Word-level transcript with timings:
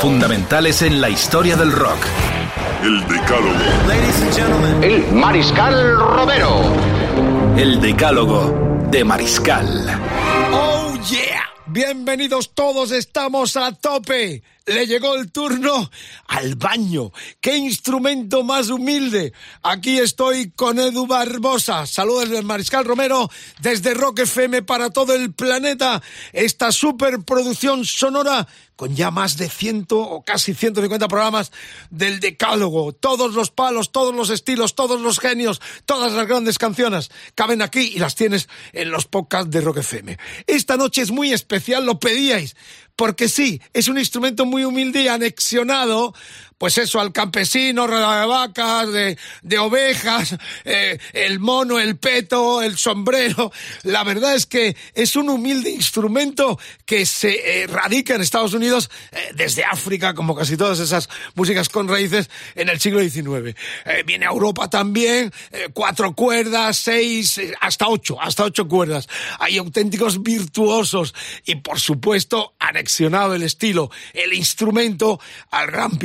Fundamentales 0.00 0.80
en 0.80 0.98
la 0.98 1.10
historia 1.10 1.56
del 1.56 1.72
rock. 1.72 1.98
El 2.82 3.06
Decálogo. 3.06 4.82
El 4.82 5.12
Mariscal 5.12 5.98
Romero. 5.98 6.62
El 7.58 7.82
decálogo 7.82 8.88
de 8.90 9.04
Mariscal. 9.04 10.00
¡Oh, 10.52 10.94
yeah! 11.10 11.42
Bienvenidos 11.66 12.54
todos, 12.54 12.92
estamos 12.92 13.58
a 13.58 13.72
tope. 13.72 14.42
Le 14.70 14.86
llegó 14.86 15.16
el 15.16 15.32
turno 15.32 15.90
al 16.28 16.54
baño. 16.54 17.10
¡Qué 17.40 17.56
instrumento 17.56 18.44
más 18.44 18.68
humilde! 18.70 19.32
Aquí 19.64 19.98
estoy 19.98 20.52
con 20.52 20.78
Edu 20.78 21.08
Barbosa. 21.08 21.86
Saludos 21.86 22.30
del 22.30 22.44
Mariscal 22.44 22.84
Romero 22.84 23.28
desde 23.60 23.94
Rock 23.94 24.20
FM 24.20 24.62
para 24.62 24.90
todo 24.90 25.12
el 25.12 25.34
planeta. 25.34 26.00
Esta 26.32 26.70
superproducción 26.70 27.84
sonora 27.84 28.46
con 28.76 28.96
ya 28.96 29.10
más 29.10 29.36
de 29.36 29.50
ciento 29.50 29.98
o 29.98 30.24
casi 30.24 30.54
150 30.54 31.06
programas 31.06 31.52
del 31.90 32.18
Decálogo. 32.18 32.92
Todos 32.94 33.34
los 33.34 33.50
palos, 33.50 33.92
todos 33.92 34.14
los 34.14 34.30
estilos, 34.30 34.74
todos 34.74 35.02
los 35.02 35.18
genios, 35.18 35.60
todas 35.84 36.12
las 36.12 36.26
grandes 36.26 36.58
canciones 36.58 37.10
caben 37.34 37.60
aquí 37.60 37.92
y 37.94 37.98
las 37.98 38.14
tienes 38.14 38.48
en 38.72 38.90
los 38.90 39.06
podcasts 39.06 39.50
de 39.50 39.60
Rock 39.60 39.78
FM. 39.78 40.16
Esta 40.46 40.78
noche 40.78 41.02
es 41.02 41.10
muy 41.10 41.32
especial, 41.32 41.84
lo 41.84 41.98
pedíais, 41.98 42.56
porque 42.96 43.28
sí, 43.28 43.60
es 43.72 43.88
un 43.88 43.98
instrumento 43.98 44.44
muy 44.46 44.64
humilde 44.64 45.02
y 45.02 45.08
anexionado, 45.08 46.14
pues 46.60 46.76
eso, 46.76 47.00
al 47.00 47.10
campesino, 47.10 47.86
de 47.88 48.26
vacas, 48.26 48.92
de, 48.92 49.16
de 49.40 49.58
ovejas, 49.58 50.36
eh, 50.66 50.98
el 51.14 51.40
mono, 51.40 51.78
el 51.78 51.96
peto, 51.96 52.60
el 52.60 52.76
sombrero. 52.76 53.50
La 53.84 54.04
verdad 54.04 54.34
es 54.34 54.44
que 54.44 54.76
es 54.92 55.16
un 55.16 55.30
humilde 55.30 55.70
instrumento 55.70 56.58
que 56.84 57.06
se 57.06 57.62
eh, 57.62 57.66
radica 57.66 58.14
en 58.14 58.20
Estados 58.20 58.52
Unidos 58.52 58.90
eh, 59.10 59.30
desde 59.34 59.64
África, 59.64 60.12
como 60.12 60.34
casi 60.36 60.58
todas 60.58 60.80
esas 60.80 61.08
músicas 61.34 61.70
con 61.70 61.88
raíces, 61.88 62.28
en 62.54 62.68
el 62.68 62.78
siglo 62.78 63.00
XIX. 63.00 63.56
Eh, 63.86 64.02
viene 64.04 64.26
a 64.26 64.28
Europa 64.30 64.68
también, 64.68 65.32
eh, 65.52 65.68
cuatro 65.72 66.14
cuerdas, 66.14 66.76
seis, 66.76 67.40
hasta 67.62 67.88
ocho, 67.88 68.20
hasta 68.20 68.44
ocho 68.44 68.68
cuerdas. 68.68 69.08
Hay 69.38 69.56
auténticos 69.56 70.22
virtuosos 70.22 71.14
y, 71.46 71.54
por 71.54 71.80
supuesto, 71.80 72.52
anexionado 72.58 73.34
el 73.34 73.44
estilo, 73.44 73.90
el 74.12 74.34
instrumento 74.34 75.18
al 75.50 75.70
gran 75.70 75.96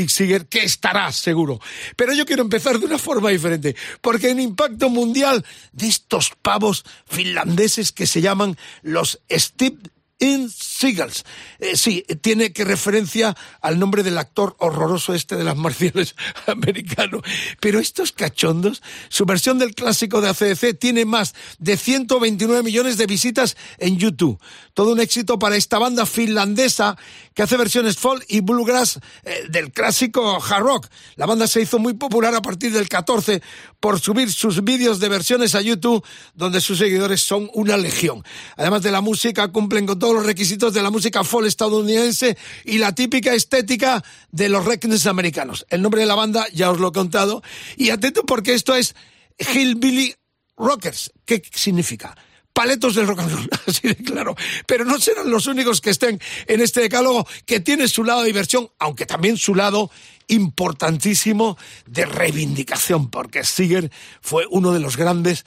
que 0.50 0.64
estará 0.64 1.12
seguro. 1.12 1.60
Pero 1.96 2.14
yo 2.14 2.26
quiero 2.26 2.42
empezar 2.42 2.80
de 2.80 2.86
una 2.86 2.98
forma 2.98 3.30
diferente, 3.30 3.76
porque 4.02 4.30
en 4.30 4.40
impacto 4.40 4.90
mundial 4.90 5.46
de 5.72 5.88
estos 5.88 6.32
pavos 6.42 6.86
finlandeses 7.08 7.92
que 7.92 8.08
se 8.08 8.22
llaman 8.22 8.58
los 8.82 9.22
Steve 9.32 9.78
In 10.20 10.50
Seagulls. 10.50 11.26
Eh, 11.60 11.76
sí, 11.76 12.06
tiene 12.22 12.54
que 12.54 12.64
referencia 12.64 13.36
al 13.62 13.80
nombre 13.80 14.02
del 14.02 14.18
actor 14.18 14.56
horroroso 14.60 15.14
este 15.14 15.36
de 15.36 15.44
las 15.44 15.58
marciales 15.58 16.16
americano. 16.48 17.22
Pero 17.60 17.80
estos 17.80 18.14
cachondos, 18.14 18.82
su 19.10 19.26
versión 19.26 19.60
del 19.60 19.76
clásico 19.76 20.22
de 20.22 20.30
ACDC 20.30 20.80
tiene 20.80 21.04
más 21.04 21.36
de 21.60 21.76
129 21.76 22.64
millones 22.64 22.98
de 22.98 23.08
visitas 23.08 23.58
en 23.78 23.98
YouTube. 23.98 24.40
Todo 24.74 24.94
un 24.94 25.02
éxito 25.02 25.38
para 25.38 25.58
esta 25.58 25.80
banda 25.80 26.06
finlandesa 26.06 26.98
que 27.34 27.44
hace 27.44 27.58
versiones 27.58 27.98
folk 27.98 28.24
y 28.30 28.40
bluegrass 28.40 29.00
eh, 29.24 29.46
del 29.50 29.72
clásico 29.72 30.42
hard 30.42 30.64
rock. 30.64 30.88
La 31.16 31.26
banda 31.26 31.48
se 31.48 31.62
hizo 31.62 31.78
muy 31.78 31.94
popular 31.94 32.34
a 32.36 32.42
partir 32.42 32.72
del 32.72 32.88
14 32.88 33.42
por 33.82 34.00
subir 34.00 34.32
sus 34.32 34.64
vídeos 34.64 35.00
de 35.00 35.10
versiones 35.10 35.56
a 35.56 35.62
YouTube, 35.62 36.04
donde 36.34 36.62
sus 36.62 36.78
seguidores 36.78 37.22
son 37.22 37.50
una 37.54 37.76
legión. 37.76 38.24
Además 38.56 38.82
de 38.82 38.92
la 38.92 39.02
música, 39.02 39.52
cumplen 39.52 39.86
con 39.86 40.00
todos 40.06 40.18
los 40.18 40.28
requisitos 40.28 40.72
de 40.72 40.84
la 40.84 40.92
música 40.92 41.24
folk 41.24 41.48
estadounidense 41.48 42.38
y 42.64 42.78
la 42.78 42.94
típica 42.94 43.34
estética 43.34 44.04
de 44.30 44.50
los 44.50 44.64
rednecks 44.64 45.08
americanos. 45.08 45.66
El 45.72 45.82
nombre 45.82 46.02
de 46.02 46.06
la 46.06 46.14
banda 46.14 46.46
ya 46.54 46.70
os 46.70 46.80
lo 46.80 46.90
he 46.90 46.92
contado. 46.92 47.42
Y 47.76 47.90
atento 47.90 48.24
porque 48.24 48.54
esto 48.54 48.76
es 48.76 48.94
Hillbilly 49.40 50.14
Rockers. 50.58 51.12
¿Qué 51.26 51.42
significa? 51.56 52.16
paletos 52.54 52.96
del 52.96 53.08
rock 53.08 53.20
and 53.20 53.32
roll, 53.32 53.50
así 53.68 53.88
de 53.88 53.96
claro. 53.96 54.36
Pero 54.68 54.86
no 54.86 55.00
serán 55.00 55.32
los 55.32 55.48
únicos 55.48 55.82
que 55.82 55.90
estén 55.90 56.22
en 56.46 56.62
este 56.62 56.82
decálogo, 56.82 57.28
que 57.48 57.60
tiene 57.60 57.88
su 57.88 58.04
lado 58.04 58.22
de 58.22 58.28
diversión, 58.28 58.70
aunque 58.78 59.08
también 59.08 59.38
su 59.38 59.56
lado 59.56 59.90
importantísimo 60.28 61.58
de 61.88 62.06
reivindicación, 62.06 63.10
porque 63.10 63.44
Seeger 63.44 63.92
fue 64.22 64.46
uno 64.50 64.72
de 64.72 64.80
los 64.80 64.98
grandes, 64.98 65.46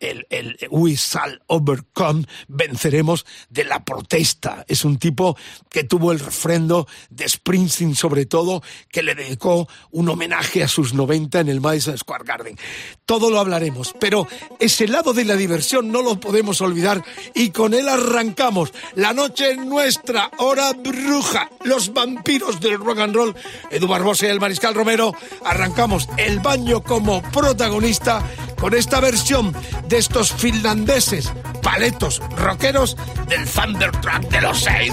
el, 0.00 0.58
We 0.70 0.94
Shall 0.94 1.42
Overcome, 1.46 2.24
venceremos 2.48 3.26
de 3.50 3.64
la 3.64 3.84
protesta. 3.84 4.64
Es 4.68 4.84
un 4.84 4.98
tipo 4.98 5.36
que 5.68 5.84
tuvo 5.84 6.12
el 6.12 6.20
refrendo 6.20 6.86
de 7.10 7.28
Springsteen, 7.28 7.94
sobre 7.94 8.26
todo, 8.26 8.62
que 8.90 9.02
le 9.02 9.14
dedicó 9.14 9.68
un 9.90 10.08
homenaje 10.08 10.62
a 10.62 10.68
sus 10.68 10.94
90 10.94 11.40
en 11.40 11.48
el 11.48 11.60
Madison 11.60 11.98
Square 11.98 12.24
Garden. 12.24 12.58
Todo 13.04 13.30
lo 13.30 13.40
hablaremos, 13.40 13.94
pero 13.98 14.26
ese 14.58 14.88
lado 14.88 15.12
de 15.12 15.24
la 15.24 15.36
diversión 15.36 15.90
no 15.90 16.02
lo 16.02 16.20
podemos 16.20 16.60
olvidar 16.60 17.04
y 17.34 17.50
con 17.50 17.74
él 17.74 17.88
arrancamos. 17.88 18.72
La 18.94 19.12
noche 19.12 19.52
es 19.52 19.58
nuestra, 19.58 20.30
hora 20.38 20.72
bruja, 20.72 21.50
los 21.64 21.92
vampiros 21.92 22.60
del 22.60 22.78
rock 22.78 23.00
and 23.00 23.14
roll. 23.14 23.34
Edu 23.70 23.86
Barbosa 23.86 24.26
y 24.26 24.30
el 24.30 24.40
Mariscal 24.40 24.74
Romero 24.74 25.14
arrancamos 25.44 26.08
el 26.16 26.40
baño 26.40 26.82
como 26.82 27.22
protagonista 27.30 28.24
con 28.62 28.74
esta 28.74 29.00
versión 29.00 29.52
de 29.88 29.98
estos 29.98 30.32
finlandeses 30.32 31.32
paletos 31.64 32.22
rockeros 32.36 32.96
del 33.26 33.44
Thunder 33.44 33.90
Track 33.90 34.28
de 34.28 34.40
los 34.40 34.60
seis. 34.60 34.92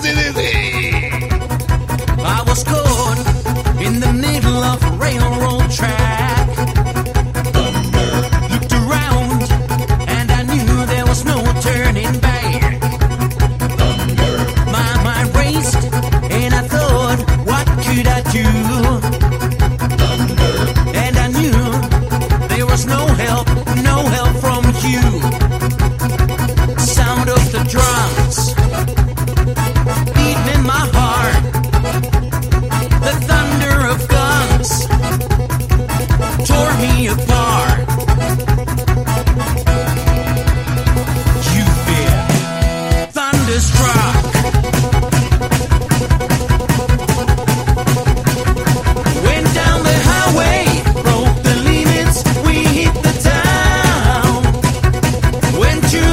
I 2.17 2.41
was 2.47 2.63
caught 2.63 3.19
in 3.79 3.99
the 3.99 4.11
middle 4.11 4.63
of 4.63 4.99
railroad 4.99 5.69
track. 5.69 6.28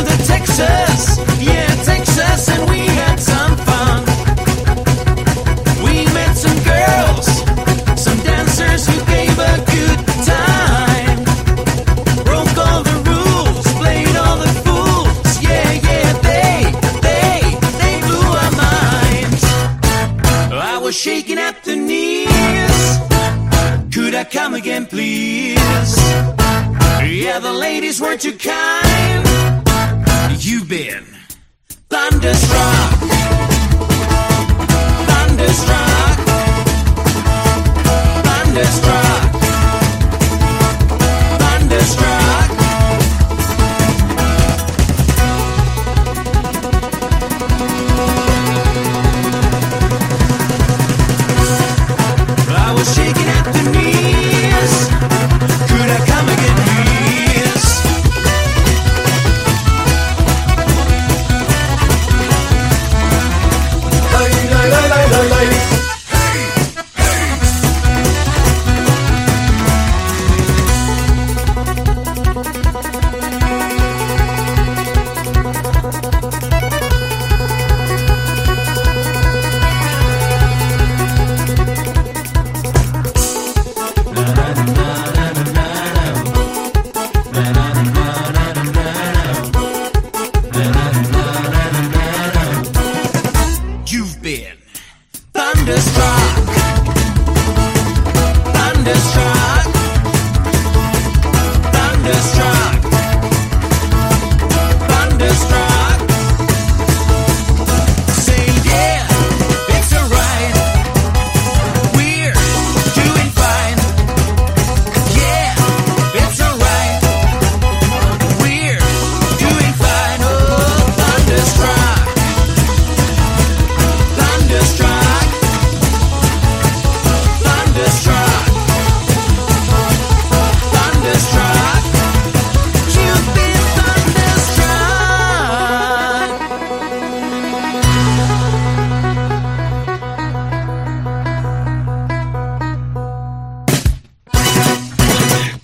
To 0.05 0.17
Texas, 0.27 1.19
yeah, 1.41 1.67
Texas, 1.85 2.49
and 2.49 2.69
we 2.71 2.81
had 2.81 3.19
some 3.19 3.57
fun. 3.69 4.03
We 5.85 6.05
met 6.17 6.35
some 6.37 6.59
girls, 6.65 7.27
some 8.01 8.19
dancers 8.25 8.87
who 8.87 8.99
gave 9.07 9.39
a 9.39 9.55
good 9.77 10.01
time. 10.35 11.19
Broke 12.25 12.57
all 12.67 12.83
the 12.83 12.99
rules, 13.11 13.67
played 13.81 14.17
all 14.17 14.39
the 14.39 14.53
fools. 14.65 15.43
Yeah, 15.43 15.73
yeah, 15.89 16.13
they, 16.29 16.55
they, 17.07 17.41
they 17.81 17.95
blew 18.07 18.29
our 18.43 18.53
minds. 18.67 19.45
I 20.53 20.79
was 20.83 20.97
shaking 20.97 21.39
at 21.39 21.63
the 21.65 21.77
knees. 21.77 22.27
Could 23.95 24.15
I 24.15 24.25
come 24.25 24.55
again, 24.55 24.87
please? 24.87 25.57
Yeah, 27.27 27.39
the 27.39 27.53
ladies 27.53 28.01
weren't 28.01 28.21
too 28.21 28.33
kind. 28.33 28.66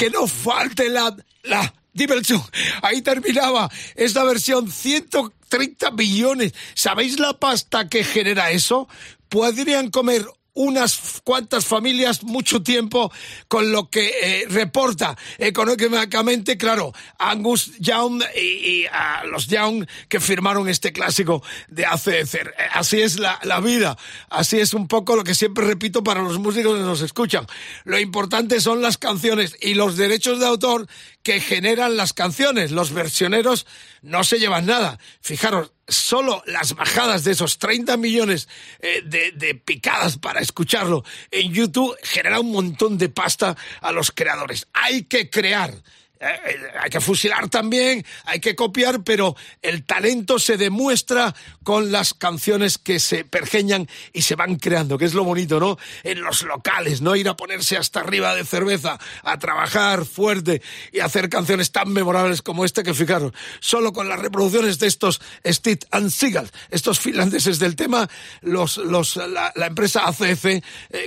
Que 0.02 0.10
no 0.10 0.26
falte 0.26 0.88
la, 0.88 1.16
la 1.44 1.74
diversión. 1.92 2.42
Ahí 2.82 3.02
terminaba 3.02 3.70
esta 3.94 4.24
versión, 4.24 4.68
130 4.68 5.90
billones. 5.90 6.54
¿Sabéis 6.74 7.20
la 7.20 7.38
pasta 7.38 7.88
que 7.88 8.02
genera 8.02 8.50
eso? 8.50 8.88
Podrían 9.28 9.90
comer 9.90 10.26
unas 10.54 11.20
cuantas 11.24 11.64
familias 11.64 12.22
mucho 12.22 12.62
tiempo 12.62 13.10
con 13.48 13.72
lo 13.72 13.88
que 13.88 14.12
eh, 14.22 14.44
reporta 14.48 15.16
económicamente, 15.38 16.58
claro, 16.58 16.92
Angus 17.18 17.72
Young 17.78 18.22
y, 18.36 18.40
y, 18.40 18.86
ah, 18.92 19.22
los 19.30 19.46
Young 19.46 19.86
que 20.08 20.20
firmaron 20.20 20.68
este 20.68 20.92
clásico 20.92 21.42
de 21.68 21.86
ACC. 21.86 22.34
Eh, 22.34 22.50
Así 22.74 23.00
es 23.00 23.18
la, 23.18 23.38
la 23.44 23.60
vida, 23.60 23.96
así 24.28 24.58
es 24.58 24.74
un 24.74 24.88
poco 24.88 25.16
lo 25.16 25.24
que 25.24 25.34
siempre 25.34 25.64
repito 25.64 26.02
para 26.02 26.22
los 26.22 26.38
músicos 26.38 26.76
que 26.76 26.82
nos 26.82 27.00
escuchan. 27.00 27.46
Lo 27.84 27.98
importante 27.98 28.60
son 28.60 28.82
las 28.82 28.98
canciones 28.98 29.56
y 29.60 29.74
los 29.74 29.96
derechos 29.96 30.40
de 30.40 30.46
autor 30.46 30.86
que 31.22 31.40
generan 31.40 31.96
las 31.96 32.12
canciones. 32.12 32.70
Los 32.70 32.92
versioneros 32.92 33.66
no 34.02 34.24
se 34.24 34.38
llevan 34.38 34.66
nada. 34.66 34.98
Fijaros, 35.20 35.72
solo 35.92 36.42
las 36.46 36.74
bajadas 36.74 37.24
de 37.24 37.32
esos 37.32 37.58
30 37.58 37.96
millones 37.96 38.48
eh, 38.80 39.02
de, 39.04 39.32
de 39.32 39.54
picadas 39.54 40.18
para 40.18 40.40
escucharlo 40.40 41.04
en 41.30 41.52
YouTube 41.52 41.96
genera 42.02 42.40
un 42.40 42.52
montón 42.52 42.98
de 42.98 43.08
pasta 43.08 43.56
a 43.80 43.92
los 43.92 44.10
creadores. 44.10 44.66
Hay 44.72 45.04
que 45.04 45.30
crear. 45.30 45.74
Eh, 46.22 46.56
hay 46.80 46.88
que 46.88 47.00
fusilar 47.00 47.48
también, 47.48 48.06
hay 48.26 48.38
que 48.38 48.54
copiar, 48.54 49.02
pero 49.02 49.34
el 49.60 49.84
talento 49.84 50.38
se 50.38 50.56
demuestra 50.56 51.34
con 51.64 51.90
las 51.90 52.14
canciones 52.14 52.78
que 52.78 53.00
se 53.00 53.24
pergeñan 53.24 53.88
y 54.12 54.22
se 54.22 54.36
van 54.36 54.56
creando, 54.56 54.98
que 54.98 55.04
es 55.04 55.14
lo 55.14 55.24
bonito, 55.24 55.58
¿no? 55.58 55.78
En 56.04 56.22
los 56.22 56.44
locales, 56.44 57.00
no 57.00 57.16
ir 57.16 57.28
a 57.28 57.34
ponerse 57.34 57.76
hasta 57.76 58.00
arriba 58.00 58.36
de 58.36 58.44
cerveza, 58.44 59.00
a 59.24 59.38
trabajar 59.40 60.04
fuerte 60.04 60.62
y 60.92 61.00
hacer 61.00 61.28
canciones 61.28 61.72
tan 61.72 61.92
memorables 61.92 62.40
como 62.40 62.64
esta 62.64 62.84
que 62.84 62.94
fijaros, 62.94 63.32
solo 63.58 63.92
con 63.92 64.08
las 64.08 64.20
reproducciones 64.20 64.78
de 64.78 64.86
estos 64.86 65.20
Steve 65.44 65.80
and 65.90 66.10
Seagal, 66.10 66.48
estos 66.70 67.00
finlandeses 67.00 67.58
del 67.58 67.74
tema, 67.74 68.08
los, 68.42 68.76
la, 68.76 69.52
empresa 69.66 70.06
ACF 70.06 70.44
eh, 70.44 70.62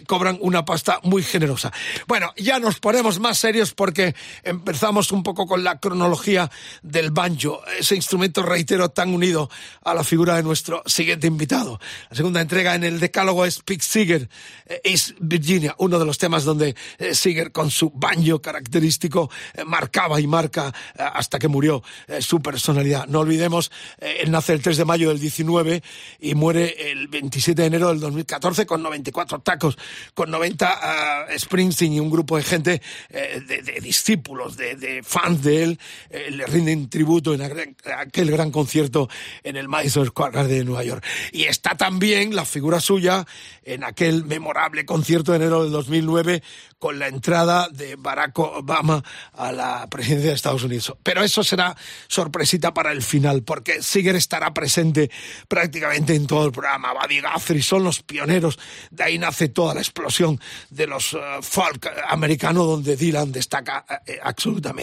cobran 0.07 0.37
una 0.41 0.65
pasta 0.65 0.99
muy 1.03 1.23
generosa. 1.23 1.71
Bueno, 2.05 2.33
ya 2.35 2.59
nos 2.59 2.79
ponemos 2.79 3.19
más 3.19 3.37
serios 3.37 3.73
porque 3.73 4.13
empezamos 4.43 5.04
un 5.11 5.23
poco 5.23 5.45
con 5.45 5.63
la 5.63 5.79
cronología 5.79 6.49
del 6.81 7.11
banjo, 7.11 7.61
ese 7.79 7.95
instrumento, 7.95 8.43
reitero, 8.43 8.89
tan 8.89 9.13
unido 9.13 9.49
a 9.83 9.93
la 9.93 10.03
figura 10.03 10.35
de 10.35 10.43
nuestro 10.43 10.83
siguiente 10.85 11.27
invitado. 11.27 11.79
La 12.09 12.15
segunda 12.15 12.41
entrega 12.41 12.75
en 12.75 12.83
el 12.83 12.99
decálogo 12.99 13.45
es 13.45 13.59
Pete 13.59 13.83
Seeger, 13.83 14.29
eh, 14.65 14.81
East 14.83 15.11
Virginia, 15.19 15.75
uno 15.79 15.99
de 15.99 16.05
los 16.05 16.17
temas 16.17 16.43
donde 16.43 16.75
eh, 16.97 17.13
Seeger 17.13 17.51
con 17.51 17.71
su 17.71 17.91
banjo 17.91 18.41
característico 18.41 19.29
eh, 19.53 19.63
marcaba 19.63 20.19
y 20.19 20.27
marca 20.27 20.73
hasta 20.97 21.39
que 21.39 21.47
murió 21.47 21.83
su 22.19 22.41
personalidad. 22.41 23.07
No 23.07 23.19
olvidemos, 23.19 23.71
él 23.99 24.31
nace 24.31 24.53
el 24.53 24.61
3 24.61 24.77
de 24.77 24.85
mayo 24.85 25.09
del 25.09 25.19
19 25.19 25.83
y 26.19 26.35
muere 26.35 26.91
el 26.91 27.07
27 27.07 27.61
de 27.61 27.67
enero 27.67 27.89
del 27.89 27.99
2014 27.99 28.65
con 28.65 28.81
94 28.81 29.39
tacos, 29.39 29.77
con 30.13 30.31
90 30.31 31.27
uh, 31.29 31.39
Springsteen 31.39 31.93
y 31.93 31.99
un 31.99 32.09
grupo 32.09 32.37
de 32.37 32.43
gente 32.43 32.81
de, 33.09 33.79
discípulos, 33.81 34.57
de, 34.57 34.94
fans 35.03 35.43
de 35.43 35.63
él, 35.63 35.79
eh, 36.09 36.29
le 36.31 36.45
rinden 36.45 36.89
tributo 36.89 37.33
en 37.33 37.41
aquel 37.41 38.31
gran 38.31 38.51
concierto 38.51 39.09
en 39.43 39.55
el 39.55 39.67
Madison 39.67 40.05
Square 40.05 40.33
Garden 40.33 40.57
de 40.59 40.65
Nueva 40.65 40.83
York. 40.83 41.05
Y 41.31 41.43
está 41.43 41.75
también 41.75 42.35
la 42.35 42.45
figura 42.45 42.79
suya 42.79 43.25
en 43.63 43.83
aquel 43.83 44.25
memorable 44.25 44.85
concierto 44.85 45.31
de 45.31 45.37
enero 45.37 45.63
del 45.63 45.71
2009 45.71 46.43
con 46.79 46.99
la 46.99 47.07
entrada 47.07 47.67
de 47.69 47.95
Barack 47.95 48.37
Obama 48.37 49.03
a 49.33 49.51
la 49.51 49.87
presidencia 49.89 50.29
de 50.29 50.35
Estados 50.35 50.63
Unidos. 50.63 50.93
Pero 51.01 51.23
eso 51.23 51.43
será 51.43 51.75
sorpresita 52.07 52.73
para 52.73 52.91
el 52.91 53.01
final, 53.01 53.43
porque 53.43 53.81
Seeger 53.81 54.15
estará 54.15 54.53
presente 54.53 55.09
prácticamente 55.47 56.13
en 56.15 56.27
todo 56.27 56.45
el 56.45 56.51
programa. 56.51 56.93
Buddy 56.93 57.21
Guthrie 57.21 57.63
son 57.63 57.83
los 57.83 58.03
pioneros, 58.03 58.59
de 58.91 59.03
ahí 59.03 59.17
nace 59.17 59.49
toda 59.49 59.73
la 59.73 59.81
explosión 59.81 60.39
de 60.69 60.87
los 60.87 61.13
uh, 61.13 61.41
folk 61.41 61.89
americanos 62.07 62.67
donde 62.67 62.95
Dylan 62.95 63.31
destaca 63.31 63.85
eh, 64.05 64.19
absolutamente. 64.21 64.74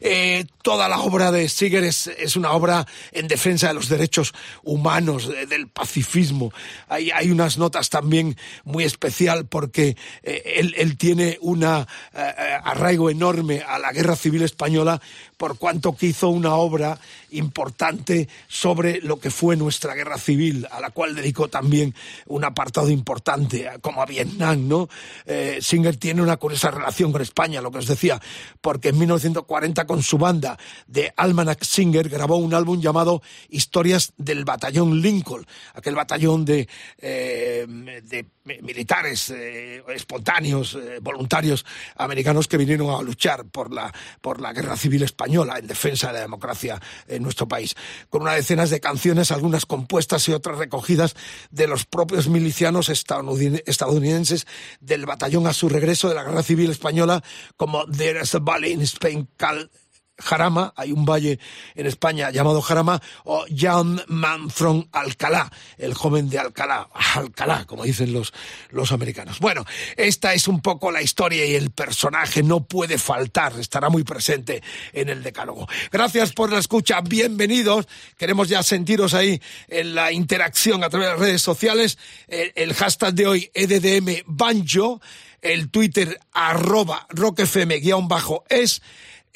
Eh, 0.00 0.46
toda 0.62 0.88
la 0.88 1.00
obra 1.00 1.30
de 1.32 1.48
Seeger 1.48 1.84
es, 1.84 2.06
es, 2.06 2.36
una 2.36 2.52
obra 2.52 2.86
en 3.12 3.28
defensa 3.28 3.68
de 3.68 3.74
los 3.74 3.88
derechos 3.88 4.34
humanos, 4.62 5.28
de, 5.28 5.46
del 5.46 5.68
pacifismo. 5.68 6.52
Hay, 6.88 7.30
unas 7.30 7.58
notas 7.58 7.90
también 7.90 8.36
muy 8.64 8.84
especial 8.84 9.46
porque 9.46 9.96
eh, 10.22 10.42
él, 10.56 10.74
él, 10.76 10.96
tiene 10.96 11.38
un 11.40 11.64
eh, 11.64 11.86
arraigo 12.12 13.10
enorme 13.10 13.62
a 13.66 13.78
la 13.78 13.92
guerra 13.92 14.16
civil 14.16 14.42
española 14.42 15.00
por 15.44 15.58
cuanto 15.58 15.94
que 15.94 16.06
hizo 16.06 16.30
una 16.30 16.54
obra 16.54 16.98
importante 17.32 18.30
sobre 18.48 19.02
lo 19.02 19.20
que 19.20 19.30
fue 19.30 19.56
nuestra 19.56 19.92
guerra 19.92 20.16
civil, 20.16 20.66
a 20.70 20.80
la 20.80 20.88
cual 20.88 21.14
dedicó 21.14 21.48
también 21.48 21.94
un 22.28 22.44
apartado 22.44 22.88
importante, 22.88 23.68
como 23.82 24.00
a 24.00 24.06
Vietnam, 24.06 24.66
¿no? 24.66 24.88
Eh, 25.26 25.58
Singer 25.60 25.98
tiene 25.98 26.22
una 26.22 26.38
curiosa 26.38 26.70
relación 26.70 27.12
con 27.12 27.20
España, 27.20 27.60
lo 27.60 27.70
que 27.70 27.76
os 27.76 27.86
decía, 27.86 28.18
porque 28.62 28.88
en 28.88 28.98
1940 29.00 29.84
con 29.84 30.02
su 30.02 30.16
banda 30.16 30.58
de 30.86 31.12
Almanac 31.14 31.62
Singer 31.62 32.08
grabó 32.08 32.36
un 32.36 32.54
álbum 32.54 32.80
llamado 32.80 33.20
Historias 33.50 34.14
del 34.16 34.46
Batallón 34.46 35.02
Lincoln, 35.02 35.46
aquel 35.74 35.94
batallón 35.94 36.46
de, 36.46 36.66
eh, 36.96 37.66
de 38.02 38.26
militares 38.62 39.28
eh, 39.28 39.82
espontáneos, 39.88 40.74
eh, 40.74 41.00
voluntarios 41.02 41.66
americanos 41.96 42.48
que 42.48 42.56
vinieron 42.56 42.88
a 42.90 43.02
luchar 43.02 43.44
por 43.44 43.72
la, 43.72 43.92
por 44.22 44.40
la 44.40 44.54
guerra 44.54 44.76
civil 44.78 45.02
española 45.02 45.33
en 45.42 45.66
defensa 45.66 46.08
de 46.08 46.14
la 46.14 46.20
democracia 46.20 46.80
en 47.08 47.22
nuestro 47.22 47.48
país, 47.48 47.74
con 48.08 48.22
unas 48.22 48.36
decenas 48.36 48.70
de 48.70 48.80
canciones, 48.80 49.32
algunas 49.32 49.66
compuestas 49.66 50.28
y 50.28 50.32
otras 50.32 50.58
recogidas 50.58 51.16
de 51.50 51.66
los 51.66 51.84
propios 51.84 52.28
milicianos 52.28 52.88
estadounidenses 52.88 54.46
del 54.80 55.06
batallón 55.06 55.46
a 55.46 55.52
su 55.52 55.68
regreso 55.68 56.08
de 56.08 56.14
la 56.14 56.22
guerra 56.22 56.42
civil 56.42 56.70
española, 56.70 57.22
como 57.56 57.84
There's 57.86 58.34
a 58.34 58.38
Valley 58.38 58.72
in 58.72 58.82
Spain 58.82 59.28
called 59.36 59.68
Jarama, 60.18 60.72
hay 60.76 60.92
un 60.92 61.04
valle 61.04 61.38
en 61.74 61.86
España 61.86 62.30
llamado 62.30 62.62
Jarama, 62.62 63.00
o 63.24 63.46
Young 63.48 64.00
Man 64.08 64.50
from 64.50 64.86
Alcalá, 64.92 65.50
el 65.76 65.94
joven 65.94 66.30
de 66.30 66.38
Alcalá, 66.38 66.88
Alcalá, 67.14 67.64
como 67.66 67.84
dicen 67.84 68.12
los, 68.12 68.32
los 68.70 68.92
americanos. 68.92 69.40
Bueno, 69.40 69.64
esta 69.96 70.34
es 70.34 70.46
un 70.48 70.60
poco 70.60 70.90
la 70.90 71.02
historia 71.02 71.44
y 71.44 71.54
el 71.54 71.70
personaje 71.70 72.42
no 72.42 72.64
puede 72.64 72.98
faltar, 72.98 73.58
estará 73.58 73.88
muy 73.88 74.04
presente 74.04 74.62
en 74.92 75.08
el 75.08 75.22
decálogo. 75.22 75.68
Gracias 75.90 76.32
por 76.32 76.52
la 76.52 76.58
escucha, 76.58 77.00
bienvenidos, 77.00 77.86
queremos 78.16 78.48
ya 78.48 78.62
sentiros 78.62 79.14
ahí 79.14 79.40
en 79.68 79.94
la 79.94 80.12
interacción 80.12 80.84
a 80.84 80.90
través 80.90 81.08
de 81.08 81.12
las 81.12 81.20
redes 81.20 81.42
sociales, 81.42 81.98
el, 82.28 82.74
hashtag 82.74 83.14
de 83.14 83.26
hoy, 83.26 83.50
EDDM 83.54 84.22
Banjo, 84.26 85.00
el 85.42 85.70
Twitter 85.70 86.18
arroba 86.32 87.06
rockfm-es, 87.10 88.82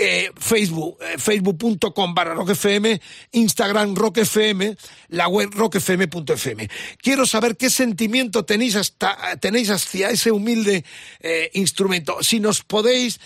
eh, 0.00 0.30
Facebook, 0.36 0.96
eh, 1.02 1.18
facebook.com 1.18 2.14
barra 2.14 2.32
rockfm, 2.32 3.00
Instagram 3.32 3.96
rockfm, 3.96 4.76
la 5.08 5.26
web 5.26 5.50
rockfm.fm. 5.52 6.68
Quiero 7.02 7.26
saber 7.26 7.56
qué 7.56 7.68
sentimiento 7.68 8.44
tenéis, 8.44 8.76
hasta, 8.76 9.36
tenéis 9.40 9.70
hacia 9.70 10.10
ese 10.10 10.30
humilde 10.30 10.84
eh, 11.18 11.50
instrumento. 11.54 12.22
Si 12.22 12.38
nos 12.38 12.62
podéis 12.62 13.18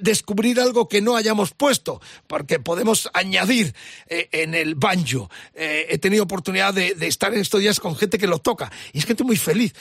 descubrir 0.00 0.58
algo 0.58 0.88
que 0.88 1.02
no 1.02 1.16
hayamos 1.16 1.52
puesto, 1.52 2.00
porque 2.26 2.58
podemos 2.58 3.10
añadir 3.12 3.74
en 4.08 4.54
el 4.54 4.74
banjo. 4.74 5.30
He 5.54 5.98
tenido 5.98 6.24
oportunidad 6.24 6.72
de, 6.72 6.96
estar 7.02 7.34
en 7.34 7.40
estos 7.40 7.60
días 7.60 7.78
con 7.78 7.94
gente 7.94 8.16
que 8.16 8.26
lo 8.26 8.38
toca 8.38 8.72
y 8.94 8.98
es 9.00 9.04
gente 9.04 9.22
muy 9.22 9.36
feliz, 9.36 9.74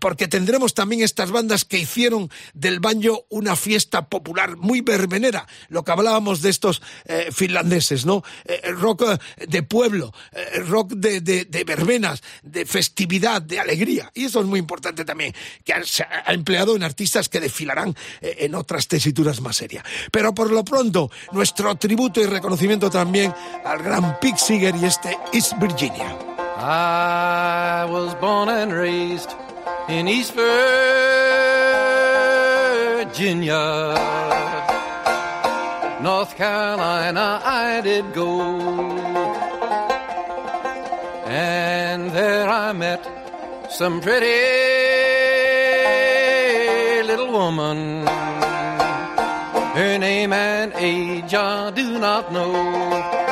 porque 0.00 0.26
tendremos 0.26 0.74
también 0.74 1.02
estas 1.02 1.30
bandas 1.30 1.64
que 1.64 1.78
hicieron 1.78 2.28
del 2.54 2.80
banjo 2.80 3.24
una 3.28 3.54
fiesta 3.54 4.08
popular 4.08 4.56
muy 4.56 4.80
verbenera. 4.80 5.46
Que 5.86 5.92
hablábamos 5.92 6.42
de 6.42 6.50
estos 6.50 6.82
eh, 7.06 7.28
finlandeses, 7.32 8.04
¿no? 8.04 8.22
Eh, 8.44 8.72
rock 8.72 9.02
eh, 9.02 9.46
de 9.46 9.62
pueblo, 9.62 10.12
eh, 10.32 10.60
rock 10.66 10.92
de, 10.92 11.20
de, 11.20 11.44
de, 11.46 11.64
verbenas, 11.64 12.22
de 12.42 12.66
festividad, 12.66 13.40
de 13.40 13.60
alegría. 13.60 14.10
Y 14.14 14.24
eso 14.24 14.40
es 14.40 14.46
muy 14.46 14.58
importante 14.58 15.04
también, 15.04 15.32
que 15.64 15.72
se 15.84 16.02
ha 16.02 16.32
empleado 16.32 16.74
en 16.76 16.82
artistas 16.82 17.28
que 17.28 17.40
desfilarán 17.40 17.94
eh, 18.20 18.38
en 18.40 18.56
otras 18.56 18.88
tesituras 18.88 19.40
más 19.40 19.56
serias. 19.56 19.84
Pero 20.10 20.34
por 20.34 20.50
lo 20.50 20.64
pronto, 20.64 21.10
nuestro 21.32 21.76
tributo 21.76 22.20
y 22.20 22.26
reconocimiento 22.26 22.90
también 22.90 23.32
al 23.64 23.82
gran 23.82 24.18
Pig 24.18 24.36
Seeger 24.38 24.74
y 24.76 24.86
este 24.86 25.16
East 25.32 25.52
Virginia. 25.60 26.16
I 26.58 27.86
was 27.88 28.18
born 28.20 28.48
and 28.48 28.72
raised 28.72 29.30
in 29.88 30.08
East 30.08 30.34
Virginia. 33.06 34.15
North 36.00 36.36
Carolina 36.36 37.40
I 37.44 37.80
did 37.80 38.12
go. 38.12 38.40
And 41.26 42.10
there 42.10 42.48
I 42.48 42.72
met 42.72 43.02
some 43.70 44.00
pretty 44.00 44.26
little 47.06 47.32
woman. 47.32 48.06
Her 49.76 49.98
name 49.98 50.32
and 50.32 50.72
age 50.76 51.34
I 51.34 51.70
do 51.70 51.98
not 51.98 52.30
know. 52.32 53.25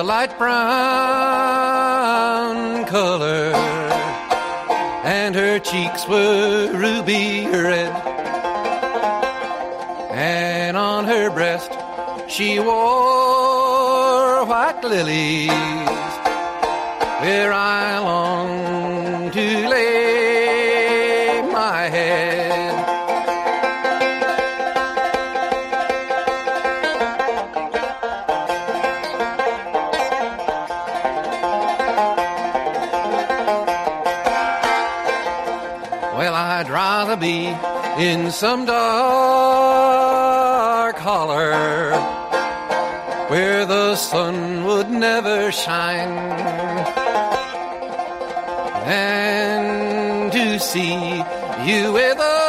A 0.00 0.02
light 0.02 0.38
brown 0.38 0.56
color, 2.86 3.52
and 5.04 5.34
her 5.34 5.58
cheeks 5.58 6.08
were 6.08 6.72
ruby 6.72 7.46
red, 7.46 7.92
and 10.10 10.78
on 10.78 11.04
her 11.04 11.28
breast 11.28 11.70
she 12.30 12.58
wore 12.58 14.46
white 14.46 14.82
lilies, 14.82 15.50
where 17.20 17.52
I 17.52 17.98
long 17.98 18.79
in 38.00 38.30
some 38.30 38.64
dark 38.64 39.76
holler 40.96 41.92
where 43.28 43.66
the 43.66 43.94
sun 43.94 44.64
would 44.64 44.88
never 44.90 45.52
shine. 45.52 46.08
And 48.86 50.32
to 50.32 50.58
see 50.58 51.18
you 51.68 51.92
with 51.92 52.18
another 52.18 52.39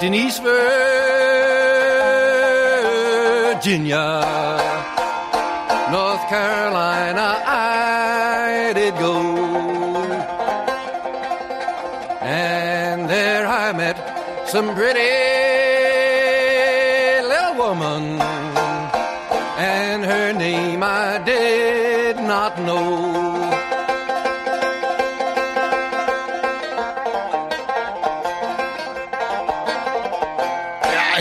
raised 0.00 0.02
in 0.02 0.14
East 0.14 0.42
Virginia. 3.62 4.06
North 5.90 6.28
Carolina 6.28 7.42
I 7.46 8.72
did 8.74 8.94
go. 8.94 9.36
And 12.22 13.08
there 13.08 13.46
I 13.46 13.72
met 13.72 14.48
some 14.48 14.74
pretty 14.74 15.39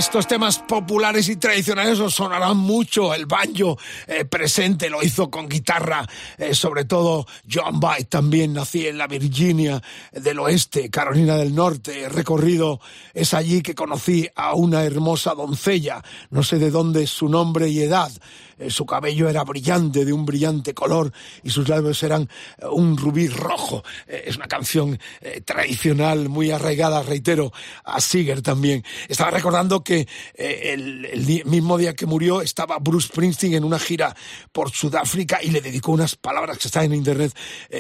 Estos 0.09 0.25
temas 0.25 0.57
populares 0.57 1.29
y 1.29 1.35
tradicionales 1.35 1.99
os 1.99 2.15
sonarán 2.15 2.57
mucho. 2.57 3.13
El 3.13 3.27
banjo 3.27 3.77
eh, 4.07 4.25
presente 4.25 4.89
lo 4.89 5.03
hizo 5.03 5.29
con 5.29 5.47
guitarra, 5.47 6.03
eh, 6.35 6.55
sobre 6.55 6.85
todo 6.85 7.27
John 7.47 7.79
Byte 7.79 8.09
también. 8.09 8.53
Nací 8.53 8.87
en 8.87 8.97
la 8.97 9.05
Virginia 9.05 9.79
del 10.11 10.39
Oeste, 10.39 10.89
Carolina 10.89 11.35
del 11.35 11.53
Norte. 11.53 12.01
He 12.01 12.09
recorrido, 12.09 12.81
es 13.13 13.35
allí 13.35 13.61
que 13.61 13.75
conocí 13.75 14.27
a 14.33 14.55
una 14.55 14.83
hermosa 14.83 15.35
doncella. 15.35 16.03
No 16.31 16.41
sé 16.41 16.57
de 16.57 16.71
dónde 16.71 17.03
es 17.03 17.11
su 17.11 17.29
nombre 17.29 17.69
y 17.69 17.79
edad. 17.81 18.11
Eh, 18.59 18.69
su 18.69 18.85
cabello 18.85 19.29
era 19.29 19.43
brillante, 19.43 20.03
de 20.03 20.13
un 20.13 20.25
brillante 20.25 20.73
color, 20.73 21.11
y 21.43 21.49
sus 21.49 21.67
labios 21.69 22.03
eran 22.03 22.29
eh, 22.57 22.65
un 22.69 22.97
rubí 22.97 23.27
rojo. 23.27 23.83
Eh, 24.05 24.25
es 24.27 24.35
una 24.35 24.47
canción 24.47 24.99
tradicional, 25.45 26.29
muy 26.29 26.51
arraigada, 26.51 27.01
reitero, 27.03 27.51
a 27.83 28.01
Seeger 28.01 28.41
también. 28.41 28.83
Estaba 29.07 29.31
recordando 29.31 29.83
que 29.83 30.07
el, 30.35 31.43
mismo 31.45 31.77
día 31.77 31.95
que 31.95 32.05
murió 32.05 32.41
estaba 32.41 32.77
Bruce 32.79 33.07
Springsteen 33.07 33.53
en 33.53 33.63
una 33.63 33.79
gira 33.79 34.15
por 34.51 34.71
Sudáfrica 34.71 35.39
y 35.41 35.51
le 35.51 35.61
dedicó 35.61 35.91
unas 35.91 36.15
palabras 36.15 36.57
que 36.57 36.67
están 36.67 36.85
en 36.85 36.95
internet 36.95 37.35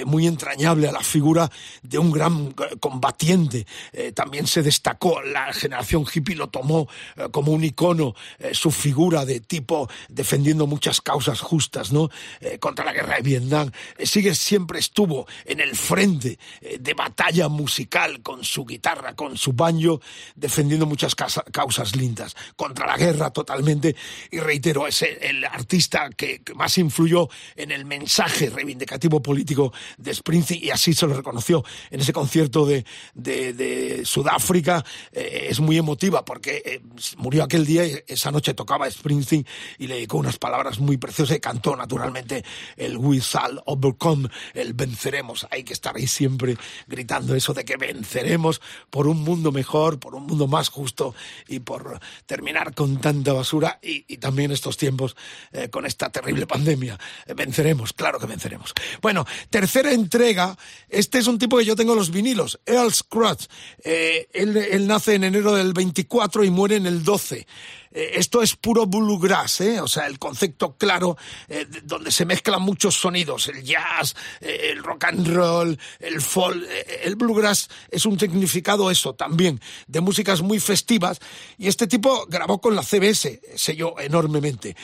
muy 0.05 0.27
entrañable 0.27 0.87
a 0.87 0.91
la 0.91 1.01
figura 1.01 1.49
de 1.81 1.97
un 1.97 2.11
gran 2.11 2.53
combatiente. 2.79 3.65
También 4.13 4.47
se 4.47 4.61
destacó, 4.61 5.21
la 5.21 5.51
generación 5.53 6.05
hippie 6.11 6.35
lo 6.35 6.49
tomó 6.49 6.87
como 7.31 7.51
un 7.51 7.63
icono, 7.63 8.15
su 8.53 8.71
figura 8.71 9.25
de 9.25 9.39
tipo 9.39 9.89
defendiendo 10.07 10.67
muchas 10.69 11.01
causas 11.01 11.41
justas, 11.41 11.91
¿no? 11.91 12.09
Eh, 12.39 12.59
contra 12.59 12.85
la 12.85 12.93
guerra 12.93 13.15
de 13.15 13.21
Vietnam. 13.23 13.71
Eh, 13.97 14.05
sigue 14.05 14.35
siempre 14.35 14.79
estuvo 14.79 15.27
en 15.45 15.59
el 15.59 15.75
frente 15.75 16.39
eh, 16.61 16.77
de 16.79 16.93
batalla 16.93 17.49
musical 17.49 18.21
con 18.21 18.43
su 18.43 18.65
guitarra, 18.65 19.15
con 19.15 19.37
su 19.37 19.53
banjo, 19.53 20.01
defendiendo 20.35 20.85
muchas 20.85 21.15
causas 21.15 21.95
lindas 21.95 22.35
contra 22.55 22.87
la 22.87 22.97
guerra 22.97 23.31
totalmente. 23.31 23.95
Y 24.31 24.39
reitero, 24.39 24.87
es 24.87 25.01
el, 25.01 25.43
artista 25.45 26.09
que, 26.15 26.41
más 26.55 26.77
influyó 26.77 27.27
en 27.55 27.71
el 27.71 27.85
mensaje 27.85 28.49
reivindicativo 28.49 29.21
político 29.21 29.73
de 29.97 30.13
Springsteen 30.13 30.63
y 30.63 30.69
así 30.69 30.93
se 30.93 31.07
lo 31.07 31.13
reconoció 31.13 31.63
en 31.89 32.01
ese 32.01 32.13
concierto 32.13 32.65
de, 32.65 32.85
de, 33.15 34.01
Sudáfrica. 34.05 34.83
Es 35.11 35.59
muy 35.59 35.77
emotiva 35.77 36.23
porque 36.23 36.81
murió 37.17 37.43
aquel 37.43 37.65
día 37.65 37.85
y 37.85 38.03
esa 38.07 38.31
noche 38.31 38.53
tocaba 38.53 38.89
Springsteen 38.89 39.45
y 39.77 39.87
le 39.87 39.95
dedicó 39.95 40.17
unas 40.17 40.37
palabras 40.37 40.58
muy 40.79 40.97
preciosas 40.97 41.37
y 41.37 41.39
cantó 41.39 41.75
naturalmente 41.75 42.43
el 42.75 42.97
We 42.97 43.19
Shall 43.19 43.61
Overcome, 43.65 44.29
el 44.53 44.73
venceremos. 44.73 45.47
Hay 45.51 45.63
que 45.63 45.73
estar 45.73 45.95
ahí 45.95 46.05
siempre 46.05 46.57
gritando 46.87 47.33
eso 47.33 47.53
de 47.53 47.65
que 47.65 47.77
venceremos 47.77 48.61
por 48.89 49.07
un 49.07 49.23
mundo 49.23 49.51
mejor, 49.51 49.99
por 49.99 50.15
un 50.15 50.27
mundo 50.27 50.47
más 50.47 50.69
justo 50.69 51.15
y 51.47 51.59
por 51.59 51.99
terminar 52.25 52.75
con 52.75 52.99
tanta 52.99 53.33
basura 53.33 53.79
y, 53.81 54.17
también 54.17 54.51
estos 54.51 54.75
tiempos 54.75 55.15
eh, 55.53 55.69
con 55.69 55.85
esta 55.85 56.09
terrible 56.09 56.45
pandemia. 56.45 56.99
Eh, 57.25 57.33
venceremos, 57.33 57.93
claro 57.93 58.19
que 58.19 58.25
venceremos. 58.25 58.73
Bueno, 59.01 59.25
tercera 59.49 59.93
entrega. 59.93 60.57
Este 60.89 61.19
es 61.19 61.27
un 61.27 61.39
tipo 61.39 61.57
que 61.57 61.65
yo 61.65 61.75
tengo 61.75 61.95
los 61.95 62.11
vinilos, 62.11 62.59
Earl 62.65 62.93
Scruggs. 62.93 63.49
Eh, 63.83 64.27
él, 64.33 64.57
él 64.57 64.87
nace 64.87 65.15
en 65.15 65.23
enero 65.23 65.55
del 65.55 65.73
24 65.73 66.43
y 66.43 66.49
muere 66.49 66.75
en 66.75 66.85
el 66.85 67.03
12. 67.03 67.47
Eh, 67.91 68.11
esto 68.15 68.41
es 68.41 68.55
puro 68.55 68.85
bluegrass, 68.85 69.61
¿eh? 69.61 69.81
o 69.81 69.87
sea, 69.87 70.07
el 70.07 70.19
concepto 70.19 70.75
claro 70.77 71.17
eh, 71.47 71.65
de- 71.69 71.81
donde 71.81 72.11
se 72.11 72.25
mezclan 72.25 72.61
muchos 72.61 72.95
sonidos, 72.95 73.47
el 73.47 73.63
jazz, 73.63 74.15
eh, 74.41 74.69
el 74.71 74.83
rock 74.83 75.05
and 75.05 75.27
roll, 75.27 75.79
el 75.99 76.21
folk, 76.21 76.63
el 77.03 77.15
bluegrass 77.15 77.69
es 77.89 78.05
un 78.05 78.19
significado 78.19 78.91
eso 78.91 79.13
también, 79.15 79.59
de 79.87 80.01
músicas 80.01 80.41
muy 80.41 80.59
festivas, 80.59 81.19
y 81.57 81.67
este 81.67 81.87
tipo 81.87 82.25
grabó 82.27 82.61
con 82.61 82.75
la 82.75 82.83
CBS, 82.83 83.41
selló 83.55 83.99
enormemente. 83.99 84.75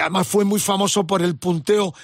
Además 0.00 0.26
fue 0.28 0.44
muy 0.44 0.60
famoso 0.60 1.06
por 1.06 1.22
el 1.22 1.36
punteo 1.36 1.94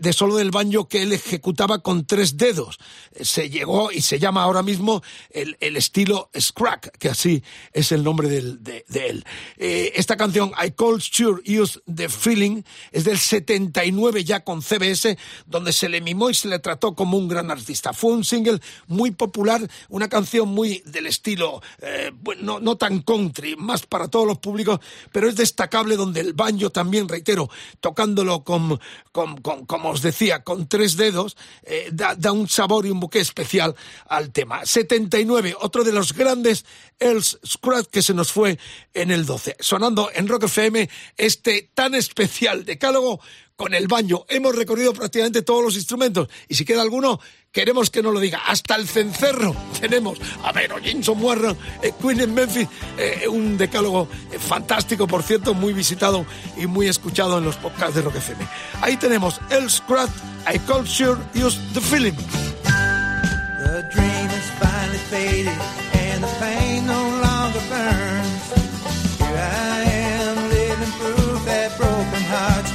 de 0.00 0.12
solo 0.12 0.36
del 0.36 0.50
banjo 0.50 0.88
que 0.88 1.02
él 1.02 1.12
ejecutaba 1.12 1.80
con 1.82 2.06
tres 2.06 2.36
dedos. 2.36 2.78
Eh, 3.14 3.24
Se 3.24 3.50
llegó 3.50 3.90
y 3.92 4.00
se 4.02 4.18
llama 4.18 4.42
ahora 4.42 4.62
mismo 4.62 5.02
el, 5.30 5.56
el 5.60 5.76
estilo 5.76 6.30
Scrack, 6.38 6.96
que 6.98 7.08
así 7.08 7.42
es 7.72 7.92
el 7.92 8.04
nombre 8.04 8.28
de, 8.28 8.84
de 8.88 9.06
él. 9.08 9.24
Eh, 9.56 9.92
esta 9.96 10.16
canción, 10.16 10.52
I 10.64 10.70
Call 10.72 11.00
Sure 11.00 11.42
Use 11.60 11.80
the 11.92 12.08
Feeling, 12.08 12.62
es 12.92 13.04
del 13.04 13.18
79 13.18 14.24
ya 14.24 14.40
con 14.44 14.62
CBS, 14.62 15.16
donde 15.46 15.72
se 15.72 15.88
le 15.88 16.00
mimó 16.00 16.30
y 16.30 16.34
se 16.34 16.48
le 16.48 16.58
trató 16.58 16.94
como 16.94 17.16
un 17.18 17.28
gran 17.28 17.50
artista. 17.50 17.92
Fue 17.92 18.12
un 18.12 18.24
single 18.24 18.60
muy 18.86 19.10
popular, 19.10 19.68
una 19.88 20.08
canción 20.08 20.48
muy 20.48 20.82
del 20.86 21.06
estilo, 21.06 21.62
eh, 21.80 22.12
no, 22.40 22.60
no 22.60 22.76
tan 22.76 23.00
country, 23.02 23.56
más 23.56 23.86
para 23.86 24.08
todos 24.08 24.26
los 24.26 24.38
públicos, 24.38 24.80
pero 25.12 25.28
es 25.28 25.36
destacable 25.36 25.96
donde 25.96 26.20
el 26.20 26.32
banjo 26.34 26.70
también, 26.70 27.08
reitero, 27.08 27.48
tocándolo 27.80 28.44
con, 28.44 28.78
con, 29.12 29.36
con- 29.40 29.66
como 29.72 29.88
os 29.88 30.02
decía, 30.02 30.44
con 30.44 30.68
tres 30.68 30.98
dedos, 30.98 31.34
eh, 31.62 31.88
da, 31.90 32.30
un 32.30 32.46
sabor 32.46 32.84
y 32.84 32.90
un 32.90 33.00
buque 33.00 33.20
especial 33.20 33.74
al 34.06 34.30
tema. 34.30 34.66
79, 34.66 35.56
otro 35.58 35.82
de 35.82 35.92
los 35.92 36.12
grandes 36.12 36.66
Earl 37.00 37.22
Scruggs 37.22 37.88
que 37.88 38.02
se 38.02 38.12
nos 38.12 38.32
fue 38.32 38.58
en 38.92 39.10
el 39.10 39.24
12. 39.24 39.56
Sonando 39.60 40.10
en 40.12 40.28
Rock 40.28 40.44
FM 40.44 40.90
este 41.16 41.70
tan 41.72 41.94
especial 41.94 42.66
decálogo 42.66 43.22
con 43.56 43.74
el 43.74 43.88
baño. 43.88 44.24
Hemos 44.28 44.54
recorrido 44.54 44.92
prácticamente 44.92 45.42
todos 45.42 45.64
los 45.64 45.76
instrumentos 45.76 46.28
y 46.48 46.54
si 46.54 46.64
queda 46.64 46.82
alguno, 46.82 47.20
queremos 47.50 47.90
que 47.90 48.02
nos 48.02 48.12
lo 48.12 48.20
diga. 48.20 48.42
Hasta 48.46 48.76
el 48.76 48.88
cencerro 48.88 49.54
tenemos 49.80 50.18
a 50.42 50.52
Vero 50.52 50.78
Jameson 50.78 51.22
Warren, 51.22 51.56
eh, 51.82 51.92
Queen 52.00 52.20
en 52.20 52.34
Memphis, 52.34 52.68
eh, 52.98 53.26
un 53.28 53.56
decálogo 53.56 54.08
eh, 54.30 54.38
fantástico, 54.38 55.06
por 55.06 55.22
cierto, 55.22 55.54
muy 55.54 55.72
visitado 55.72 56.26
y 56.56 56.66
muy 56.66 56.88
escuchado 56.88 57.38
en 57.38 57.44
los 57.44 57.56
podcasts 57.56 57.94
de 57.94 58.02
Rock 58.02 58.16
FM. 58.16 58.46
Ahí 58.80 58.96
tenemos 58.96 59.40
El 59.50 59.70
Scratch, 59.70 60.10
I 60.52 60.58
Call 60.60 60.86
Sure 60.86 61.18
Use 61.34 61.58
the 61.74 61.80
Feeling. 61.80 62.16
The 62.64 63.88
dream 63.94 64.30
is 64.30 64.50
finally 64.58 64.98
faded 65.10 65.48
and 65.94 66.22
the 66.22 66.80
no 66.86 67.10
longer 67.20 67.60
burns. 67.68 68.62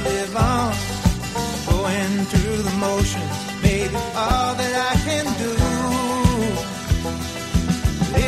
Live 0.04 0.36
on. 0.36 0.67
Through 2.80 3.22
maybe 3.62 3.96
all 4.14 4.54
that 4.54 4.74
I 4.90 4.94
can 5.06 5.26
do. 5.42 5.52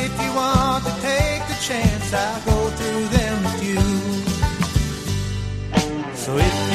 If 0.03 0.13
you 0.23 0.31
want 0.35 0.85
to 0.87 0.93
take 1.01 1.43
the 1.51 1.59
chance, 1.69 2.13
I'll 2.13 2.41
go 2.51 2.59
through 2.79 3.07
them 3.17 3.37
with 3.45 3.63
you. 3.69 3.81
So 6.17 6.37
if 6.37 6.70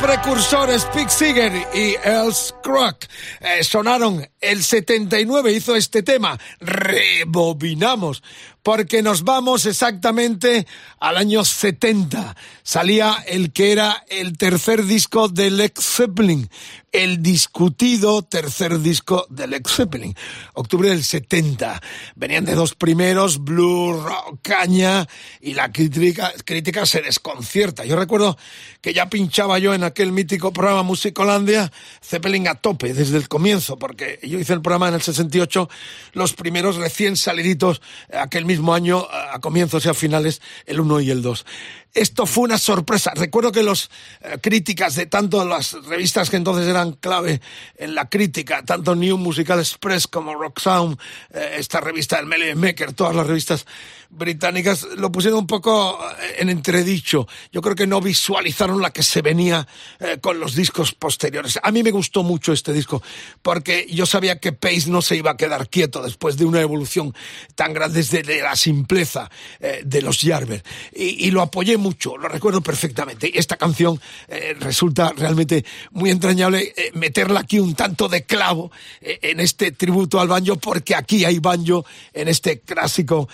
precursores 0.00 0.84
Pig 0.94 1.08
Seeger 1.10 1.52
y 1.74 1.96
Els 2.04 2.54
Crook 2.62 3.06
eh, 3.40 3.64
sonaron 3.64 4.28
el 4.40 4.62
79, 4.62 5.52
hizo 5.52 5.74
este 5.76 6.02
tema, 6.02 6.38
rebobinamos, 6.60 8.22
porque 8.62 9.02
nos 9.02 9.24
vamos 9.24 9.66
exactamente 9.66 10.66
al 11.00 11.16
año 11.16 11.44
70. 11.44 12.36
Salía 12.62 13.24
el 13.26 13.52
que 13.52 13.72
era 13.72 14.04
el 14.08 14.38
tercer 14.38 14.84
disco 14.84 15.28
de 15.28 15.50
Led 15.50 15.72
Zeppelin, 15.78 16.48
el 16.92 17.22
discutido 17.22 18.22
tercer 18.22 18.78
disco 18.78 19.26
de 19.30 19.46
Led 19.46 19.62
Zeppelin, 19.66 20.14
octubre 20.52 20.90
del 20.90 21.02
70. 21.02 21.80
Venían 22.14 22.44
de 22.44 22.54
dos 22.54 22.74
primeros, 22.74 23.42
Blue 23.42 24.00
Rock, 24.00 24.38
Caña, 24.42 25.08
y 25.40 25.54
la 25.54 25.72
crítica, 25.72 26.32
crítica 26.44 26.86
se 26.86 27.00
desconcierta. 27.00 27.84
Yo 27.84 27.96
recuerdo 27.96 28.36
que 28.80 28.92
ya 28.92 29.08
pinchaba 29.08 29.58
yo 29.58 29.74
en 29.74 29.84
aquel 29.84 30.12
mítico 30.12 30.52
programa 30.52 30.82
Musicolandia, 30.82 31.72
Zeppelin 32.04 32.46
a 32.46 32.56
tope 32.56 32.92
desde 32.92 33.16
el 33.16 33.28
comienzo, 33.28 33.78
porque 33.78 34.20
yo 34.22 34.38
hice 34.38 34.52
el 34.52 34.60
programa 34.60 34.88
en 34.88 34.94
el 34.94 35.02
68, 35.02 35.68
los 36.12 36.34
primeros 36.34 36.76
recién 36.76 37.16
saliditos, 37.16 37.80
aquel 38.12 38.44
mismo 38.52 38.74
año, 38.74 39.06
a 39.10 39.40
comienzos 39.40 39.86
y 39.86 39.88
a 39.88 39.94
finales, 39.94 40.42
el 40.66 40.80
1 40.80 41.00
y 41.00 41.10
el 41.10 41.22
2. 41.22 41.46
Esto 41.94 42.24
fue 42.24 42.44
una 42.44 42.58
sorpresa. 42.58 43.12
Recuerdo 43.14 43.52
que 43.52 43.62
los 43.62 43.90
eh, 44.22 44.38
críticas 44.40 44.94
de 44.94 45.06
tanto 45.06 45.44
las 45.44 45.72
revistas 45.84 46.30
que 46.30 46.36
entonces 46.36 46.66
eran 46.66 46.92
clave 46.92 47.40
en 47.76 47.94
la 47.94 48.08
crítica, 48.08 48.62
tanto 48.64 48.94
New 48.94 49.18
Musical 49.18 49.58
Express 49.58 50.06
como 50.06 50.34
Rock 50.34 50.60
Sound, 50.60 50.98
eh, 51.30 51.56
esta 51.58 51.80
revista 51.80 52.16
del 52.16 52.26
Melody 52.26 52.54
Maker, 52.54 52.92
todas 52.92 53.14
las 53.14 53.26
revistas 53.26 53.66
británicas 54.08 54.86
lo 54.96 55.10
pusieron 55.10 55.40
un 55.40 55.46
poco 55.46 55.98
eh, 56.20 56.36
en 56.38 56.50
entredicho. 56.50 57.26
Yo 57.50 57.62
creo 57.62 57.74
que 57.74 57.86
no 57.86 58.00
visualizaron 58.00 58.80
la 58.80 58.90
que 58.90 59.02
se 59.02 59.22
venía 59.22 59.66
eh, 60.00 60.18
con 60.20 60.38
los 60.38 60.54
discos 60.54 60.92
posteriores. 60.92 61.58
A 61.62 61.70
mí 61.72 61.82
me 61.82 61.90
gustó 61.90 62.22
mucho 62.22 62.52
este 62.52 62.72
disco 62.72 63.02
porque 63.40 63.86
yo 63.90 64.06
sabía 64.06 64.38
que 64.38 64.52
Pace 64.52 64.88
no 64.88 65.02
se 65.02 65.16
iba 65.16 65.32
a 65.32 65.36
quedar 65.36 65.68
quieto 65.68 66.02
después 66.02 66.36
de 66.36 66.44
una 66.44 66.60
evolución 66.60 67.14
tan 67.54 67.72
grande 67.72 68.02
desde 68.02 68.42
la 68.42 68.56
simpleza 68.56 69.30
de 69.60 70.02
los 70.02 70.20
Jarber. 70.20 70.62
Y, 70.94 71.26
y, 71.26 71.30
lo 71.30 71.42
apoyé 71.42 71.76
mucho, 71.82 72.16
lo 72.16 72.28
recuerdo 72.28 72.60
perfectamente. 72.60 73.30
Y 73.32 73.38
esta 73.38 73.56
canción 73.56 74.00
eh, 74.28 74.56
resulta 74.58 75.12
realmente 75.16 75.64
muy 75.90 76.10
entrañable 76.10 76.72
eh, 76.76 76.90
meterla 76.94 77.40
aquí 77.40 77.58
un 77.58 77.74
tanto 77.74 78.08
de 78.08 78.24
clavo 78.24 78.70
en 79.00 79.40
este 79.40 79.72
tributo 79.72 80.20
al 80.20 80.28
banjo 80.28 80.56
porque 80.56 80.94
aquí 80.94 81.24
hay 81.24 81.38
banjo 81.38 81.84
en 82.12 82.28
este 82.28 82.60
clásico 82.60 83.28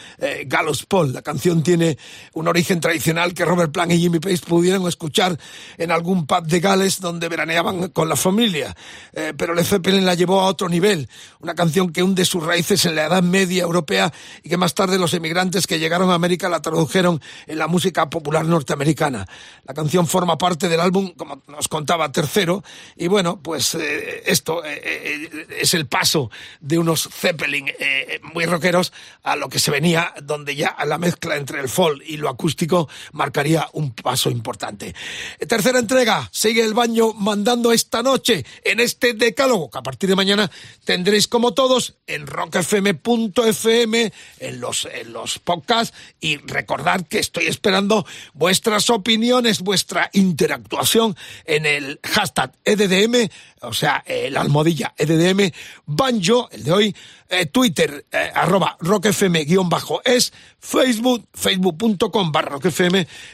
Galo 0.47 0.73
Paul. 0.89 1.13
La 1.13 1.23
canción 1.23 1.63
tiene 1.63 1.99
un 2.35 2.49
origen 2.49 2.81
tradicional 2.81 3.35
que 3.35 3.45
Robert 3.45 3.73
Plant 3.73 3.93
y 3.93 3.99
Jimmy 3.99 4.19
Page 4.19 4.39
pudieron 4.47 4.87
escuchar 4.87 5.39
en 5.77 5.91
algún 5.91 6.27
pub 6.27 6.47
de 6.47 6.61
Gales 6.61 7.01
donde 7.01 7.29
veraneaban 7.29 7.89
con 7.89 8.09
la 8.09 8.17
familia. 8.17 8.75
Eh, 9.13 9.33
pero 9.37 9.55
Led 9.55 9.65
Zeppelin 9.65 10.05
la 10.05 10.15
llevó 10.15 10.41
a 10.41 10.47
otro 10.47 10.69
nivel. 10.69 11.09
Una 11.41 11.55
canción 11.55 11.93
que 11.93 12.03
hunde 12.03 12.25
sus 12.25 12.45
raíces 12.45 12.85
en 12.87 12.95
la 12.95 13.07
Edad 13.07 13.23
Media 13.23 13.63
europea 13.63 14.13
y 14.43 14.49
que 14.49 14.57
más 14.57 14.75
tarde 14.75 14.99
los 14.99 15.15
emigrantes 15.15 15.67
que 15.67 15.79
llegaron 15.79 16.11
a 16.11 16.15
América 16.15 16.49
la 16.49 16.63
tradujeron 16.63 17.21
en 17.47 17.59
la 17.59 17.67
música 17.67 18.11
popular 18.11 18.38
norteamericana. 18.47 19.27
La 19.65 19.75
canción 19.75 20.07
forma 20.07 20.39
parte 20.39 20.69
del 20.69 20.81
álbum, 20.81 21.13
como 21.17 21.43
nos 21.47 21.69
contaba 21.69 22.11
Tercero, 22.13 22.63
y 22.97 23.07
bueno, 23.09 23.41
pues 23.43 23.75
eh, 23.75 24.23
esto 24.27 24.65
eh, 24.65 24.81
eh 24.85 25.47
es 25.61 25.75
el 25.75 25.87
paso 25.87 26.31
de 26.61 26.79
unos 26.79 27.09
Zeppelin 27.11 27.67
muy 28.23 28.47
rockeros 28.47 28.93
a 29.23 29.37
lo 29.37 29.49
que 29.49 29.59
se 29.59 29.71
venía 29.71 30.15
donde 30.23 30.55
ya 30.55 30.77
la 30.87 30.99
mezcla 30.99 31.37
entre 31.37 31.61
el 31.61 31.69
folk 31.69 32.03
y 32.07 32.17
lo 32.17 32.29
acústico 32.29 32.89
marcaría 33.13 33.69
un 33.73 33.93
paso 33.93 34.31
importante. 34.31 34.95
Tercera 35.47 35.79
entrega, 35.79 36.29
sigue 36.33 36.65
el 36.65 36.75
baño 36.75 37.13
mandando 37.13 37.73
esta 37.73 38.03
noche 38.03 38.45
en 38.65 38.81
este 38.81 39.15
decálogo 39.15 39.71
que 39.71 39.79
a 39.79 39.83
partir 39.83 40.09
de 40.09 40.17
mañana 40.17 40.51
tendréis 40.85 41.29
como 41.29 41.55
todos 41.55 41.97
en 42.07 42.27
rockfm.fm, 42.27 44.13
en 44.39 44.61
los, 44.61 44.87
en 44.87 45.13
los 45.13 45.39
podcasts 45.39 45.97
y 46.21 46.39
recordad 46.39 47.07
que 47.07 47.19
estoy 47.19 47.47
esperando 47.47 48.07
vuestras 48.35 48.91
opiniones, 48.91 49.61
vuestra 49.61 50.11
interactuación 50.13 51.17
en 51.45 51.67
el 51.67 52.01
hashtag 52.03 52.53
EDDM, 52.65 53.29
o 53.63 53.73
sea, 53.73 54.03
eh, 54.07 54.31
la 54.31 54.41
almohadilla 54.41 54.95
EDDM, 54.97 55.53
banjo, 55.87 56.49
el 56.53 56.65
de 56.65 56.73
hoy, 56.73 56.97
eh, 57.29 57.47
Twitter, 57.47 58.07
eh, 58.11 58.31
arroba 58.35 58.77
rockfm 58.81 59.45
guion 59.45 59.69
bajo 59.69 60.01
es, 60.05 60.33
Facebook, 60.59 61.29
facebook.com 61.35 62.33
barra 62.33 62.59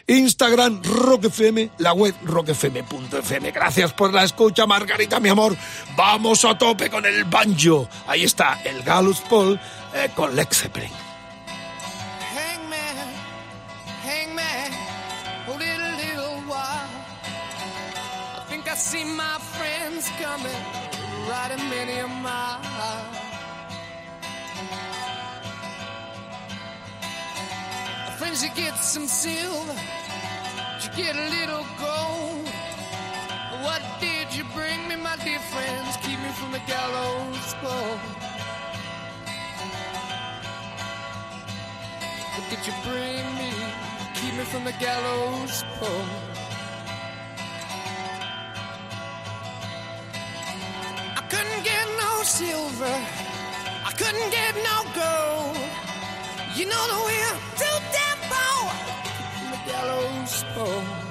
Instagram 0.07 0.83
rockfm, 0.83 1.71
la 1.79 1.93
web 1.93 2.15
rockfm.fm. 2.25 3.53
Gracias 3.53 3.93
por 3.93 4.13
la 4.13 4.25
escucha, 4.25 4.67
Margarita, 4.67 5.21
mi 5.21 5.29
amor. 5.29 5.57
Vamos 5.97 6.45
a 6.45 6.59
tope 6.59 6.91
con 6.91 7.07
el 7.07 7.25
banjo. 7.25 7.89
Ahí 8.07 8.25
está 8.25 8.61
el 8.65 8.83
Galus 8.83 9.21
Paul 9.21 9.61
eh, 9.95 10.11
con 10.15 10.35
Lex 10.35 10.63
Zeppelin. 10.63 11.14
I 18.75 18.77
see 18.77 19.05
my 19.05 19.39
friends 19.55 20.11
coming, 20.21 20.63
riding 21.31 21.65
many 21.71 21.97
a 22.01 22.09
mile. 22.09 22.61
Friends, 28.19 28.43
you 28.43 28.51
get 28.57 28.75
some 28.75 29.07
silver, 29.07 29.79
you 30.83 30.89
get 30.97 31.15
a 31.15 31.27
little 31.37 31.65
gold. 31.79 32.49
What 33.63 33.81
did 34.01 34.35
you 34.35 34.43
bring 34.53 34.89
me, 34.89 34.97
my 34.97 35.15
dear 35.23 35.39
friends? 35.39 35.97
Keep 35.99 36.19
me 36.19 36.31
from 36.31 36.51
the 36.51 36.63
gallows 36.67 37.55
pole. 37.63 37.99
What 42.35 42.45
did 42.51 42.67
you 42.67 42.75
bring 42.83 43.25
me? 43.39 43.53
Keep 44.15 44.35
me 44.35 44.43
from 44.43 44.65
the 44.65 44.75
gallows 44.81 45.63
pole. 45.79 46.34
Couldn't 51.35 51.65
get 51.65 51.87
no 51.99 52.23
silver. 52.23 52.97
I 53.89 53.93
couldn't 53.99 54.31
get 54.31 54.55
no 54.71 54.77
gold. 55.01 55.59
You 56.55 56.67
know 56.67 56.85
that 56.91 57.01
we're 57.09 57.39
too 57.61 57.77
damn 57.97 58.21
poor 58.31 58.63
the 59.51 59.59
gallows 59.71 60.45
pole. 60.55 61.04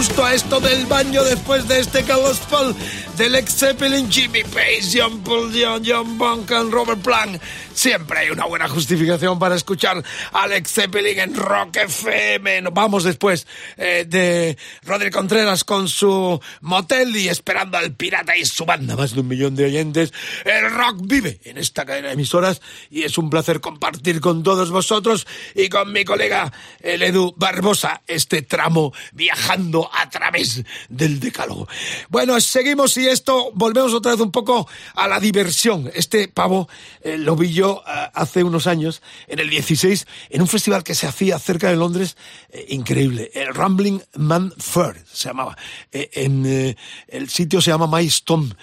Justo 0.00 0.24
a 0.24 0.32
esto 0.32 0.60
del 0.60 0.86
baño 0.86 1.22
después 1.24 1.68
de 1.68 1.80
este 1.80 2.00
gospel 2.04 2.74
del 3.18 3.34
ex 3.34 3.54
Zeppelin, 3.54 4.10
Jimmy 4.10 4.42
Page, 4.44 4.80
John 4.94 5.20
Paul, 5.20 5.52
John, 5.54 5.82
John 5.84 6.16
Buncan, 6.16 6.70
Robert 6.70 7.02
Plant. 7.02 7.38
Siempre 7.80 8.18
hay 8.18 8.28
una 8.28 8.44
buena 8.44 8.68
justificación 8.68 9.38
para 9.38 9.54
escuchar 9.54 10.04
a 10.32 10.42
Alex 10.42 10.70
Zeppelin 10.70 11.18
en 11.18 11.34
Rock 11.34 11.78
FM. 11.78 12.64
Vamos 12.72 13.04
después 13.04 13.46
eh, 13.78 14.04
de 14.06 14.58
Rodri 14.82 15.10
Contreras 15.10 15.64
con 15.64 15.88
su 15.88 16.38
motel 16.60 17.16
y 17.16 17.30
esperando 17.30 17.78
al 17.78 17.94
pirata 17.94 18.36
y 18.36 18.44
su 18.44 18.66
banda, 18.66 18.96
más 18.96 19.14
de 19.14 19.20
un 19.20 19.28
millón 19.28 19.56
de 19.56 19.64
oyentes. 19.64 20.12
El 20.44 20.70
rock 20.70 20.98
vive 21.04 21.40
en 21.44 21.56
esta 21.56 21.86
cadena 21.86 22.08
de 22.08 22.12
emisoras 22.12 22.60
y 22.90 23.04
es 23.04 23.16
un 23.16 23.30
placer 23.30 23.62
compartir 23.62 24.20
con 24.20 24.42
todos 24.42 24.70
vosotros 24.70 25.26
y 25.54 25.70
con 25.70 25.90
mi 25.90 26.04
colega 26.04 26.52
el 26.80 27.02
Edu 27.02 27.32
Barbosa 27.38 28.02
este 28.06 28.42
tramo 28.42 28.92
viajando 29.12 29.88
a 29.90 30.10
través 30.10 30.62
del 30.90 31.18
decálogo. 31.18 31.66
Bueno, 32.10 32.38
seguimos 32.42 32.98
y 32.98 33.06
esto 33.06 33.52
volvemos 33.54 33.94
otra 33.94 34.12
vez 34.12 34.20
un 34.20 34.32
poco 34.32 34.68
a 34.96 35.08
la 35.08 35.18
diversión. 35.18 35.90
Este 35.94 36.28
pavo 36.28 36.68
eh, 37.00 37.16
lo 37.16 37.36
vi 37.36 37.54
yo 37.54 37.69
eh, 37.78 38.10
hace 38.14 38.44
unos 38.44 38.66
años, 38.66 39.02
en 39.26 39.38
el 39.38 39.48
16, 39.48 40.06
en 40.30 40.40
un 40.42 40.48
festival 40.48 40.84
que 40.84 40.94
se 40.94 41.06
hacía 41.06 41.38
cerca 41.38 41.70
de 41.70 41.76
Londres, 41.76 42.16
eh, 42.50 42.66
increíble, 42.68 43.30
el 43.34 43.54
Rambling 43.54 44.00
Man 44.16 44.52
Fair 44.58 45.04
se 45.10 45.28
llamaba. 45.28 45.56
Eh, 45.92 46.10
en, 46.12 46.76
el 47.08 47.28
sitio 47.28 47.60
se 47.60 47.70
llama 47.70 47.86
Maidstone, 47.86 48.54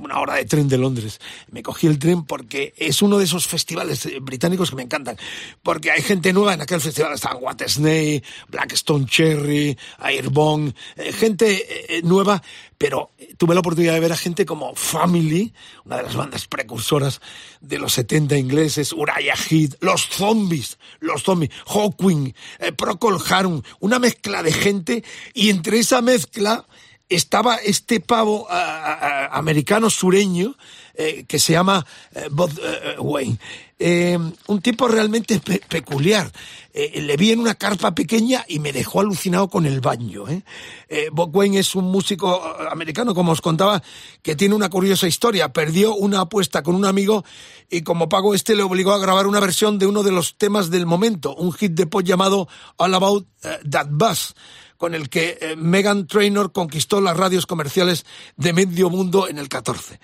una 0.00 0.18
hora 0.20 0.34
de 0.34 0.44
tren 0.44 0.68
de 0.68 0.78
Londres. 0.78 1.20
Me 1.50 1.62
cogí 1.62 1.86
el 1.86 1.98
tren 1.98 2.24
porque 2.24 2.74
es 2.76 3.02
uno 3.02 3.18
de 3.18 3.24
esos 3.24 3.46
festivales 3.46 4.08
británicos 4.20 4.70
que 4.70 4.76
me 4.76 4.82
encantan, 4.82 5.16
porque 5.62 5.90
hay 5.90 6.02
gente 6.02 6.32
nueva 6.32 6.54
en 6.54 6.62
aquel 6.62 6.80
festival, 6.80 7.12
están 7.12 7.38
Whitesnake, 7.40 8.22
Blackstone 8.48 9.06
Cherry, 9.06 9.76
Airbone, 9.98 10.74
gente 11.12 12.02
nueva, 12.04 12.42
pero 12.78 13.10
tuve 13.36 13.54
la 13.54 13.60
oportunidad 13.60 13.94
de 13.94 14.00
ver 14.00 14.12
a 14.12 14.16
gente 14.16 14.44
como 14.44 14.74
Family, 14.74 15.52
una 15.84 15.96
de 15.98 16.02
las 16.04 16.16
bandas 16.16 16.46
precursoras 16.46 17.20
de 17.60 17.78
los 17.78 17.92
70 17.94 18.36
ingleses, 18.36 18.92
Uriah 18.92 19.36
Heep, 19.50 19.74
los 19.80 20.08
zombies, 20.08 20.78
los 21.00 21.22
zombies, 21.22 21.50
Hawkwind, 21.66 22.34
eh, 22.58 22.72
Procol 22.72 23.18
Harum, 23.28 23.62
una 23.80 23.98
mezcla 23.98 24.42
de 24.42 24.52
gente 24.52 25.04
y 25.34 25.50
entre 25.50 25.78
esa 25.78 26.02
mezcla 26.02 26.66
estaba 27.08 27.56
este 27.56 28.00
pavo 28.00 28.46
americano 28.50 29.90
sureño 29.90 30.56
eh, 30.94 31.24
que 31.26 31.38
se 31.38 31.54
llama 31.54 31.86
eh, 32.14 32.28
Bob 32.30 32.50
eh, 32.62 32.96
Wayne. 32.98 33.38
Eh, 33.84 34.16
un 34.46 34.60
tipo 34.60 34.86
realmente 34.86 35.40
pe- 35.40 35.60
peculiar. 35.68 36.30
Eh, 36.72 37.02
le 37.02 37.16
vi 37.16 37.32
en 37.32 37.40
una 37.40 37.56
carpa 37.56 37.94
pequeña 37.94 38.44
y 38.46 38.60
me 38.60 38.72
dejó 38.72 39.00
alucinado 39.00 39.48
con 39.48 39.66
el 39.66 39.80
baño. 39.80 40.28
¿eh? 40.28 40.44
Eh, 40.88 41.08
Bob 41.12 41.34
Wayne 41.34 41.58
es 41.58 41.74
un 41.74 41.86
músico 41.86 42.40
americano, 42.70 43.12
como 43.12 43.32
os 43.32 43.40
contaba, 43.40 43.82
que 44.22 44.36
tiene 44.36 44.54
una 44.54 44.70
curiosa 44.70 45.08
historia. 45.08 45.52
Perdió 45.52 45.96
una 45.96 46.20
apuesta 46.20 46.62
con 46.62 46.76
un 46.76 46.84
amigo 46.84 47.24
y 47.68 47.82
como 47.82 48.08
pago 48.08 48.34
este 48.34 48.54
le 48.54 48.62
obligó 48.62 48.92
a 48.92 48.98
grabar 49.00 49.26
una 49.26 49.40
versión 49.40 49.80
de 49.80 49.86
uno 49.86 50.04
de 50.04 50.12
los 50.12 50.38
temas 50.38 50.70
del 50.70 50.86
momento, 50.86 51.34
un 51.34 51.52
hit 51.52 51.72
de 51.72 51.86
pop 51.86 52.02
llamado 52.02 52.46
All 52.76 52.94
About 52.94 53.26
That 53.68 53.88
Bass 53.90 54.34
con 54.76 54.94
el 54.96 55.08
que 55.10 55.54
Megan 55.56 56.08
Trainor 56.08 56.50
conquistó 56.52 57.00
las 57.00 57.16
radios 57.16 57.46
comerciales 57.46 58.04
de 58.36 58.52
medio 58.52 58.90
mundo 58.90 59.28
en 59.28 59.38
el 59.38 59.48
14. 59.48 60.00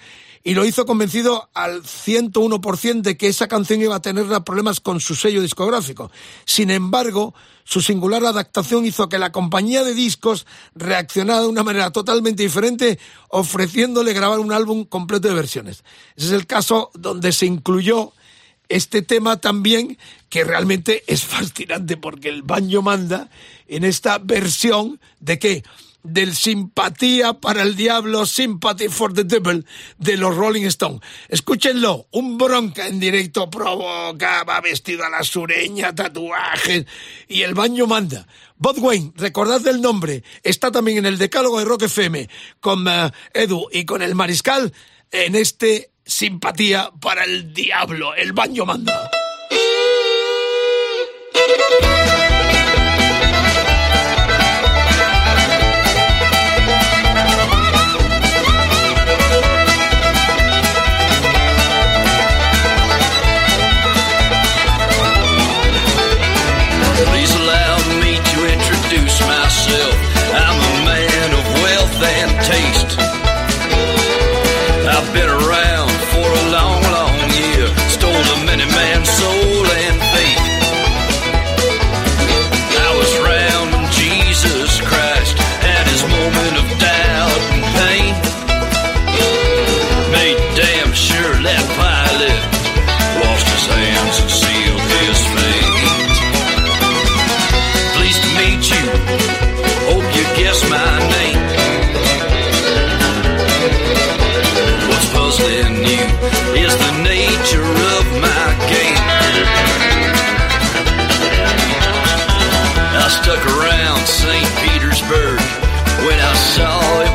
Y 0.49 0.55
lo 0.55 0.65
hizo 0.65 0.87
convencido 0.87 1.51
al 1.53 1.83
101% 1.83 3.03
de 3.03 3.19
que 3.19 3.29
esa 3.29 3.49
canción 3.49 3.83
iba 3.83 3.97
a 3.97 4.01
tener 4.01 4.25
problemas 4.45 4.81
con 4.81 4.99
su 4.99 5.15
sello 5.15 5.43
discográfico. 5.43 6.11
Sin 6.47 6.71
embargo, 6.71 7.35
su 7.65 7.83
singular 7.83 8.25
adaptación 8.25 8.87
hizo 8.87 9.11
que 9.11 9.19
la 9.19 9.31
compañía 9.31 9.85
de 9.85 9.93
discos 9.93 10.47
reaccionara 10.75 11.43
de 11.43 11.49
una 11.49 11.65
manera 11.65 11.91
totalmente 11.91 12.45
diferente, 12.45 12.99
ofreciéndole 13.29 14.15
grabar 14.15 14.39
un 14.39 14.51
álbum 14.51 14.87
completo 14.87 15.29
de 15.29 15.35
versiones. 15.35 15.85
Ese 16.17 16.29
es 16.29 16.33
el 16.33 16.47
caso 16.47 16.93
donde 16.95 17.33
se 17.33 17.45
incluyó 17.45 18.15
este 18.71 19.03
tema 19.03 19.37
también 19.37 19.99
que 20.31 20.45
realmente 20.45 21.05
es 21.09 21.25
fascinante 21.27 21.99
porque 21.99 22.31
el 22.31 22.41
baño 22.41 22.81
manda 22.81 23.29
en 23.67 23.85
esta 23.85 24.17
versión 24.17 24.99
de 25.21 25.39
que 25.39 25.63
del 26.09 26.35
simpatía 26.35 27.35
para 27.35 27.63
el 27.63 27.77
diablo, 27.77 28.27
sympathy 28.27 28.89
for 28.89 29.13
the 29.13 29.25
devil 29.25 29.67
de 29.99 30.17
los 30.17 30.35
Rolling 30.37 30.65
Stones. 30.65 31.01
Escúchenlo, 31.29 32.07
un 32.11 32.39
bronca 32.39 32.87
en 32.87 33.01
directo 33.01 33.51
provoca, 33.51 34.45
va 34.45 34.61
vestido 34.61 35.05
a 35.05 35.11
la 35.11 35.23
sureña, 35.23 35.95
tatuajes 35.95 36.87
y 37.29 37.43
el 37.43 37.55
baño 37.55 37.87
manda. 37.87 38.27
Bob 38.57 38.79
Wayne, 38.79 39.13
recordad 39.17 39.67
el 39.67 39.81
nombre, 39.81 40.25
está 40.43 40.71
también 40.73 40.99
en 40.99 41.07
el 41.07 41.19
decálogo 41.19 41.59
de 41.59 41.65
Rock 41.65 41.83
FM 41.83 42.29
con 42.61 42.89
eh, 42.89 43.11
Edu 43.35 43.69
y 43.73 43.85
con 43.85 44.03
el 44.03 44.15
Mariscal 44.15 44.73
en 45.11 45.35
este 45.35 45.91
simpatía 46.05 46.91
para 47.01 47.25
el 47.25 47.53
diablo, 47.53 48.15
el 48.15 48.33
baño 48.33 48.67
manda. 48.67 49.11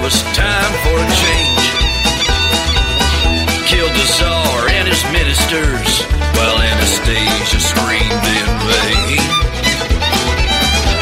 Was 0.04 0.22
time 0.36 0.74
for 0.84 0.96
a 1.00 1.08
change. 1.24 1.64
Killed 3.72 3.96
the 3.96 4.08
Tsar 4.20 4.68
and 4.76 4.86
his 4.86 5.02
ministers 5.16 6.04
while 6.36 6.60
Anastasia 6.60 7.60
screamed 7.72 8.26
in 8.40 8.48
vain. 8.68 9.24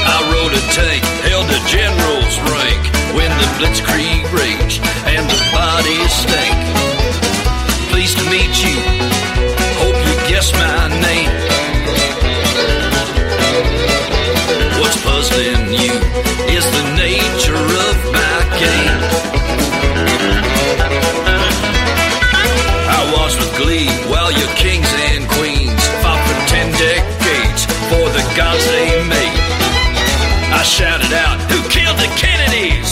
I 0.05 0.17
rode 0.29 0.53
a 0.53 0.63
tank, 0.77 1.03
held 1.25 1.49
a 1.49 1.61
general's 1.65 2.37
rank 2.53 2.81
when 3.17 3.31
the 3.41 3.47
blitzkrieg 3.57 4.00
gods 28.41 28.65
they 28.73 28.89
made. 29.15 29.38
I 30.60 30.63
shouted 30.77 31.13
out, 31.25 31.38
Who 31.51 31.60
killed 31.69 31.99
the 32.04 32.10
Kennedys? 32.21 32.89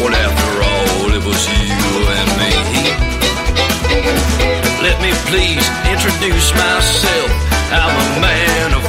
Well, 0.00 0.14
after 0.26 0.50
all, 0.70 1.06
it 1.18 1.24
was 1.30 1.42
you 1.62 1.90
and 2.18 2.30
me. 2.40 2.52
Let 4.86 4.96
me 5.04 5.12
please 5.30 5.66
introduce 5.94 6.48
myself. 6.64 7.30
I'm 7.70 7.94
a 8.04 8.08
man 8.26 8.79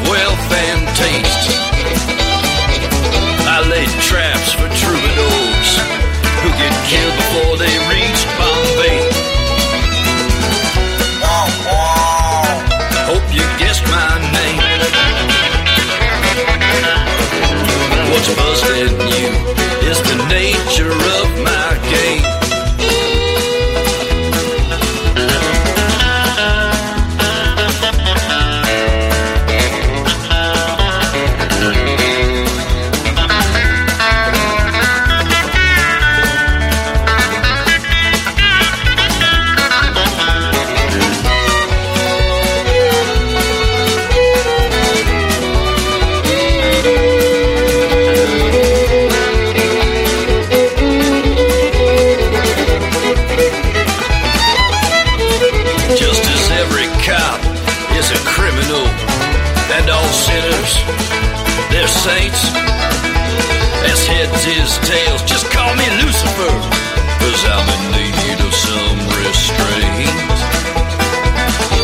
Cause 67.21 67.43
I'm 67.53 67.67
in 67.75 67.83
need 67.97 68.39
of 68.47 68.53
some 68.53 68.99
restraint. 69.21 70.37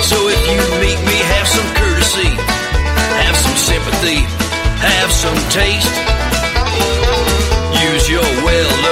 So 0.09 0.17
if 0.35 0.41
you 0.53 0.61
meet 0.83 0.99
me, 1.09 1.17
have 1.33 1.47
some 1.47 1.69
courtesy, 1.75 2.31
have 3.21 3.37
some 3.45 3.57
sympathy, 3.69 4.19
have 4.81 5.11
some 5.11 5.39
taste. 5.49 5.95
Use 7.91 8.09
your 8.09 8.27
well 8.45 8.86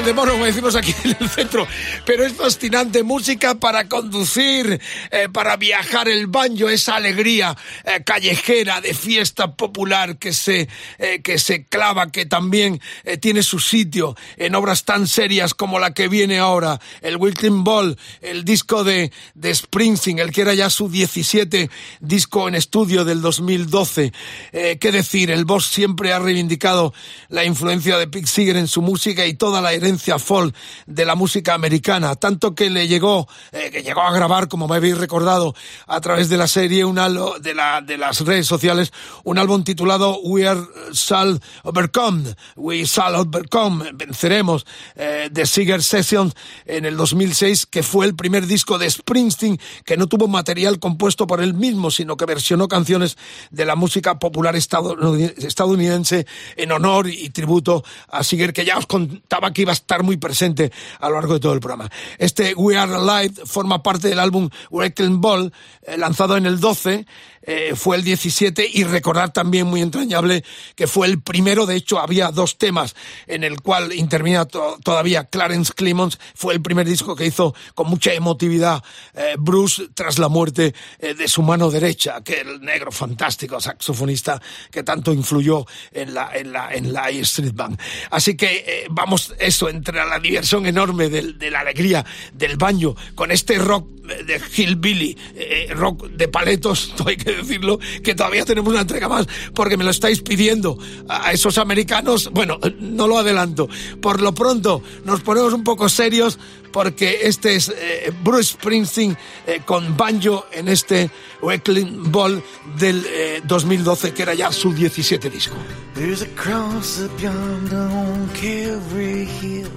Pito 0.00 0.10
y 0.10 0.12
Valdemoro, 0.12 0.32
como 0.32 0.44
decimos 0.44 0.76
aquí 0.76 0.94
en 1.04 1.16
el 1.20 1.28
centro. 1.28 1.66
Pero 2.04 2.24
es 2.24 2.32
fascinante. 2.32 3.02
Música 3.02 3.54
para 3.54 3.88
conducir, 3.88 4.80
eh, 5.10 5.28
para 5.32 5.56
viajar, 5.56 6.08
el 6.08 6.26
banjo, 6.26 6.68
esa 6.68 6.96
alegría 6.96 7.56
eh, 7.84 8.02
callejera 8.04 8.80
de 8.80 8.94
fiesta 8.94 9.54
popular 9.54 10.18
que 10.18 10.32
se, 10.32 10.68
eh, 10.98 11.20
que 11.22 11.38
se 11.38 11.64
clava, 11.64 12.10
que 12.10 12.26
también 12.26 12.80
eh, 13.04 13.16
tiene 13.16 13.42
su 13.42 13.58
sitio 13.58 14.16
en 14.36 14.54
obras 14.54 14.84
tan 14.84 15.06
serias 15.06 15.54
como 15.54 15.78
la 15.78 15.92
que 15.92 16.08
viene 16.08 16.38
ahora. 16.38 16.80
El 17.02 17.16
Wilton 17.16 17.64
Ball, 17.64 17.98
el 18.20 18.44
disco 18.44 18.84
de, 18.84 19.12
de 19.34 19.54
Springsteen, 19.54 20.18
el 20.18 20.32
que 20.32 20.42
era 20.42 20.54
ya 20.54 20.70
su 20.70 20.88
17 20.88 21.70
disco 22.00 22.48
en 22.48 22.54
estudio 22.54 23.04
del 23.04 23.20
2012. 23.20 24.12
Eh, 24.52 24.78
¿Qué 24.80 24.92
decir? 24.92 25.30
El 25.30 25.44
boss 25.44 25.66
siempre 25.66 26.12
ha 26.12 26.18
reivindicado 26.18 26.92
la 27.28 27.44
influencia 27.44 27.98
de 27.98 28.06
Pete 28.06 28.26
Seeger 28.26 28.56
en 28.56 28.68
su 28.68 28.82
música 28.82 29.26
y 29.26 29.34
toda 29.34 29.60
la 29.60 29.72
herencia 29.72 29.89
folk 29.98 30.54
de 30.86 31.04
la 31.04 31.14
música 31.14 31.54
americana, 31.54 32.14
tanto 32.16 32.54
que 32.54 32.70
le 32.70 32.88
llegó, 32.88 33.28
eh, 33.52 33.70
que 33.70 33.82
llegó 33.82 34.02
a 34.02 34.12
grabar, 34.12 34.48
como 34.48 34.68
me 34.68 34.76
habéis 34.76 34.98
recordado, 34.98 35.54
a 35.86 36.00
través 36.00 36.28
de 36.28 36.36
la 36.36 36.46
serie, 36.46 36.84
un 36.84 36.96
de, 37.40 37.54
la, 37.54 37.80
de 37.80 37.96
las 37.96 38.20
redes 38.20 38.46
sociales, 38.46 38.92
un 39.24 39.38
álbum 39.38 39.64
titulado 39.64 40.18
We 40.20 40.46
Are 40.46 40.60
Shall 40.92 41.40
Overcome, 41.62 42.34
We 42.56 42.84
Shall 42.84 43.14
Overcome, 43.14 43.90
venceremos, 43.94 44.66
eh, 44.96 45.28
de 45.30 45.46
Seeger 45.46 45.82
Sessions 45.82 46.34
en 46.66 46.84
el 46.84 46.96
2006, 46.96 47.66
que 47.66 47.82
fue 47.82 48.06
el 48.06 48.14
primer 48.14 48.46
disco 48.46 48.78
de 48.78 48.90
Springsteen 48.90 49.58
que 49.84 49.96
no 49.96 50.06
tuvo 50.06 50.28
material 50.28 50.78
compuesto 50.78 51.26
por 51.26 51.40
él 51.40 51.54
mismo, 51.54 51.90
sino 51.90 52.16
que 52.16 52.26
versionó 52.26 52.68
canciones 52.68 53.16
de 53.50 53.64
la 53.64 53.76
música 53.76 54.18
popular 54.18 54.54
estadounid- 54.56 55.34
estadounidense 55.44 56.26
en 56.56 56.72
honor 56.72 57.08
y 57.08 57.30
tributo 57.30 57.84
a 58.08 58.22
Seeger, 58.22 58.52
que 58.52 58.64
ya 58.64 58.78
os 58.78 58.86
contaba 58.86 59.52
que 59.52 59.62
iba 59.62 59.72
a 59.72 59.74
estar 59.80 60.02
muy 60.02 60.16
presente 60.16 60.70
a 61.00 61.08
lo 61.08 61.16
largo 61.16 61.34
de 61.34 61.40
todo 61.40 61.52
el 61.52 61.60
programa. 61.60 61.90
Este 62.18 62.54
We 62.54 62.76
Are 62.76 62.94
Alive 62.94 63.46
forma 63.46 63.82
parte 63.82 64.08
del 64.08 64.20
álbum 64.20 64.48
Wrecking 64.70 65.20
Ball, 65.20 65.52
eh, 65.82 65.96
lanzado 65.96 66.36
en 66.36 66.46
el 66.46 66.60
12, 66.60 67.06
eh, 67.42 67.72
fue 67.74 67.96
el 67.96 68.04
17, 68.04 68.68
y 68.72 68.84
recordar 68.84 69.32
también 69.32 69.66
muy 69.66 69.80
entrañable 69.82 70.44
que 70.74 70.86
fue 70.86 71.06
el 71.06 71.20
primero, 71.22 71.66
de 71.66 71.76
hecho 71.76 71.98
había 71.98 72.30
dos 72.30 72.58
temas 72.58 72.94
en 73.26 73.44
el 73.44 73.60
cual 73.60 73.92
intervenía 73.94 74.44
to- 74.44 74.78
todavía 74.84 75.24
Clarence 75.24 75.72
Clemons, 75.74 76.18
fue 76.34 76.54
el 76.54 76.60
primer 76.62 76.86
disco 76.86 77.16
que 77.16 77.26
hizo 77.26 77.54
con 77.74 77.88
mucha 77.88 78.12
emotividad 78.12 78.82
eh, 79.14 79.36
Bruce 79.38 79.88
tras 79.94 80.18
la 80.18 80.28
muerte 80.28 80.74
eh, 80.98 81.14
de 81.14 81.28
su 81.28 81.42
mano 81.42 81.70
derecha, 81.70 82.20
que 82.22 82.40
el 82.40 82.60
negro 82.60 82.92
fantástico 82.92 83.60
saxofonista 83.60 84.40
que 84.70 84.82
tanto 84.82 85.12
influyó 85.12 85.64
en 85.92 86.14
la, 86.14 86.30
en 86.34 86.52
la, 86.52 86.72
en 86.74 86.92
la 86.92 87.08
Street 87.10 87.52
Band. 87.54 87.78
Así 88.10 88.36
que 88.36 88.64
eh, 88.66 88.86
vamos, 88.90 89.34
eso, 89.38 89.68
entre 89.68 89.96
la 90.04 90.18
diversión 90.18 90.66
enorme 90.66 91.08
del- 91.08 91.38
de, 91.38 91.50
la 91.50 91.60
alegría 91.60 92.04
del 92.32 92.56
baño, 92.56 92.94
con 93.14 93.30
este 93.30 93.58
rock 93.58 93.88
eh, 94.08 94.24
de 94.24 94.40
Hillbilly, 94.56 95.16
eh, 95.34 95.68
rock 95.74 96.06
de 96.08 96.28
paletos, 96.28 96.94
hay 97.06 97.16
que 97.16 97.29
decirlo, 97.34 97.78
que 98.02 98.14
todavía 98.14 98.44
tenemos 98.44 98.70
una 98.70 98.82
entrega 98.82 99.08
más, 99.08 99.26
porque 99.54 99.76
me 99.76 99.84
lo 99.84 99.90
estáis 99.90 100.20
pidiendo 100.22 100.78
a 101.08 101.32
esos 101.32 101.58
americanos. 101.58 102.30
Bueno, 102.32 102.58
no 102.78 103.06
lo 103.06 103.18
adelanto. 103.18 103.68
Por 104.00 104.20
lo 104.20 104.34
pronto, 104.34 104.82
nos 105.04 105.20
ponemos 105.20 105.52
un 105.52 105.64
poco 105.64 105.88
serios, 105.88 106.38
porque 106.72 107.20
este 107.22 107.56
es 107.56 107.68
eh, 107.68 108.12
Bruce 108.22 108.52
Springsteen 108.54 109.16
eh, 109.46 109.60
con 109.64 109.96
banjo 109.96 110.46
en 110.52 110.68
este 110.68 111.10
Wakeling 111.42 112.10
Ball 112.10 112.42
del 112.78 113.04
eh, 113.06 113.42
2012, 113.44 114.12
que 114.12 114.22
era 114.22 114.34
ya 114.34 114.52
su 114.52 114.72
17 114.72 115.30
disco. 115.30 115.56
There's 115.94 116.22
a 116.22 116.28
cross 116.34 117.00
up 117.00 117.10
yonder 117.20 117.76
on 117.76 118.28
Calvary 118.34 119.26
Hill. 119.40 119.70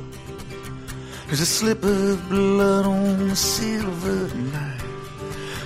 There's 1.27 1.41
a 1.41 1.45
slip 1.45 1.83
of 1.83 2.29
blood 2.29 2.85
on 2.85 3.29
the 3.29 3.35
silver 3.35 4.29
knife. 4.35 4.82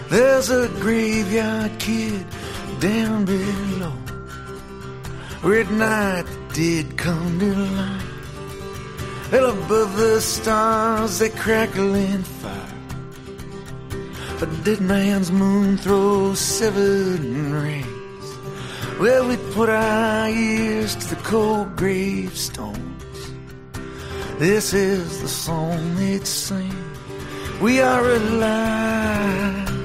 There's 0.10 0.50
a 0.50 0.70
graveyard 0.80 1.80
kid 1.80 2.26
down 2.80 3.26
below. 3.26 3.92
Where 5.42 5.62
at 5.62 5.72
night 5.72 6.26
dead 6.54 6.98
come 6.98 7.40
to 7.40 7.54
life. 7.54 9.32
Well, 9.32 9.50
above 9.50 9.98
the 9.98 10.22
stars 10.22 11.20
they 11.20 11.30
crackle 11.30 11.94
in 11.94 12.24
fire. 12.24 12.78
A 14.42 14.46
dead 14.64 14.80
man's 14.80 15.30
moon 15.30 15.78
throws 15.78 16.40
seven 16.40 17.54
rays. 17.54 17.86
Well, 19.02 19.28
we 19.28 19.36
put 19.54 19.70
our 19.70 20.30
ears 20.30 20.96
to 20.96 21.16
the 21.16 21.22
cold 21.22 21.76
gravestones. 21.76 23.04
This 24.40 24.74
is 24.74 25.22
the 25.22 25.28
song 25.28 25.96
they'd 25.96 26.26
sing. 26.26 26.74
We 27.60 27.82
are 27.82 28.10
alive. 28.10 29.77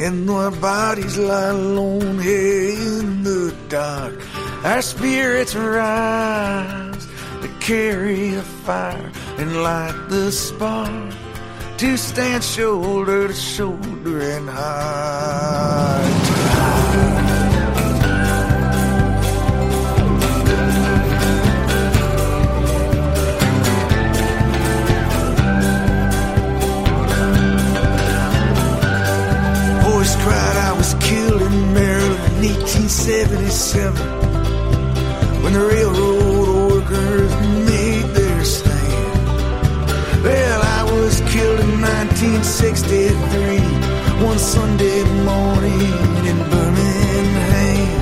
And 0.00 0.30
our 0.30 0.50
bodies 0.50 1.18
lie 1.18 1.48
alone 1.48 2.18
here 2.20 2.70
in 3.00 3.22
the 3.22 3.54
dark, 3.68 4.18
our 4.64 4.80
spirits 4.80 5.54
rise 5.54 7.06
to 7.42 7.48
carry 7.60 8.34
a 8.34 8.40
fire 8.40 9.12
and 9.36 9.62
light 9.62 10.06
the 10.08 10.32
spark. 10.32 11.14
To 11.76 11.96
stand 11.98 12.42
shoulder 12.42 13.28
to 13.28 13.34
shoulder 13.34 14.20
and 14.20 14.48
heart 14.48 16.24
to 16.26 16.32
heart. 16.32 17.09
Cried 30.22 30.56
I 30.56 30.72
was 30.72 30.94
killed 31.00 31.42
in 31.42 31.74
Maryland 31.74 32.44
in 32.44 32.52
1877 32.52 33.94
when 35.42 35.52
the 35.54 35.64
railroad 35.74 36.48
workers 36.72 37.32
made 37.70 38.06
their 38.18 38.44
stand. 38.44 39.18
Well, 40.24 40.60
I 40.78 40.82
was 40.92 41.20
killed 41.32 41.60
in 41.60 41.80
1963 41.80 43.60
one 44.24 44.38
Sunday 44.38 45.02
morning 45.24 45.92
in 46.30 46.38
Birmingham. 46.52 48.00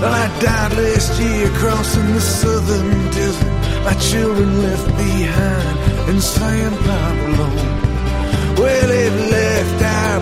Well, 0.00 0.14
I 0.24 0.26
died 0.38 0.72
last 0.78 1.20
year 1.20 1.48
crossing 1.60 2.10
the 2.14 2.20
southern 2.20 2.90
desert. 3.10 3.56
My 3.84 3.94
children 4.10 4.62
left 4.62 4.86
behind 4.96 5.78
in 6.10 6.20
San 6.20 6.70
Pablo. 6.86 7.48
Well, 8.62 8.90
it 8.90 9.14
left 9.36 9.82
our 9.82 10.20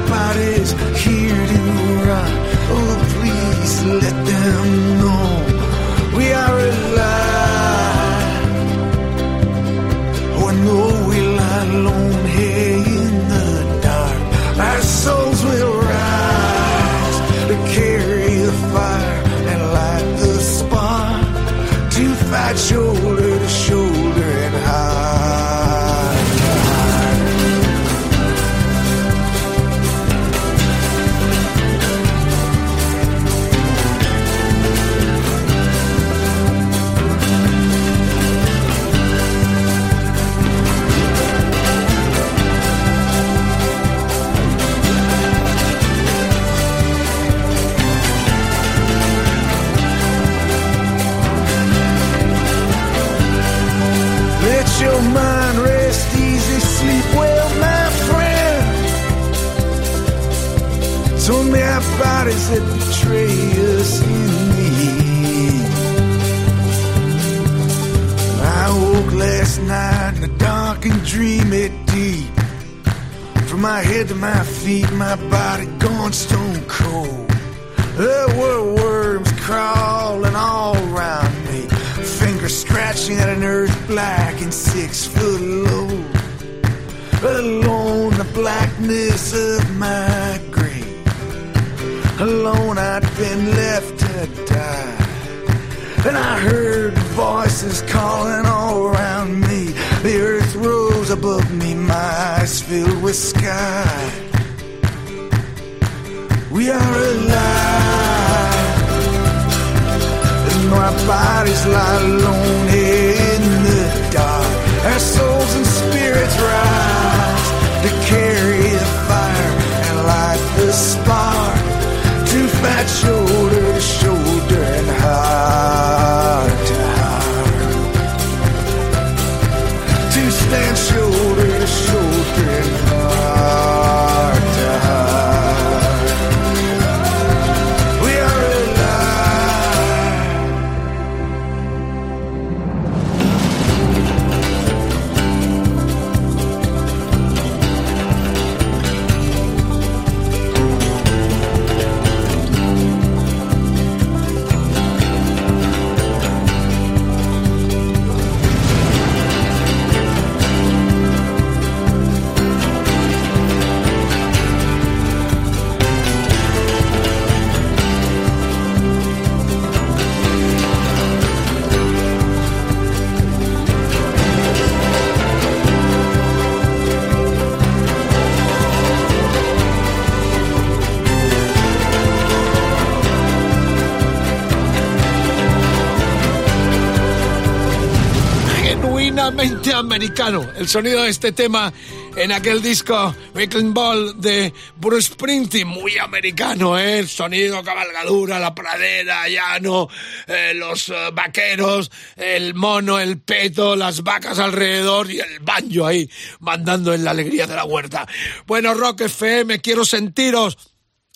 americano. 189.97 190.47
El 190.55 190.68
sonido 190.68 191.05
de 191.05 191.09
este 191.09 191.32
tema 191.32 191.72
en 192.16 192.30
aquel 192.30 192.61
disco 192.61 193.16
Wrecking 193.32 193.72
Ball 193.72 194.20
de 194.20 194.53
Bruce 194.76 195.14
Springsteen, 195.14 195.66
muy 195.66 195.97
americano, 195.97 196.78
¿eh? 196.78 196.99
El 196.99 197.09
sonido, 197.09 197.62
cabalgadura, 197.64 198.38
la 198.38 198.55
pradera, 198.55 199.26
llano, 199.26 199.88
eh, 200.26 200.53
los 200.55 200.90
eh, 200.90 200.92
vaqueros, 201.14 201.90
el 202.14 202.55
mono, 202.55 202.99
el 202.99 203.20
peto, 203.20 203.74
las 203.74 204.03
vacas 204.03 204.38
alrededor 204.38 205.11
y 205.11 205.18
el 205.18 205.40
banjo 205.40 205.86
ahí 205.86 206.11
mandando 206.40 206.92
en 206.92 207.03
la 207.03 207.12
alegría 207.12 207.47
de 207.47 207.57
la 207.57 207.64
huerta. 207.64 208.07
Bueno, 208.47 208.74
Rock 208.74 209.01
FM, 209.01 209.62
quiero 209.62 209.86
sentiros. 209.86 210.59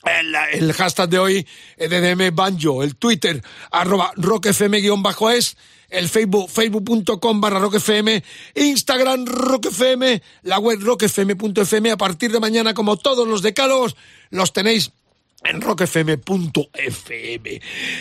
El, 0.03 0.35
el 0.53 0.73
hashtag 0.73 1.11
de 1.11 1.19
hoy, 1.19 1.47
EDM 1.77 2.35
Banjo, 2.35 2.83
el 2.83 2.97
Twitter, 2.97 3.43
arroba 3.71 4.13
rockfm-es, 4.17 5.57
el 5.91 6.09
Facebook, 6.09 6.51
facebook.com 6.51 7.41
barra 7.41 7.59
rockfm, 7.59 8.23
Instagram 8.55 9.27
rockfm, 9.27 10.21
la 10.43 10.59
web 10.59 10.81
rockfm.fm. 10.81 11.91
A 11.91 11.97
partir 11.97 12.33
de 12.33 12.41
mañana, 12.41 12.75
como 12.75 12.97
todos 12.97 13.29
los 13.29 13.43
decálogos, 13.43 13.97
los 14.31 14.53
tenéis 14.53 14.93
en 15.43 15.61
rockfm.fm. 15.61 17.61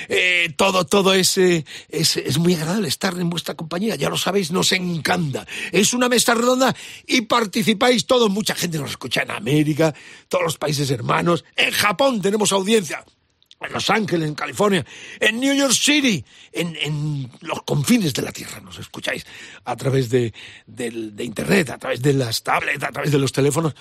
Eh, 0.09 0.53
todo, 0.55 0.85
todo 0.85 1.13
es, 1.13 1.37
eh, 1.37 1.65
es, 1.87 2.17
es 2.17 2.37
muy 2.37 2.55
agradable 2.55 2.87
estar 2.87 3.17
en 3.17 3.29
vuestra 3.29 3.55
compañía, 3.55 3.95
ya 3.95 4.09
lo 4.09 4.17
sabéis, 4.17 4.51
nos 4.51 4.71
encanta. 4.71 5.47
Es 5.71 5.93
una 5.93 6.09
mesa 6.09 6.33
redonda 6.33 6.75
y 7.07 7.21
participáis 7.21 8.05
todos, 8.05 8.29
mucha 8.29 8.55
gente 8.55 8.77
nos 8.77 8.91
escucha 8.91 9.21
en 9.21 9.31
América, 9.31 9.93
todos 10.27 10.43
los 10.43 10.57
países 10.57 10.89
hermanos, 10.91 11.45
en 11.55 11.71
Japón 11.71 12.21
tenemos 12.21 12.51
audiencia. 12.51 13.05
En 13.61 13.73
Los 13.73 13.89
Ángeles, 13.89 14.27
en 14.27 14.35
California, 14.35 14.85
en 15.19 15.39
New 15.39 15.53
York 15.53 15.73
City, 15.73 16.23
en, 16.53 16.77
en 16.81 17.29
los 17.41 17.63
confines 17.63 18.13
de 18.13 18.21
la 18.21 18.31
Tierra. 18.31 18.61
Nos 18.61 18.79
escucháis 18.79 19.25
a 19.65 19.75
través 19.75 20.09
de, 20.09 20.33
del- 20.65 21.13
de 21.15 21.23
Internet, 21.25 21.69
a 21.71 21.77
través 21.77 22.01
de 22.01 22.13
las 22.13 22.41
tablets, 22.41 22.83
a 22.83 22.91
través 22.91 23.11
de 23.11 23.19
los 23.19 23.31
teléfonos 23.33 23.73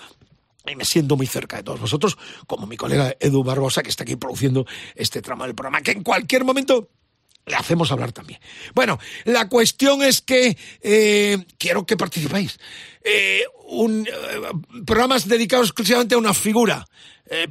y 0.67 0.75
me 0.77 0.85
siento 0.85 1.17
muy 1.17 1.27
cerca 1.27 1.57
de 1.57 1.63
todos 1.63 1.81
vosotros, 1.81 2.19
como 2.47 2.67
mi 2.67 2.77
colega 2.77 3.15
Edu 3.21 3.43
Barbosa, 3.43 3.83
que 3.83 3.89
está 3.89 4.03
aquí 4.03 4.17
produciendo 4.17 4.67
este 4.95 5.23
tramo 5.23 5.45
del 5.45 5.55
programa, 5.55 5.81
que 5.81 5.93
en 5.93 6.03
cualquier 6.03 6.45
momento 6.45 6.91
le 7.47 7.55
hacemos 7.57 7.91
hablar 7.91 8.13
también. 8.13 8.39
Bueno, 8.75 8.99
la 9.25 9.49
cuestión 9.49 10.03
es 10.03 10.21
que 10.21 10.59
eh, 10.83 11.39
quiero 11.57 11.87
que 11.87 11.97
participáis. 11.97 12.59
Eh, 13.03 13.45
eh, 13.45 14.43
programas 14.85 15.27
dedicados 15.27 15.69
exclusivamente 15.69 16.17
a 16.17 16.19
una 16.19 16.35
figura, 16.35 16.85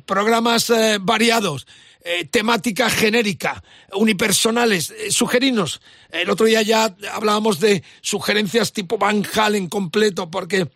programas 0.05 0.71
variados, 1.01 1.65
eh, 2.01 2.25
temática 2.25 2.89
genérica, 2.89 3.63
unipersonales, 3.93 4.93
eh. 5.09 5.81
El 6.09 6.29
otro 6.29 6.45
día 6.45 6.61
ya 6.61 6.95
hablábamos 7.13 7.59
de 7.59 7.83
sugerencias 8.01 8.73
tipo 8.73 8.97
Van 8.97 9.23
Halen 9.35 9.67
completo, 9.67 10.29
porque 10.31 10.69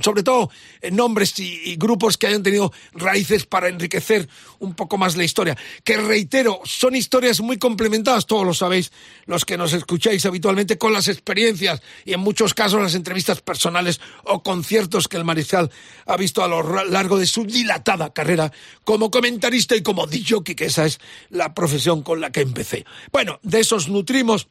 sobre 0.00 0.22
todo 0.22 0.50
en 0.80 0.96
nombres 0.96 1.38
y, 1.38 1.76
grupos 1.76 2.16
que 2.16 2.26
hayan 2.26 2.42
tenido 2.42 2.72
raíces 2.92 3.46
para 3.46 3.68
enriquecer 3.68 4.28
un 4.58 4.74
poco 4.74 4.98
más 4.98 5.16
la 5.16 5.24
historia. 5.24 5.56
Que 5.82 5.96
reitero, 5.96 6.60
son 6.64 6.94
historias 6.96 7.40
muy 7.40 7.58
complementadas, 7.58 8.26
todos 8.26 8.46
lo 8.46 8.54
sabéis, 8.54 8.92
los 9.26 9.44
que 9.44 9.56
nos 9.56 9.72
escucháis 9.72 10.24
habitualmente 10.26 10.78
con 10.78 10.92
las 10.92 11.08
experiencias 11.08 11.82
y 12.04 12.12
en 12.12 12.20
muchos 12.20 12.54
casos 12.54 12.80
las 12.80 12.94
entrevistas 12.94 13.40
personales 13.40 14.00
o 14.24 14.42
conciertos 14.42 15.08
que 15.08 15.16
el 15.16 15.24
mariscal 15.24 15.70
ha 16.06 16.16
visto 16.16 16.42
a 16.42 16.48
lo 16.48 16.84
largo 16.84 17.18
de 17.18 17.26
su 17.26 17.44
dilatada 17.44 18.12
carrera 18.12 18.52
como 18.84 19.10
comentarista 19.10 19.76
y 19.76 19.82
como 19.82 20.06
DJ, 20.06 20.42
que 20.56 20.64
esa 20.66 20.86
es 20.86 21.00
la 21.30 21.54
profesión 21.54 22.02
con 22.02 22.20
la 22.20 22.32
que 22.32 22.40
empecé. 22.40 22.84
Bueno, 23.12 23.38
de 23.42 23.60
esos 23.60 23.88
nutrimos 23.88 24.48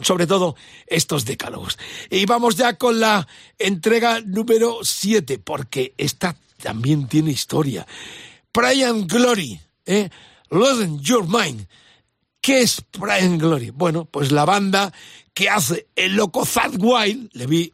sobre 0.00 0.26
todo 0.26 0.56
estos 0.86 1.24
decálogos. 1.24 1.78
Y 2.10 2.26
vamos 2.26 2.56
ya 2.56 2.76
con 2.76 3.00
la 3.00 3.26
entrega 3.58 4.20
número 4.20 4.78
7, 4.82 5.38
porque 5.38 5.94
esta 5.98 6.36
también 6.62 7.06
tiene 7.08 7.30
historia. 7.30 7.86
Pride 8.52 8.84
and 8.84 9.10
Glory, 9.10 9.60
¿eh? 9.86 10.10
Losing 10.50 11.00
Your 11.00 11.26
Mind. 11.26 11.66
¿Qué 12.40 12.62
es 12.62 12.80
Pride 12.80 13.20
and 13.20 13.40
Glory? 13.40 13.70
Bueno, 13.70 14.06
pues 14.06 14.32
la 14.32 14.44
banda 14.44 14.92
que 15.34 15.48
hace 15.48 15.88
el 15.94 16.16
loco 16.16 16.44
Zad 16.44 16.72
Wild, 16.78 17.30
le 17.32 17.46
vi 17.46 17.72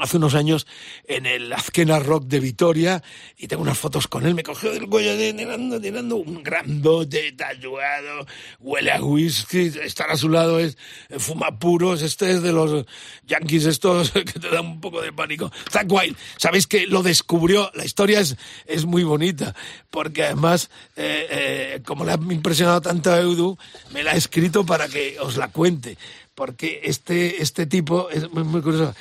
hace 0.00 0.16
unos 0.16 0.34
años 0.34 0.66
en 1.06 1.26
el 1.26 1.52
Azkena 1.52 1.98
Rock 1.98 2.24
de 2.24 2.40
Vitoria 2.40 3.02
y 3.36 3.46
tengo 3.46 3.62
unas 3.62 3.78
fotos 3.78 4.08
con 4.08 4.26
él, 4.26 4.34
me 4.34 4.42
cogió 4.42 4.72
del 4.72 4.88
cuello 4.88 5.16
tirando, 5.16 5.80
tirando 5.80 6.16
un 6.16 6.42
grandote 6.42 7.32
tatuado, 7.32 8.26
huele 8.60 8.92
a 8.92 9.02
whisky, 9.02 9.72
estar 9.82 10.10
a 10.10 10.16
su 10.16 10.28
lado 10.28 10.58
es 10.58 10.76
fuma 11.18 11.58
puros, 11.58 12.02
este 12.02 12.32
es 12.32 12.42
de 12.42 12.52
los 12.52 12.86
yankees 13.26 13.66
estos 13.66 14.10
que 14.12 14.24
te 14.24 14.48
dan 14.48 14.66
un 14.66 14.80
poco 14.80 15.02
de 15.02 15.12
pánico. 15.12 15.50
Zack 15.70 15.90
Wild, 15.90 16.16
sabéis 16.36 16.66
que 16.66 16.86
lo 16.86 17.02
descubrió, 17.02 17.70
la 17.74 17.84
historia 17.84 18.20
es, 18.20 18.36
es 18.66 18.84
muy 18.84 19.04
bonita, 19.04 19.54
porque 19.90 20.24
además, 20.24 20.70
eh, 20.96 21.26
eh, 21.30 21.82
como 21.84 22.04
le 22.04 22.12
ha 22.12 22.18
impresionado 22.30 22.80
tanto 22.80 23.12
a 23.12 23.18
Edu, 23.18 23.56
me 23.92 24.02
la 24.02 24.12
ha 24.12 24.16
escrito 24.16 24.64
para 24.64 24.88
que 24.88 25.18
os 25.20 25.36
la 25.36 25.48
cuente 25.48 25.96
porque 26.40 26.80
este, 26.84 27.42
este 27.42 27.66
tipo 27.66 28.08
es 28.08 28.32
muy, 28.32 28.62
curioso. 28.62 28.94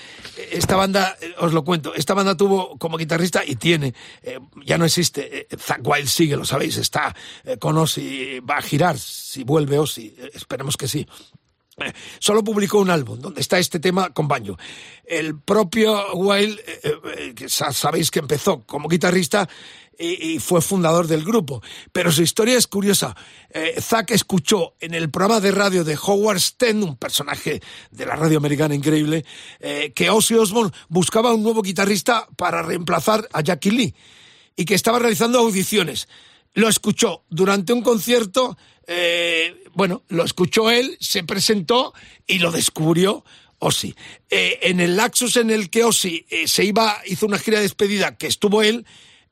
Esta 0.51 0.75
banda, 0.75 1.15
eh, 1.21 1.33
os 1.37 1.53
lo 1.53 1.63
cuento, 1.63 1.95
esta 1.95 2.13
banda 2.13 2.35
tuvo 2.35 2.77
como 2.77 2.97
guitarrista 2.97 3.45
y 3.45 3.55
tiene, 3.55 3.93
eh, 4.23 4.39
ya 4.65 4.77
no 4.77 4.83
existe, 4.83 5.47
eh, 5.49 5.57
Zack 5.57 5.79
Wild 5.87 6.09
sigue, 6.09 6.35
lo 6.35 6.43
sabéis, 6.43 6.75
está 6.75 7.15
eh, 7.45 7.55
con 7.57 7.77
Ozzy, 7.77 8.41
va 8.41 8.57
a 8.57 8.61
girar, 8.61 8.99
si 8.99 9.45
vuelve 9.45 9.79
Ozzy, 9.79 10.13
eh, 10.17 10.31
esperemos 10.33 10.75
que 10.75 10.89
sí. 10.89 11.07
Solo 12.19 12.43
publicó 12.43 12.79
un 12.79 12.89
álbum 12.89 13.17
donde 13.21 13.39
está 13.39 13.57
este 13.57 13.79
tema 13.79 14.09
con 14.09 14.27
baño. 14.27 14.57
El 15.05 15.39
propio 15.39 16.11
Wild, 16.15 16.59
que 17.35 17.47
sa- 17.47 17.71
sabéis 17.71 18.11
que 18.11 18.19
empezó 18.19 18.63
como 18.65 18.89
guitarrista 18.89 19.47
y, 19.99 20.39
fue 20.39 20.61
fundador 20.61 21.07
del 21.07 21.25
grupo, 21.25 21.61
pero 21.91 22.11
su 22.11 22.21
historia 22.21 22.57
es 22.57 22.67
curiosa. 22.67 23.15
Eh, 23.49 23.75
Zack 23.81 24.11
escuchó 24.11 24.75
en 24.79 24.93
el 24.93 25.09
programa 25.09 25.41
de 25.41 25.51
radio 25.51 25.83
de 25.83 25.97
Howard 26.01 26.39
Stern, 26.39 26.83
un 26.83 26.95
personaje 26.95 27.61
de 27.91 28.05
la 28.05 28.15
radio 28.15 28.37
americana 28.37 28.73
increíble, 28.73 29.25
eh, 29.59 29.91
que 29.93 30.09
Ozzy 30.09 30.35
Osbourne 30.35 30.71
buscaba 30.87 31.33
un 31.33 31.43
nuevo 31.43 31.61
guitarrista 31.61 32.27
para 32.37 32.61
reemplazar 32.61 33.27
a 33.33 33.41
Jackie 33.41 33.71
Lee 33.71 33.95
y 34.55 34.65
que 34.65 34.75
estaba 34.75 34.99
realizando 34.99 35.39
audiciones. 35.39 36.07
Lo 36.53 36.67
escuchó 36.67 37.23
durante 37.29 37.73
un 37.73 37.81
concierto, 37.81 38.57
eh, 38.87 39.63
bueno, 39.73 40.03
lo 40.07 40.23
escuchó 40.23 40.71
él, 40.71 40.97
se 40.99 41.23
presentó 41.23 41.93
y 42.25 42.39
lo 42.39 42.51
descubrió 42.51 43.23
Ozzy. 43.59 43.95
Eh, 44.29 44.59
en 44.63 44.79
el 44.79 44.95
laxus 44.95 45.35
en 45.37 45.51
el 45.51 45.69
que 45.69 45.83
Ozzy 45.83 46.25
eh, 46.29 46.47
se 46.47 46.63
iba, 46.63 47.01
hizo 47.05 47.25
una 47.25 47.37
gira 47.37 47.57
de 47.57 47.63
despedida, 47.63 48.17
que 48.17 48.27
estuvo 48.27 48.61
él, 48.63 48.85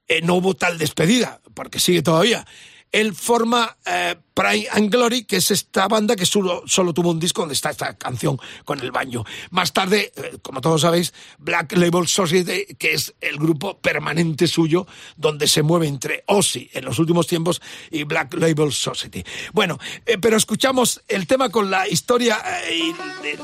eh, 0.08 0.22
no 0.22 0.36
hubo 0.36 0.56
tal 0.56 0.78
despedida, 0.78 1.40
porque 1.54 1.80
sigue 1.80 2.02
todavía. 2.02 2.46
Él 2.92 3.14
forma 3.14 3.78
eh, 3.86 4.16
Pride 4.34 4.68
and 4.72 4.92
Glory, 4.92 5.26
que 5.26 5.38
es 5.38 5.52
esta 5.52 5.88
banda 5.88 6.16
que 6.16 6.26
solo, 6.26 6.64
solo 6.66 6.94
tuvo 6.94 7.12
un 7.12 7.20
disco 7.20 7.42
donde 7.42 7.56
está 7.56 7.72
esta 7.72 7.98
canción 7.98 8.40
con 8.66 8.80
el 8.80 8.92
baño. 8.92 9.24
Más 9.50 9.74
tarde, 9.74 10.12
eh, 10.16 10.38
como 10.42 10.62
todos 10.62 10.82
sabéis, 10.82 11.14
Black 11.38 11.74
Label 11.74 12.08
Society, 12.08 12.76
que 12.76 12.94
es 12.94 13.14
el 13.20 13.38
grupo 13.38 13.80
permanente 13.80 14.48
suyo, 14.48 14.88
donde 15.16 15.48
se 15.48 15.64
mueve 15.64 15.88
entre 15.88 16.24
Ozzy 16.28 16.70
en 16.74 16.86
los 16.86 17.00
últimos 17.00 17.28
tiempos 17.28 17.62
y 17.92 18.04
Black 18.04 18.36
Label 18.36 18.72
Society. 18.72 19.24
Bueno, 19.54 19.80
eh, 20.06 20.18
pero 20.18 20.38
escuchamos 20.38 21.02
el 21.08 21.28
tema 21.28 21.50
con 21.50 21.70
la 21.70 21.88
historia 21.88 22.40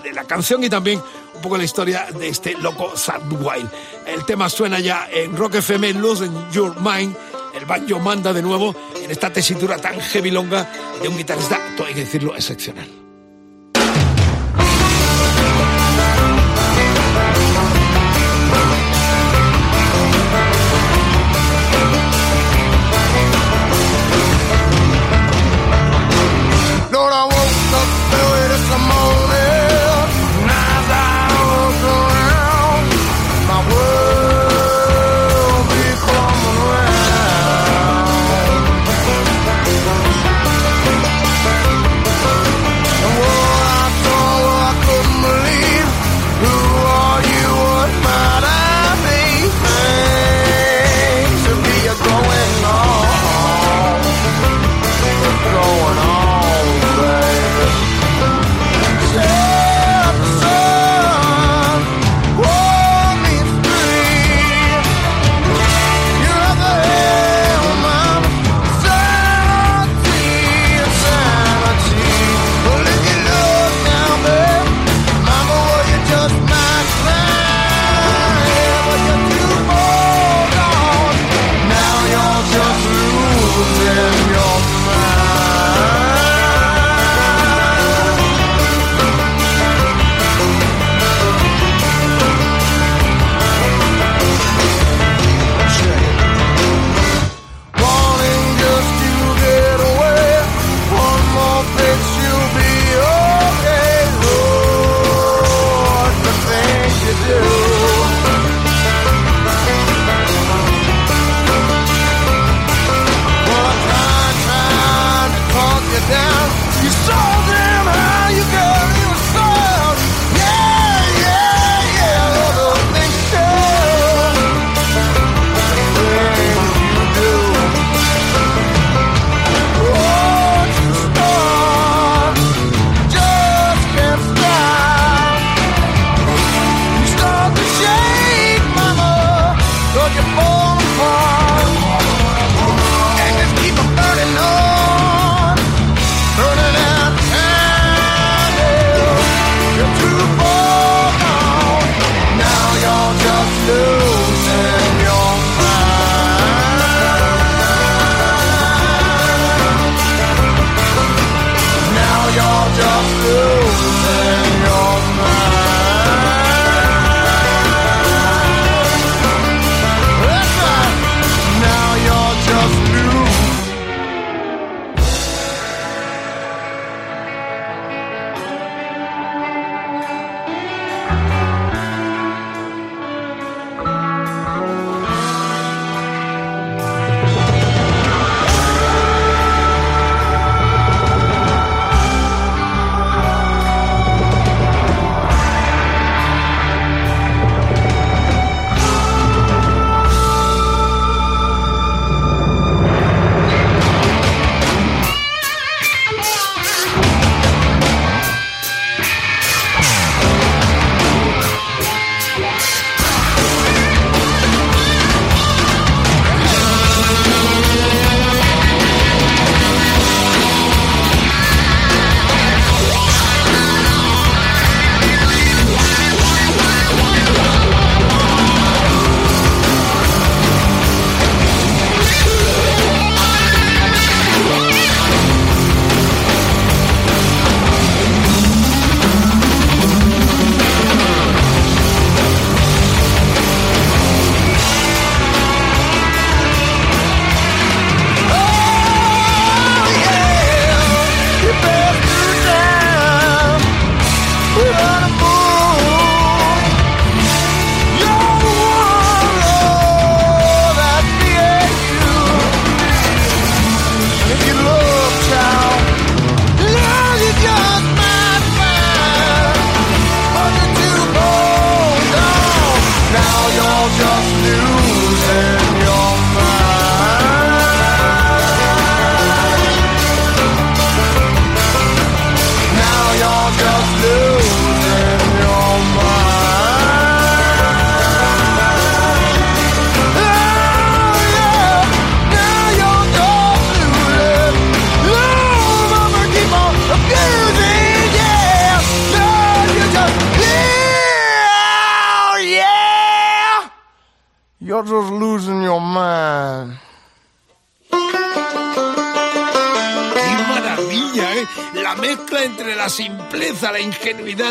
de 0.04 0.14
la 0.14 0.26
canción 0.26 0.64
y 0.64 0.70
también 0.70 1.02
un 1.36 1.42
poco 1.42 1.58
la 1.58 1.64
historia 1.64 2.08
de 2.12 2.28
este 2.28 2.56
loco 2.58 2.96
Sad 2.96 3.32
Wild. 3.32 3.70
El 4.06 4.26
tema 4.26 4.50
suena 4.50 4.80
ya 4.80 5.10
en 5.12 5.36
Rock 5.36 5.56
FM, 5.56 5.94
Losing 5.94 6.52
Your 6.52 6.76
Mind. 6.80 7.16
El 7.54 7.66
banjo 7.66 8.00
manda 8.00 8.34
de 8.34 8.42
nuevo 8.42 8.76
en 9.02 9.12
esta 9.12 9.32
tesitura 9.32 9.78
tan 9.78 10.00
heavy 10.00 10.32
longa 10.32 10.72
de 11.02 11.08
un 11.08 11.18
guitarrista, 11.18 11.60
hay 11.86 11.94
que 11.94 12.02
decirlo, 12.02 12.36
excepcional. 12.36 13.03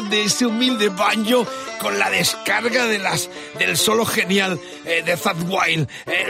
De 0.01 0.23
ese 0.23 0.47
humilde 0.47 0.89
banjo 0.89 1.47
con 1.79 1.99
la 1.99 2.09
descarga 2.09 2.87
de 2.87 2.99
las, 2.99 3.29
del 3.59 3.77
solo 3.77 4.07
genial 4.07 4.59
eh, 4.87 5.03
de 5.05 5.17
Thad 5.17 5.37
Wild. 5.43 5.89
Eh, 6.07 6.29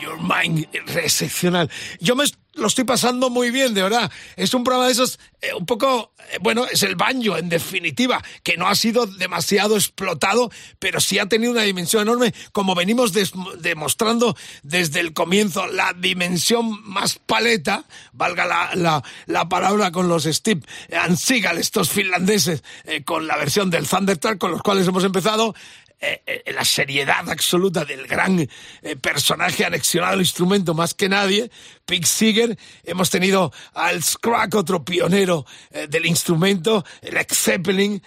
Your 0.00 0.18
Mind, 0.20 0.66
eh, 0.72 0.80
excepcional. 1.04 1.70
Yo 2.00 2.16
me 2.16 2.24
lo 2.56 2.66
estoy 2.66 2.84
pasando 2.84 3.30
muy 3.30 3.50
bien, 3.50 3.74
de 3.74 3.82
verdad. 3.82 4.10
Es 4.34 4.54
un 4.54 4.64
programa 4.64 4.86
de 4.86 4.92
esos, 4.92 5.18
eh, 5.40 5.54
un 5.58 5.66
poco, 5.66 6.12
eh, 6.32 6.38
bueno, 6.40 6.66
es 6.66 6.82
el 6.82 6.96
banjo, 6.96 7.36
en 7.36 7.48
definitiva, 7.48 8.22
que 8.42 8.56
no 8.56 8.66
ha 8.66 8.74
sido 8.74 9.06
demasiado 9.06 9.76
explotado, 9.76 10.50
pero 10.78 11.00
sí 11.00 11.18
ha 11.18 11.26
tenido 11.26 11.52
una 11.52 11.62
dimensión 11.62 12.02
enorme, 12.02 12.34
como 12.52 12.74
venimos 12.74 13.12
demostrando 13.58 14.36
desde 14.62 15.00
el 15.00 15.12
comienzo, 15.12 15.66
la 15.66 15.92
dimensión 15.92 16.82
más 16.82 17.18
paleta, 17.18 17.84
valga 18.12 18.46
la, 18.46 18.70
la, 18.74 19.02
la 19.26 19.48
palabra 19.48 19.92
con 19.92 20.08
los 20.08 20.24
Steve 20.24 20.62
and 20.98 21.16
Seagal, 21.16 21.58
estos 21.58 21.90
finlandeses, 21.90 22.62
eh, 22.84 23.04
con 23.04 23.26
la 23.26 23.36
versión 23.36 23.70
del 23.70 23.86
Thunderstruck, 23.86 24.38
con 24.38 24.50
los 24.50 24.62
cuales 24.62 24.86
hemos 24.88 25.04
empezado, 25.04 25.54
eh, 25.98 26.22
eh, 26.26 26.52
la 26.52 26.62
seriedad 26.62 27.30
absoluta 27.30 27.86
del 27.86 28.06
gran 28.06 28.38
eh, 28.38 28.96
personaje 28.96 29.64
anexionado 29.64 30.12
al 30.12 30.20
instrumento 30.20 30.74
más 30.74 30.92
que 30.92 31.08
nadie, 31.08 31.50
Pete 31.86 32.06
Seeger. 32.06 32.58
Hemos 32.84 33.08
tenido 33.08 33.50
al 33.72 34.02
Scrack, 34.02 34.54
otro 34.56 34.84
pionero 34.84 35.46
del 35.88 36.04
instrumento, 36.04 36.84
el 37.00 37.14
Led 37.14 37.26
Zeppelin, 37.32 38.02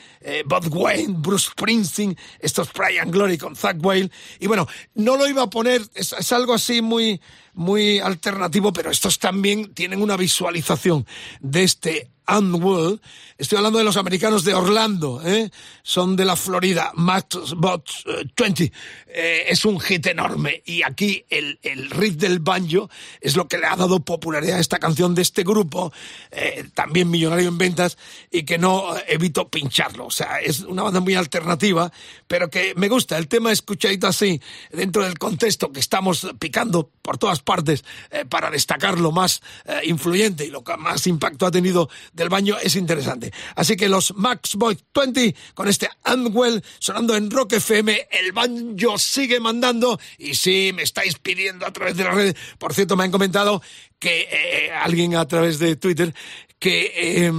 Bob 0.46 0.68
Wayne, 0.72 1.16
Bruce 1.18 1.50
Springsteen, 1.52 2.18
estos 2.40 2.72
Brian 2.74 3.10
Glory 3.10 3.38
con 3.38 3.56
Zach 3.56 3.78
Whale. 3.80 4.12
Y 4.40 4.48
bueno, 4.48 4.68
no 4.94 5.18
lo 5.18 5.28
iba 5.28 5.44
a 5.44 5.50
poner, 5.50 5.82
es, 5.96 6.14
es 6.14 6.32
algo 6.32 6.54
así 6.54 6.82
muy, 6.82 7.20
muy 7.54 8.00
alternativo, 8.00 8.72
pero 8.72 8.92
estos 8.92 9.18
también 9.18 9.74
tienen 9.74 10.02
una 10.02 10.16
visualización 10.16 11.08
de 11.40 11.64
este 11.64 12.12
Unworld. 12.38 13.02
Estoy 13.38 13.58
hablando 13.58 13.80
de 13.80 13.86
los 13.86 13.98
americanos 13.98 14.44
de 14.44 14.54
Orlando, 14.54 15.22
¿eh? 15.26 15.50
son 15.82 16.16
de 16.16 16.26
la 16.26 16.36
Florida, 16.36 16.92
eh, 16.96 18.26
20. 18.38 18.72
Eh, 19.12 19.46
es 19.48 19.66
un 19.66 19.80
hit 19.80 20.06
enorme 20.08 20.62
y 20.66 20.84
aquí 20.84 21.26
el, 21.30 21.58
el 21.64 21.90
riff 21.90 22.16
del 22.16 22.40
banjo 22.40 22.90
es 23.22 23.36
lo 23.36 23.48
que 23.48 23.58
le 23.58 23.66
ha 23.66 23.76
dado 23.76 24.02
popularidad 24.02 24.58
a 24.58 24.60
esta 24.60 24.78
canción 24.78 25.16
de 25.16 25.22
este 25.22 25.44
grupo, 25.44 25.92
eh, 26.32 26.66
también 26.74 27.10
millonario 27.10 27.48
en 27.48 27.58
ventas 27.58 27.98
y 28.32 28.44
que 28.44 28.58
no 28.58 28.96
eh, 28.98 29.06
evito 29.08 29.50
pincharlo. 29.50 30.06
O 30.08 30.12
sea, 30.12 30.40
es 30.40 30.62
una 30.62 30.84
banda 30.84 31.00
muy 31.00 31.16
alternativa, 31.16 31.92
pero 32.28 32.50
que 32.50 32.74
me 32.76 32.90
gusta. 32.90 33.18
El 33.18 33.28
tema 33.28 33.52
escuchadito 33.52 34.08
así, 34.08 34.42
dentro 34.72 35.04
del 35.04 35.18
contexto 35.18 35.72
que 35.72 35.80
estamos 35.80 36.28
picando 36.40 36.90
por 37.02 37.18
todas 37.18 37.42
partes 37.42 37.84
eh, 38.12 38.26
para 38.26 38.52
destacar 38.52 39.00
lo 39.00 39.12
más 39.12 39.42
eh, 39.66 39.82
influyente 39.86 40.46
y 40.46 40.52
lo 40.52 40.64
que 40.64 40.78
más 40.78 41.08
impacto 41.08 41.46
ha 41.46 41.52
tenido 41.52 41.90
del 42.20 42.30
baño 42.30 42.58
es 42.62 42.76
interesante. 42.76 43.32
Así 43.56 43.78
que 43.78 43.88
los 43.88 44.14
Max 44.16 44.56
Boy 44.56 44.78
20 44.94 45.34
con 45.54 45.70
este 45.70 45.90
Unwell 46.06 46.62
sonando 46.78 47.16
en 47.16 47.32
Rock 47.32 47.54
FM, 47.54 48.08
el 48.12 48.34
banjo 48.34 48.98
sigue 48.98 49.40
mandando 49.40 50.00
y 50.18 50.36
sí, 50.36 50.72
me 50.76 50.84
estáis 50.84 51.18
pidiendo 51.18 51.66
a 51.66 51.72
través 51.72 51.96
de 51.96 52.04
las 52.04 52.14
redes, 52.14 52.36
por 52.58 52.74
cierto 52.74 52.98
me 52.98 53.06
han 53.06 53.12
comentado 53.12 53.62
que 53.98 54.28
eh, 54.30 54.72
alguien 54.72 55.16
a 55.16 55.28
través 55.28 55.60
de 55.60 55.78
Twitter 55.78 56.14
que 56.60 56.92
eh, 56.94 57.32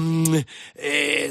eh, 0.76 1.31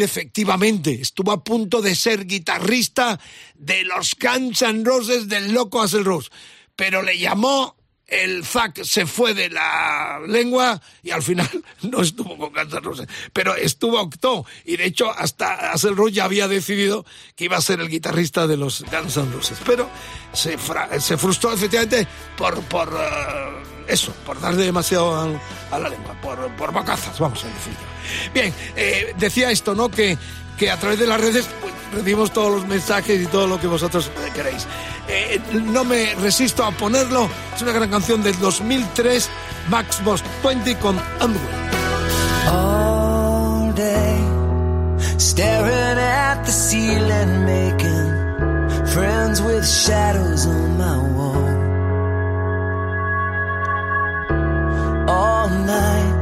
efectivamente 0.00 1.00
estuvo 1.00 1.30
a 1.30 1.44
punto 1.44 1.80
de 1.80 1.94
ser 1.94 2.26
guitarrista 2.26 3.20
de 3.54 3.84
los 3.84 4.16
Guns 4.20 4.62
N' 4.62 4.84
Roses 4.84 5.28
del 5.28 5.52
loco 5.52 5.80
Axl 5.80 6.04
Rose, 6.04 6.30
pero 6.74 7.02
le 7.02 7.16
llamó 7.16 7.77
el 8.08 8.44
Zack 8.44 8.82
se 8.84 9.06
fue 9.06 9.34
de 9.34 9.50
la 9.50 10.20
lengua 10.26 10.80
y 11.02 11.10
al 11.10 11.22
final 11.22 11.48
no 11.82 12.00
estuvo 12.00 12.36
con 12.36 12.52
Guns 12.52 13.00
N' 13.00 13.06
pero 13.32 13.54
estuvo 13.54 14.00
octó 14.00 14.46
y 14.64 14.76
de 14.76 14.86
hecho 14.86 15.10
hasta 15.10 15.72
Axl 15.72 15.94
Rose 15.94 16.12
ya 16.12 16.24
había 16.24 16.48
decidido 16.48 17.04
que 17.36 17.44
iba 17.44 17.58
a 17.58 17.60
ser 17.60 17.80
el 17.80 17.88
guitarrista 17.88 18.46
de 18.46 18.56
los 18.56 18.82
Guns 18.82 19.16
N' 19.16 19.32
Roses, 19.32 19.58
pero 19.64 19.90
se, 20.32 20.56
frustró 21.18 21.52
efectivamente 21.52 22.08
por, 22.36 22.60
por 22.62 22.88
eh, 22.88 23.62
eso, 23.88 24.12
por 24.24 24.40
darle 24.40 24.64
demasiado 24.64 25.14
a, 25.14 25.24
a 25.70 25.78
la 25.78 25.88
lengua, 25.88 26.18
por, 26.22 26.50
por 26.56 26.72
bocazas, 26.72 27.18
vamos 27.18 27.44
a 27.44 27.48
decir. 27.48 27.74
Bien, 28.32 28.54
eh, 28.76 29.14
decía 29.18 29.50
esto, 29.50 29.74
¿no? 29.74 29.90
Que, 29.90 30.16
que 30.58 30.70
a 30.70 30.76
través 30.76 30.98
de 30.98 31.06
las 31.06 31.20
redes 31.20 31.48
pues, 31.60 31.72
recibimos 31.92 32.32
todos 32.32 32.52
los 32.52 32.66
mensajes 32.66 33.22
y 33.22 33.26
todo 33.26 33.46
lo 33.46 33.60
que 33.60 33.66
vosotros 33.66 34.10
queréis. 34.34 34.66
Eh, 35.08 35.40
no 35.52 35.84
me 35.84 36.14
resisto 36.16 36.64
a 36.64 36.70
ponerlo, 36.72 37.30
es 37.54 37.62
una 37.62 37.72
gran 37.72 37.90
canción 37.90 38.22
del 38.22 38.38
2003, 38.38 39.30
Max 39.70 40.02
Boss 40.04 40.22
20 40.44 40.76
con 40.76 40.98
all. 41.20 41.36
All 55.08 55.48
night, 55.64 56.17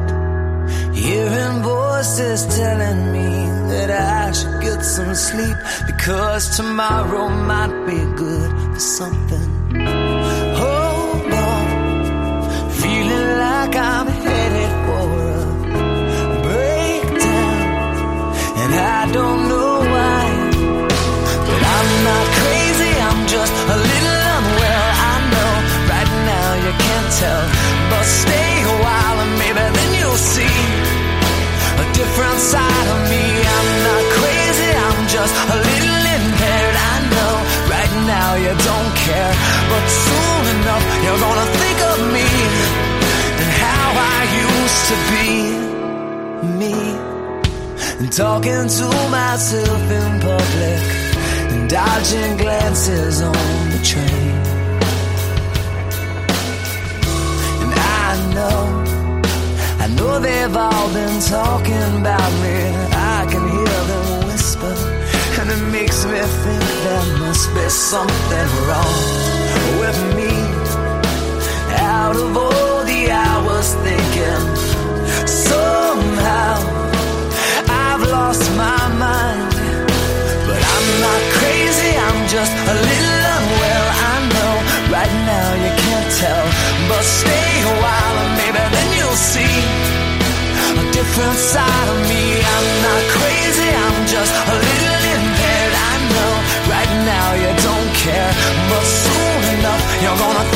hearing 0.97 1.63
voices 1.63 2.47
telling 2.57 3.13
me 3.13 3.29
that 3.73 3.91
I 3.91 4.33
should 4.33 4.61
get 4.63 4.81
some 4.83 5.15
sleep 5.15 5.57
because 5.87 6.57
tomorrow 6.57 7.29
might 7.29 7.75
be 7.87 7.99
good 8.17 8.51
for 8.73 8.81
something. 8.99 9.49
Hold 10.61 11.33
on, 11.33 12.71
feeling 12.81 13.29
like 13.45 13.75
I'm 13.77 14.09
to 44.89 44.95
be 45.11 45.31
me 46.61 46.73
and 47.99 48.13
talking 48.13 48.69
to 48.69 48.87
myself 49.11 49.83
in 49.91 50.21
public 50.21 50.83
and 51.53 51.69
dodging 51.69 52.37
glances 52.37 53.21
on 53.21 53.71
the 53.73 53.81
train. 53.83 54.37
And 57.63 57.73
I 57.75 58.33
know, 58.37 58.61
I 59.85 59.87
know 59.97 60.21
they've 60.21 60.57
all 60.57 60.89
been 60.93 61.21
talking 61.21 62.01
about 62.01 62.33
me. 62.45 62.59
I 63.19 63.27
can 63.29 63.45
hear 63.55 63.81
them 63.91 64.27
whisper, 64.29 64.75
and 65.41 65.51
it 65.51 65.65
makes 65.73 66.05
me 66.05 66.21
think 66.21 66.63
there 66.87 67.19
must 67.19 67.53
be 67.55 67.69
something 67.69 68.49
wrong 68.69 68.97
with 69.83 69.99
me. 70.15 70.33
Out 71.75 72.15
of 72.15 72.37
all 72.37 72.85
the 72.85 73.11
hours 73.11 73.75
thinking, 73.87 74.56
different 91.17 91.39
side 91.39 91.89
of 91.89 91.99
me. 92.09 92.23
I'm 92.55 92.69
not 92.85 93.03
crazy, 93.17 93.69
I'm 93.85 94.07
just 94.07 94.33
a 94.53 94.55
little 94.67 95.03
impaired. 95.17 95.75
I 95.91 95.95
know 96.13 96.33
right 96.73 96.93
now 97.13 97.29
you 97.43 97.53
don't 97.69 97.91
care, 98.05 98.33
but 98.69 98.85
soon 98.85 99.41
enough 99.57 99.83
you're 100.03 100.19
gonna 100.19 100.56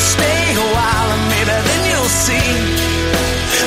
stay 0.00 0.40
a 0.56 0.66
while 0.72 1.08
and 1.14 1.24
maybe 1.32 1.56
then 1.68 1.82
you'll 1.92 2.14
see 2.26 2.48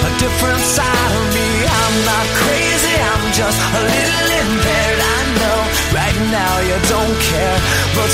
a 0.09 0.11
different 0.17 0.59
side 0.59 1.11
of 1.19 1.25
me. 1.38 1.49
I'm 1.63 1.97
not 2.09 2.25
crazy, 2.41 2.95
I'm 3.11 3.25
just 3.31 3.59
a 3.77 3.81
little 3.86 4.29
impaired. 4.41 4.99
I 5.17 5.19
know 5.39 5.59
right 5.93 6.19
now 6.34 6.53
you 6.69 6.77
don't 6.89 7.15
care, 7.29 7.59
but 7.95 8.09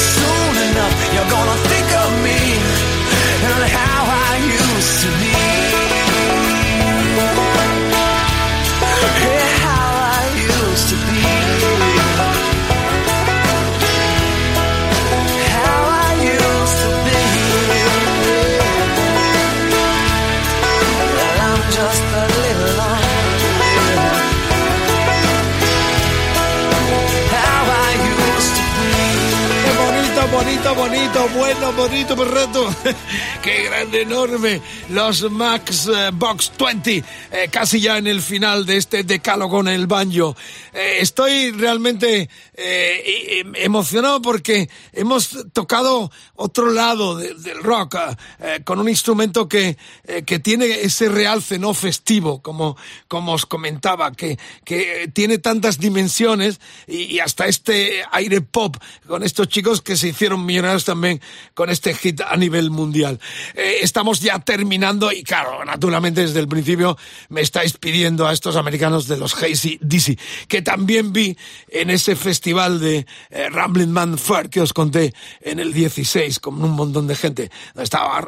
bonito, 30.79 31.27
bueno, 31.35 31.73
bonito, 31.73 32.15
perreto. 32.15 32.73
Qué 33.43 33.63
grande, 33.65 34.01
enorme. 34.03 34.61
Los 34.89 35.29
Max 35.29 35.89
eh, 35.93 36.09
Box 36.13 36.51
20, 36.57 37.03
eh, 37.31 37.49
casi 37.51 37.81
ya 37.81 37.97
en 37.97 38.07
el 38.07 38.21
final 38.21 38.65
de 38.65 38.77
este 38.77 39.03
decálogo 39.03 39.59
en 39.59 39.67
el 39.67 39.87
banjo. 39.87 40.35
Eh, 40.73 40.97
estoy 41.01 41.51
realmente 41.51 42.29
eh, 42.53 43.03
e- 43.05 43.39
e- 43.39 43.63
emocionado 43.65 44.21
porque 44.21 44.69
hemos 44.93 45.45
tocado 45.53 46.11
otro 46.35 46.71
lado 46.71 47.17
de- 47.17 47.33
del 47.35 47.63
rock 47.63 47.95
eh, 48.39 48.61
con 48.63 48.79
un 48.79 48.89
instrumento 48.89 49.47
que, 49.47 49.77
que 50.25 50.39
tiene 50.39 50.65
ese 50.81 51.09
realce 51.09 51.59
no 51.59 51.73
festivo, 51.73 52.41
como, 52.41 52.77
como 53.07 53.33
os 53.33 53.45
comentaba, 53.45 54.11
que, 54.11 54.37
que 54.63 55.09
tiene 55.13 55.37
tantas 55.37 55.79
dimensiones 55.79 56.59
y, 56.87 57.19
hasta 57.19 57.47
este 57.47 58.03
aire 58.11 58.41
pop 58.41 58.77
con 59.07 59.23
estos 59.23 59.47
chicos 59.49 59.81
que 59.81 59.95
se 59.97 60.09
hicieron 60.09 60.45
millonarios 60.45 60.85
también 60.85 61.21
con 61.53 61.69
este 61.69 61.93
hit 61.93 62.21
a 62.21 62.35
nivel 62.37 62.69
mundial. 62.71 63.19
Estamos 63.55 64.19
ya 64.21 64.39
terminando 64.39 65.11
y 65.11 65.23
claro, 65.23 65.63
naturalmente 65.65 66.21
desde 66.21 66.39
el 66.39 66.47
principio 66.47 66.97
me 67.29 67.41
estáis 67.41 67.77
pidiendo 67.77 68.27
a 68.27 68.33
estos 68.33 68.55
americanos 68.55 69.07
de 69.07 69.17
los 69.17 69.33
Hazy 69.41 69.79
DC, 69.81 70.17
que 70.47 70.58
también 70.61 71.13
vi 71.13 71.37
en 71.69 71.89
ese 71.89 72.15
festival 72.15 72.79
de 72.79 73.05
eh, 73.29 73.49
Ramblin' 73.49 73.91
Man 73.91 74.17
Fair 74.17 74.49
que 74.49 74.61
os 74.61 74.73
conté 74.73 75.13
en 75.41 75.59
el 75.59 75.73
16 75.73 76.39
con 76.39 76.61
un 76.63 76.71
montón 76.71 77.07
de 77.07 77.15
gente. 77.15 77.51
Estaba 77.75 78.27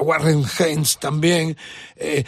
Warren 0.00 0.44
Haynes 0.58 0.98
también. 0.98 1.56
Eh, 1.96 2.24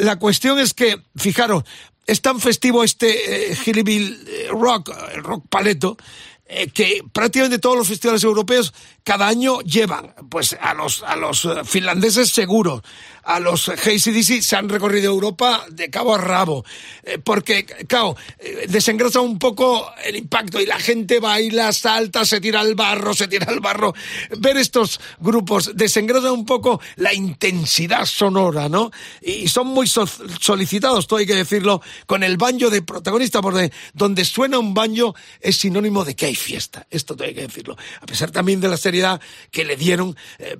la 0.00 0.16
cuestión 0.16 0.58
es 0.58 0.74
que, 0.74 1.00
fijaros, 1.16 1.64
es 2.08 2.22
tan 2.22 2.40
festivo 2.40 2.82
este 2.82 3.52
eh, 3.52 3.58
eh, 3.66 4.48
Rock, 4.50 4.90
el 5.14 5.22
rock 5.22 5.44
paleto, 5.48 5.98
eh, 6.46 6.68
que 6.68 7.02
prácticamente 7.12 7.58
todos 7.58 7.76
los 7.76 7.86
festivales 7.86 8.24
europeos 8.24 8.72
cada 9.04 9.28
año 9.28 9.60
llevan 9.60 10.14
pues 10.30 10.56
a 10.58 10.72
los 10.72 11.02
a 11.02 11.16
los 11.16 11.46
finlandeses 11.64 12.30
seguro 12.30 12.82
a 13.28 13.40
los 13.40 13.68
ACDC 13.68 14.40
se 14.40 14.56
han 14.56 14.70
recorrido 14.70 15.12
Europa 15.12 15.66
de 15.70 15.90
cabo 15.90 16.14
a 16.14 16.18
rabo. 16.18 16.64
Eh, 17.02 17.18
porque 17.22 17.66
claro 17.66 18.16
eh, 18.38 18.64
desengrasa 18.68 19.20
un 19.20 19.38
poco 19.38 19.92
el 20.02 20.16
impacto 20.16 20.58
y 20.60 20.64
la 20.64 20.78
gente 20.78 21.20
baila 21.20 21.70
salta 21.74 22.24
se 22.24 22.40
tira 22.40 22.60
al 22.60 22.74
barro 22.74 23.12
se 23.12 23.28
tira 23.28 23.46
al 23.50 23.60
barro. 23.60 23.92
Ver 24.38 24.56
estos 24.56 24.98
grupos 25.20 25.72
desengrasa 25.74 26.32
un 26.32 26.46
poco 26.46 26.80
la 26.96 27.12
intensidad 27.12 28.06
sonora 28.06 28.68
no 28.70 28.90
y 29.20 29.46
son 29.48 29.66
muy 29.66 29.86
so- 29.86 30.06
solicitados 30.40 31.06
todo 31.06 31.18
hay 31.18 31.26
que 31.26 31.34
decirlo 31.34 31.82
con 32.06 32.22
el 32.22 32.38
banjo 32.38 32.70
de 32.70 32.80
protagonista 32.80 33.42
porque 33.42 33.70
donde 33.92 34.24
suena 34.24 34.58
un 34.58 34.72
banjo 34.72 35.14
es 35.40 35.56
sinónimo 35.56 36.02
de 36.06 36.16
que 36.16 36.26
hay 36.26 36.34
fiesta. 36.34 36.86
Esto 36.90 37.14
todo 37.14 37.28
hay 37.28 37.34
que 37.34 37.42
decirlo. 37.42 37.76
A 38.00 38.06
pesar 38.06 38.30
también 38.30 38.60
de 38.60 38.68
la 38.68 38.78
seriedad 38.78 39.20
que 39.50 39.66
le 39.66 39.76
dieron 39.76 40.16
eh, 40.38 40.56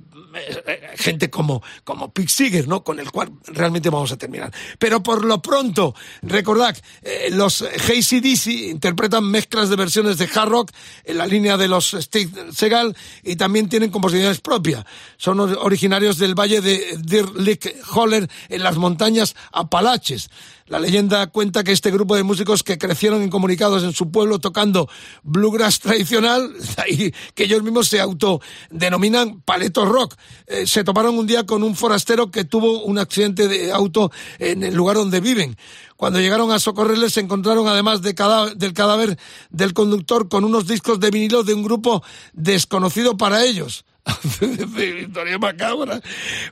eh, 0.67 0.91
gente 0.97 1.31
como 1.31 1.63
como 1.85 2.13
Pete 2.13 2.58
No 2.67 2.83
con 2.83 2.99
el 2.99 3.11
cual 3.11 3.31
realmente 3.47 3.91
vamos 3.91 4.11
a 4.13 4.17
terminar. 4.17 4.53
Pero 4.79 5.03
por 5.03 5.25
lo 5.25 5.41
pronto 5.43 5.95
recordad 6.23 6.77
eh, 7.03 7.29
los 7.31 7.63
ACDC 7.63 8.47
interpretan 8.71 9.25
mezclas 9.31 9.69
de 9.69 9.77
versiones 9.77 10.19
de 10.19 10.29
hard 10.35 10.49
rock 10.49 10.71
en 11.05 11.19
la 11.19 11.27
línea 11.27 11.57
de 11.57 11.69
los 11.69 11.91
Steve 11.91 12.31
Segal 12.53 12.97
y 13.23 13.37
también 13.37 13.69
tienen 13.69 13.91
composiciones 13.91 14.41
propias. 14.41 14.85
Son 15.17 15.39
or- 15.41 15.59
originarios 15.61 16.19
del 16.19 16.35
valle 16.35 16.61
de 16.61 16.97
Deer 16.99 17.29
Lick 17.37 17.75
Holler 17.95 18.29
en 18.49 18.63
las 18.63 18.77
montañas 18.77 19.35
Apalaches. 19.53 20.31
La 20.67 20.79
leyenda 20.79 21.29
cuenta 21.29 21.65
que 21.65 21.73
este 21.73 21.91
grupo 21.91 22.15
de 22.15 22.23
músicos 22.25 22.63
que 22.63 22.77
crecieron 22.77 23.23
incomunicados 23.23 23.83
en 23.85 23.95
su 23.95 24.11
pueblo 24.11 24.39
tocando 24.39 24.87
bluegrass 25.23 25.81
tradicional, 25.81 26.53
ahí 26.77 27.15
que 27.35 27.45
ellos 27.45 27.63
mismos 27.63 27.89
se 27.89 28.01
autodenominan 28.01 29.41
paleto 29.43 29.87
rock, 29.87 30.15
eh, 30.47 30.67
se 30.67 30.85
toparon 30.85 31.19
un 31.19 31.27
día 31.27 31.47
con 31.47 31.63
un 31.63 31.75
forastero 31.75 32.31
que 32.31 32.45
tuvo 32.49 32.83
un 32.85 32.99
accidente 32.99 33.49
de 33.49 33.71
auto 33.73 34.11
en 34.39 34.63
el 34.63 34.75
lugar 34.75 34.97
donde 34.97 35.21
viven. 35.21 35.57
Cuando 35.97 36.21
llegaron 36.21 36.51
a 36.53 36.59
socorrerles 36.59 37.13
se 37.15 37.21
encontraron 37.21 37.67
además 37.69 38.03
de 38.03 38.15
cada- 38.15 38.55
del 38.55 38.73
cadáver 38.73 39.19
del 39.51 39.73
conductor 39.75 40.29
con 40.29 40.45
unos 40.45 40.67
discos 40.67 41.01
de 41.01 41.11
vinilo 41.11 41.43
de 41.43 41.55
un 41.55 41.63
grupo 41.63 42.03
desconocido 42.33 43.17
para 43.17 43.45
ellos. 43.45 43.85
Historia 44.41 45.39
macabra. 45.39 46.01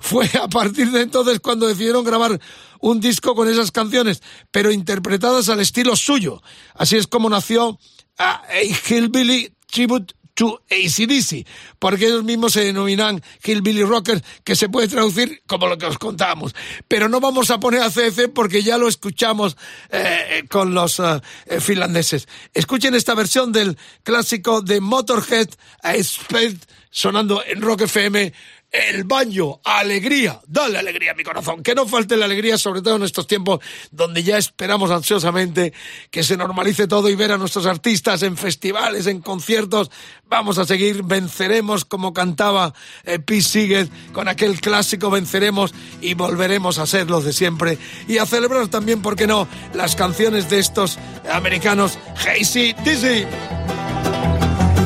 Fue 0.01 0.28
a 0.42 0.49
partir 0.49 0.90
de 0.90 1.03
entonces 1.03 1.40
cuando 1.40 1.66
decidieron 1.66 2.05
grabar 2.05 2.38
un 2.80 3.01
disco 3.01 3.34
con 3.34 3.49
esas 3.49 3.70
canciones, 3.70 4.22
pero 4.51 4.70
interpretadas 4.70 5.49
al 5.49 5.61
estilo 5.61 5.97
suyo. 5.97 6.42
Así 6.74 6.97
es 6.97 7.07
como 7.07 7.30
nació 7.30 7.78
a 8.18 8.42
Hillbilly 8.88 9.53
Tribute 9.70 10.14
to 10.37 10.62
ACDC, 10.70 11.47
porque 11.78 12.07
ellos 12.07 12.22
mismos 12.22 12.53
se 12.53 12.62
denominan 12.62 13.22
Hillbilly 13.43 13.82
Rockers, 13.82 14.22
que 14.45 14.55
se 14.55 14.68
puede 14.68 14.87
traducir 14.87 15.43
como 15.47 15.66
lo 15.66 15.78
que 15.78 15.87
os 15.87 15.99
contábamos. 15.99 16.55
Pero 16.87 17.09
no 17.09 17.20
vamos 17.20 17.51
a 17.51 17.59
poner 17.59 17.80
a 17.80 17.91
CC 17.91 18.28
porque 18.28 18.62
ya 18.62 18.76
lo 18.76 18.87
escuchamos 18.87 19.57
eh, 19.91 20.45
con 20.49 20.74
los 20.74 21.01
eh, 21.01 21.20
eh, 21.47 21.61
finlandeses. 21.61 22.28
Escuchen 22.53 22.95
esta 22.95 23.14
versión 23.14 23.51
del 23.51 23.78
clásico 24.03 24.61
de 24.61 24.80
Motorhead 24.80 25.49
a 25.82 25.95
Spade 25.95 26.59
sonando 26.91 27.43
en 27.45 27.61
Rock 27.62 27.82
FM. 27.82 28.32
El 28.71 29.05
baño, 29.05 29.61
alegría, 29.64 30.41
dale 30.47 30.79
alegría 30.79 31.12
a 31.12 31.14
mi 31.14 31.23
corazón, 31.23 31.62
que 31.62 31.75
no 31.75 31.87
falte 31.87 32.17
la 32.17 32.25
alegría, 32.25 32.59
sobre 32.59 32.83
todo 32.83 32.97
en 32.97 33.05
estos 33.05 33.27
tiempos 33.27 33.61
donde 33.91 34.23
ya 34.23 34.37
esperamos 34.37 34.91
ansiosamente 34.91 35.73
que 36.11 36.23
se 36.23 36.37
normalice 36.37 36.87
todo 36.87 37.09
y 37.09 37.14
ver 37.14 37.33
a 37.33 37.39
nuestros 37.39 37.64
artistas 37.64 38.23
en 38.23 38.37
festivales, 38.37 39.07
en 39.07 39.21
conciertos. 39.21 39.91
Vamos 40.25 40.59
a 40.59 40.67
seguir, 40.67 41.05
venceremos 41.05 41.85
como 41.85 42.12
cantaba 42.12 42.75
eh, 43.05 43.19
Pete 43.19 43.43
Seeger 43.43 43.89
con 44.12 44.29
aquel 44.29 44.61
clásico 44.61 45.11
venceremos 45.11 45.73
y 46.01 46.14
volveremos 46.14 46.79
a 46.79 46.87
ser 46.87 47.09
los 47.09 47.25
de 47.25 47.33
siempre 47.33 47.79
y 48.09 48.19
a 48.19 48.27
celebrar 48.27 48.69
también, 48.69 49.01
¿por 49.01 49.17
qué 49.17 49.27
no?, 49.27 49.49
las 49.75 49.97
canciones 49.97 50.51
de 50.51 50.59
estos 50.59 50.99
americanos 51.31 51.99
Hazy 52.17 52.75
Dizzy. 52.85 53.27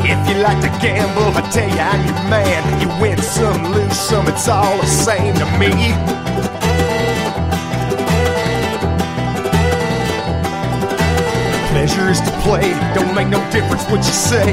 If 0.03 0.29
you 0.29 0.43
like 0.43 0.61
to 0.63 0.71
gamble, 0.81 1.31
I 1.37 1.43
tell 1.51 1.69
you 1.69 1.79
I'm 1.79 2.05
your 2.07 2.23
man. 2.29 2.81
You 2.81 2.89
win 3.01 3.19
some, 3.19 3.73
lose 3.73 3.99
some, 3.99 4.27
it's 4.29 4.49
all 4.49 4.77
the 4.79 4.87
same 4.87 5.35
to 5.35 5.47
me. 5.59 5.71
Pleasure 11.71 12.11
is 12.11 12.21
to 12.21 12.31
play, 12.43 12.73
don't 12.95 13.15
make 13.15 13.29
no 13.29 13.41
difference 13.51 13.85
what 13.85 13.99
you 14.05 14.13
say. 14.13 14.53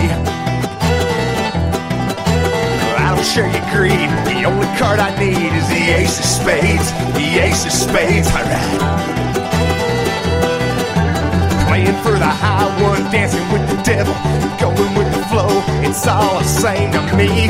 I 3.00 3.16
don't 3.16 3.26
share 3.26 3.50
your 3.50 3.66
greed. 3.74 4.10
The 4.28 4.44
only 4.46 4.68
card 4.78 5.00
I 5.00 5.10
need 5.20 5.52
is 5.54 5.68
the 5.70 5.84
ace 5.96 6.20
of 6.20 6.26
spades. 6.26 6.92
The 7.14 7.40
ace 7.42 7.66
of 7.66 7.72
spades, 7.72 8.28
alright. 8.28 9.08
Playing 11.68 11.98
for 12.04 12.18
the 12.18 12.32
high 12.44 12.70
one, 12.82 13.04
dancing 13.12 13.44
with 13.52 13.68
the 13.70 13.82
devil, 13.84 14.14
going 14.60 14.94
with 14.96 15.07
flow. 15.38 15.62
It's 15.86 16.08
all 16.08 16.40
the 16.40 16.46
same 16.46 16.92
to 16.92 17.02
me. 17.16 17.48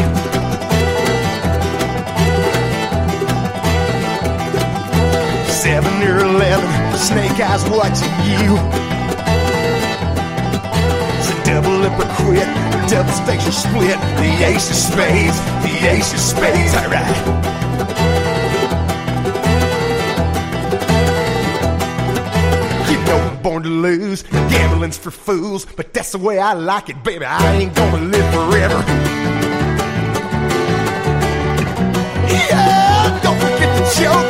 Seven 5.50 5.94
or 6.04 6.20
eleven, 6.20 6.98
snake 6.98 7.40
eyes 7.40 7.64
watching 7.70 8.14
you. 8.28 8.58
It's 11.18 11.30
a 11.32 11.38
double 11.46 11.86
stakes 13.12 13.48
or 13.48 13.52
split. 13.52 14.00
The 14.20 14.46
ace 14.46 14.70
of 14.70 14.76
spades, 14.76 15.38
the 15.64 15.88
ace 15.90 16.14
of 16.14 16.20
spades, 16.20 16.74
alright. 16.76 17.57
Born 23.48 23.64
to 23.64 23.70
lose. 23.70 24.24
Gambling's 24.24 24.98
for 24.98 25.10
fools, 25.10 25.66
but 25.78 25.94
that's 25.94 26.12
the 26.12 26.18
way 26.18 26.38
I 26.38 26.52
like 26.52 26.90
it, 26.90 27.02
baby. 27.02 27.24
I 27.24 27.56
ain't 27.56 27.74
gonna 27.74 28.04
live 28.04 28.34
forever. 28.34 28.84
Yeah, 32.30 33.20
don't 33.24 33.40
forget 33.40 33.70
the 33.78 34.02
Joker. 34.02 34.27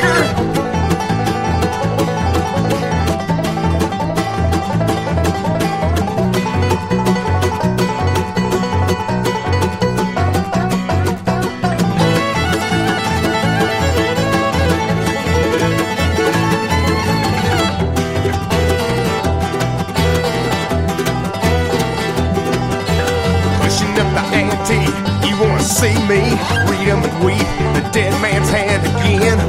Weep 27.25 27.37
the 27.73 27.89
dead 27.91 28.13
man's 28.21 28.49
hand 28.49 28.85
again. 28.85 29.39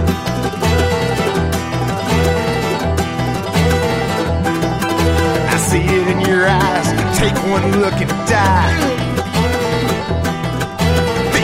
I 5.49 5.57
see 5.59 5.83
it 5.83 6.09
in 6.09 6.21
your 6.21 6.47
eyes. 6.47 7.19
Take 7.19 7.35
one 7.51 7.81
look 7.81 7.93
and 7.93 8.11
die. 8.27 8.73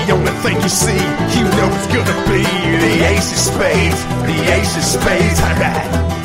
The 0.07 0.12
only 0.12 0.33
thing 0.43 0.57
you 0.62 0.68
see, 0.68 1.03
you 1.37 1.45
know 1.57 1.68
it's 1.77 1.87
gonna 1.89 2.16
be 2.33 2.43
the 2.85 3.05
ace 3.07 3.31
of 3.33 3.39
spades. 3.39 4.05
The 4.25 4.53
ace 4.55 4.77
of 4.77 4.85
spades, 4.85 5.41
alright. 5.41 6.24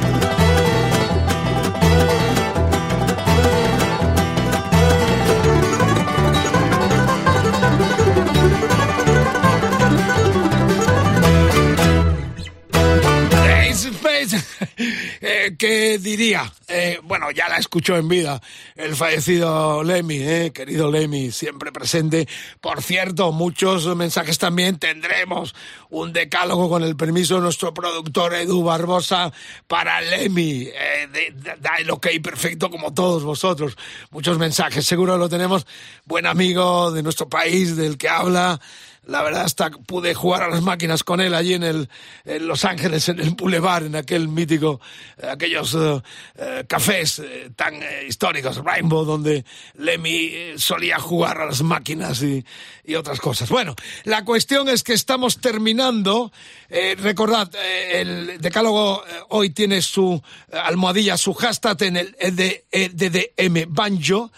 ¿Qué 15.59 15.97
diría? 15.97 16.49
Eh, 16.69 17.01
bueno, 17.03 17.31
ya 17.31 17.49
la 17.49 17.57
escuchó 17.57 17.97
en 17.97 18.07
vida 18.07 18.41
el 18.77 18.95
fallecido 18.95 19.83
Lemmy, 19.83 20.19
eh, 20.19 20.51
querido 20.53 20.89
Lemmy, 20.89 21.31
siempre 21.31 21.73
presente. 21.73 22.29
Por 22.61 22.81
cierto, 22.81 23.33
muchos 23.33 23.93
mensajes 23.97 24.37
también 24.37 24.79
tendremos 24.79 25.53
un 25.89 26.13
decálogo 26.13 26.69
con 26.69 26.81
el 26.83 26.95
permiso 26.95 27.35
de 27.35 27.41
nuestro 27.41 27.73
productor 27.73 28.35
Edu 28.35 28.63
Barbosa 28.63 29.33
para 29.67 29.99
Lemmy. 29.99 30.69
Eh, 30.73 31.33
da 31.59 31.75
el 31.77 31.91
ok 31.91 32.07
perfecto 32.23 32.69
como 32.69 32.93
todos 32.93 33.25
vosotros. 33.25 33.75
Muchos 34.11 34.37
mensajes, 34.37 34.85
seguro 34.85 35.17
lo 35.17 35.27
tenemos. 35.27 35.67
Buen 36.05 36.25
amigo 36.25 36.89
de 36.93 37.03
nuestro 37.03 37.27
país, 37.27 37.75
del 37.75 37.97
que 37.97 38.07
habla. 38.07 38.61
La 39.09 39.23
verdad, 39.23 39.43
hasta 39.43 39.69
pude 39.69 40.13
jugar 40.13 40.43
a 40.43 40.49
las 40.49 40.61
máquinas 40.61 41.03
con 41.03 41.19
él 41.19 41.33
allí 41.33 41.53
en, 41.53 41.63
el, 41.63 41.89
en 42.25 42.47
Los 42.47 42.65
Ángeles, 42.65 43.09
en 43.09 43.19
el 43.19 43.31
Boulevard, 43.31 43.85
en 43.85 43.95
aquel 43.95 44.27
mítico, 44.27 44.79
eh, 45.17 45.27
aquellos 45.29 45.75
eh, 45.75 46.65
cafés 46.67 47.21
tan 47.55 47.75
históricos, 48.07 48.63
Rainbow, 48.63 49.05
donde 49.05 49.43
Lemmy 49.75 50.53
solía 50.57 50.99
jugar 50.99 51.41
a 51.41 51.45
las 51.45 51.61
máquinas 51.61 52.21
y, 52.21 52.45
y 52.89 52.95
otras 52.95 53.19
cosas. 53.19 53.49
Bueno, 53.49 53.75
la 54.03 54.25
cuestión 54.25 54.67
es 54.67 54.83
que 54.83 54.93
estamos 54.93 55.39
terminando. 55.39 56.31
Eh, 56.69 56.95
recordad, 56.99 57.49
eh, 57.55 58.01
el 58.01 58.41
decálogo 58.41 59.03
eh, 59.05 59.11
hoy 59.29 59.51
tiene 59.51 59.81
su 59.81 60.21
almohadilla, 60.51 61.17
su 61.17 61.33
hashtag 61.33 61.83
en 61.83 61.97
el 61.97 62.15
ED 62.19 62.63
EDDM 62.71 63.73
Banjo, 63.73 64.31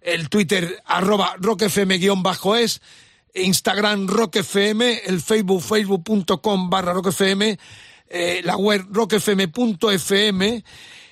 el 0.00 0.28
Twitter 0.28 0.82
arroba 0.86 1.36
rockfm-es, 1.38 2.80
Instagram 3.34 4.06
rockfm, 4.06 4.82
el 5.06 5.20
Facebook 5.20 5.62
facebook.com 5.62 6.70
barra 6.70 6.92
rockfm, 6.92 7.56
eh, 8.08 8.40
la 8.44 8.56
web 8.56 8.86
rockfm.fm 8.90 10.64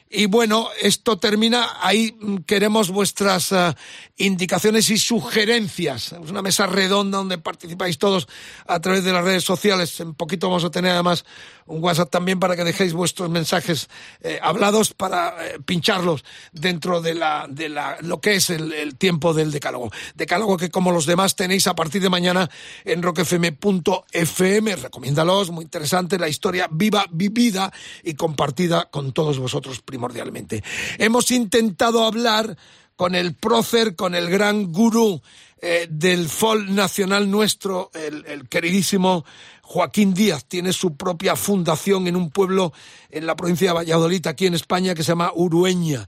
y 0.09 0.27
bueno, 0.27 0.69
esto 0.81 1.19
termina, 1.19 1.79
ahí 1.81 2.17
mm, 2.21 2.37
queremos 2.39 2.91
vuestras 2.91 3.53
ah, 3.53 3.77
indicaciones 4.17 4.89
y 4.91 4.99
sugerencias. 4.99 6.13
Es 6.13 6.31
una 6.31 6.43
mesa 6.43 6.67
redonda 6.67 7.19
donde 7.19 7.39
participáis 7.39 7.99
todos 7.99 8.29
a 8.67 8.81
través 8.81 9.03
de 9.03 9.13
las 9.13 9.25
redes 9.25 9.43
sociales. 9.43 9.99
En 9.99 10.15
poquito 10.15 10.49
vamos 10.49 10.65
a 10.65 10.71
tener 10.71 10.93
además 10.93 11.25
un 11.67 11.83
WhatsApp 11.83 12.11
también 12.11 12.41
para 12.41 12.57
que 12.57 12.65
dejéis 12.65 12.93
vuestros 12.93 13.31
mensajes 13.31 13.89
eh, 14.21 14.39
hablados 14.43 14.95
para 14.95 15.47
eh, 15.47 15.59
pincharlos 15.65 16.25
dentro 16.53 17.01
de 17.01 17.15
la, 17.15 17.47
de 17.49 17.69
la, 17.69 17.99
lo 18.01 18.21
que 18.21 18.35
es 18.35 18.51
el, 18.51 18.73
el 18.73 18.97
tiempo 18.97 19.35
del 19.35 19.53
decálogo. 19.53 19.91
Decálogo 20.15 20.57
que 20.57 20.71
como 20.71 20.93
los 20.93 21.07
demás 21.07 21.37
tenéis 21.37 21.67
a 21.67 21.75
partir 21.75 22.03
de 22.03 22.11
mañana 22.11 22.49
en 22.85 23.03
rockfm.fm. 23.03 24.77
Recomiéndalos, 24.77 25.51
muy 25.51 25.65
interesante, 25.65 26.19
la 26.19 26.29
historia 26.29 26.69
viva, 26.71 27.07
vivida 27.11 27.73
y 28.03 28.15
compartida 28.15 28.89
con 28.91 29.13
todos 29.13 29.39
vosotros 29.39 29.83
primordialmente. 29.83 30.63
Hemos 30.99 31.31
intentado 31.31 32.05
hablar 32.05 32.57
con 32.97 33.15
el 33.15 33.35
prócer, 33.35 33.95
con 33.95 34.15
el 34.15 34.31
gran 34.31 34.73
gurú 34.73 35.21
eh, 35.61 35.87
del 35.91 36.29
folk 36.29 36.69
nacional 36.69 37.31
nuestro, 37.31 37.91
el, 37.95 38.25
el 38.27 38.49
queridísimo 38.49 39.25
Joaquín 39.67 40.15
Díaz. 40.15 40.45
Tiene 40.45 40.73
su 40.73 40.97
propia 40.97 41.35
fundación 41.35 42.07
en 42.07 42.15
un 42.15 42.31
pueblo 42.31 42.73
en 43.11 43.27
la 43.27 43.35
provincia 43.35 43.69
de 43.69 43.75
Valladolid, 43.75 44.25
aquí 44.29 44.47
en 44.47 44.55
España, 44.55 44.95
que 44.95 45.03
se 45.03 45.09
llama 45.09 45.33
Urueña. 45.35 46.07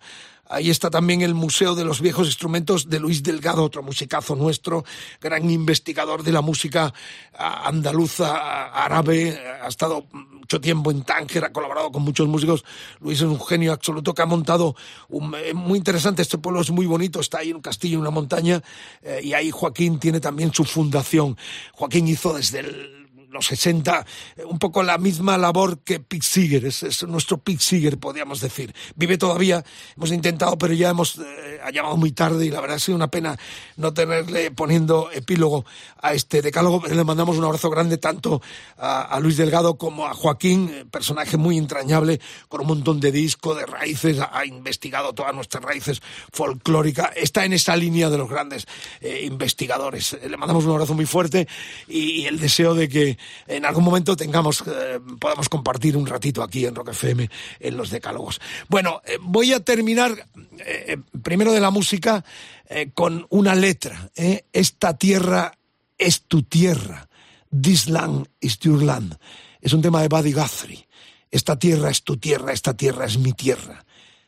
Ahí 0.51 0.71
está 0.71 0.89
también 0.89 1.21
el 1.23 1.35
Museo 1.35 1.75
de 1.75 1.85
los 1.85 2.01
Viejos 2.01 2.29
Instrumentos 2.29 2.89
de 2.89 3.01
Luis 3.01 3.23
Delgado, 3.23 3.65
otro 3.65 3.83
musicazo 3.83 4.35
nuestro, 4.35 4.85
gran 5.21 5.51
investigador 5.51 6.23
de 6.23 6.33
la 6.33 6.41
música 6.41 6.95
andaluza, 7.37 8.69
árabe, 8.69 9.39
ha 9.61 9.69
estado 9.69 10.07
mucho 10.13 10.61
tiempo 10.61 10.91
en 10.91 11.03
Tánger, 11.03 11.45
ha 11.45 11.53
colaborado 11.53 11.93
con 11.93 12.03
muchos 12.03 12.29
músicos. 12.29 12.65
Luis 13.01 13.19
es 13.19 13.25
un 13.25 13.45
genio 13.45 13.73
absoluto 13.73 14.15
que 14.15 14.23
ha 14.23 14.27
montado 14.27 14.75
un, 15.09 15.35
eh, 15.35 15.53
muy 15.53 15.77
interesante. 15.77 16.23
Este 16.23 16.39
pueblo 16.39 16.63
es 16.63 16.71
muy 16.71 16.87
bonito, 16.87 17.21
está 17.21 17.39
ahí 17.39 17.51
en 17.51 17.57
un 17.57 17.63
castillo, 17.63 17.97
en 17.97 18.03
una 18.03 18.11
montaña, 18.11 18.63
eh, 19.03 19.21
y 19.23 19.35
ahí 19.35 19.51
Joaquín 19.51 19.99
tiene 19.99 20.21
también 20.21 20.55
su 20.55 20.65
fundación. 20.65 21.37
Joaquín 21.73 22.09
hizo 22.09 22.33
desde 22.33 22.61
el 22.61 22.98
los 23.31 23.47
60, 23.47 24.07
eh, 24.37 24.45
un 24.45 24.59
poco 24.59 24.83
la 24.83 24.99
misma 24.99 25.39
labor 25.39 25.81
que 25.81 26.01
Pete 26.01 26.25
Seeger, 26.25 26.65
es, 26.65 26.83
es 26.83 27.03
nuestro 27.05 27.39
Pete 27.39 27.63
Seeger, 27.63 27.99
podríamos 27.99 28.41
decir. 28.41 28.75
Vive 28.97 29.19
todavía, 29.19 29.65
hemos 29.97 30.13
intentado, 30.13 30.57
pero 30.59 30.75
ya 30.75 30.91
hemos 30.91 31.19
eh, 31.19 31.59
ha 31.63 31.71
llamado 31.71 31.97
muy 31.97 32.13
tarde 32.13 32.47
y 32.47 32.51
la 32.51 32.61
verdad 32.61 32.77
ha 32.77 32.81
sido 32.81 32.97
una 32.97 33.11
pena 33.11 33.39
no 33.77 33.93
tenerle 33.93 34.51
poniendo 34.51 35.11
epílogo 35.13 35.65
a 36.01 36.15
este 36.15 36.43
decálogo. 36.43 36.87
Le 36.87 37.05
mandamos 37.05 37.37
un 37.37 37.45
abrazo 37.45 37.71
grande 37.71 37.99
tanto 37.99 38.41
a, 38.77 39.19
Luis 39.21 39.37
Delgado 39.37 39.77
como 39.77 40.07
a 40.07 40.15
Joaquín, 40.15 40.71
eh, 40.73 40.85
personaje 40.85 41.37
muy 41.37 41.59
entrañable, 41.59 42.21
con 42.49 42.61
un 42.61 42.69
montón 42.69 43.01
de 43.01 43.13
disco, 43.13 43.55
de 43.55 43.67
raíces, 43.67 44.19
ha, 44.21 44.45
investigado 44.47 45.13
todas 45.13 45.35
nuestras 45.35 45.63
raíces 45.63 46.01
folclóricas, 46.33 47.11
está 47.17 47.45
en 47.45 47.53
esa 47.53 47.77
línea 47.77 48.09
de 48.11 48.19
los 48.19 48.29
grandes 48.29 48.67
eh, 49.01 49.23
investigadores. 49.25 50.17
Le 50.27 50.37
mandamos 50.37 50.65
un 50.65 50.73
abrazo 50.73 50.95
muy 50.95 51.07
fuerte 51.07 51.49
y 51.87 52.25
el 52.27 52.39
deseo 52.39 52.75
de 52.75 52.89
que 52.89 53.18
en 53.47 53.65
algún 53.65 53.85
momento 53.85 54.17
tengamos, 54.17 54.63
eh, 54.67 55.01
podamos 55.19 55.49
compartir 55.49 55.97
un 55.97 56.07
ratito 56.07 56.43
aquí 56.43 56.67
en 56.67 56.75
Rock 56.75 56.91
FM 56.91 57.29
en 57.61 57.77
los 57.77 57.91
decálogos. 57.91 58.41
Bueno, 58.69 59.01
eh, 59.05 59.19
voy 59.21 59.53
a 59.53 59.61
terminar 59.61 60.27
eh, 60.59 60.99
primero 61.23 61.53
de 61.53 61.61
la 61.61 61.71
música 61.71 62.25
eh, 62.69 62.91
con 62.95 63.27
una 63.31 63.55
letra. 63.55 64.11
eh. 64.17 64.45
Esta 64.53 64.97
tierra 64.97 65.53
es 65.97 66.23
tu 66.23 66.43
tierra. 66.43 67.09
This 67.51 67.89
land 67.89 68.29
is 68.41 68.59
your 68.59 68.83
land. 68.83 69.17
Es 69.61 69.73
un 69.73 69.83
tema 69.83 70.03
de 70.03 70.09
Buddy 70.09 70.33
Guthrie. 70.33 70.87
Esta 71.31 71.59
tierra 71.59 71.91
es 71.91 72.03
tu 72.05 72.17
tierra, 72.17 72.53
esta 72.53 72.75
tierra 72.75 73.05
es 73.07 73.19
mi 73.19 73.33
tierra. 73.33 73.85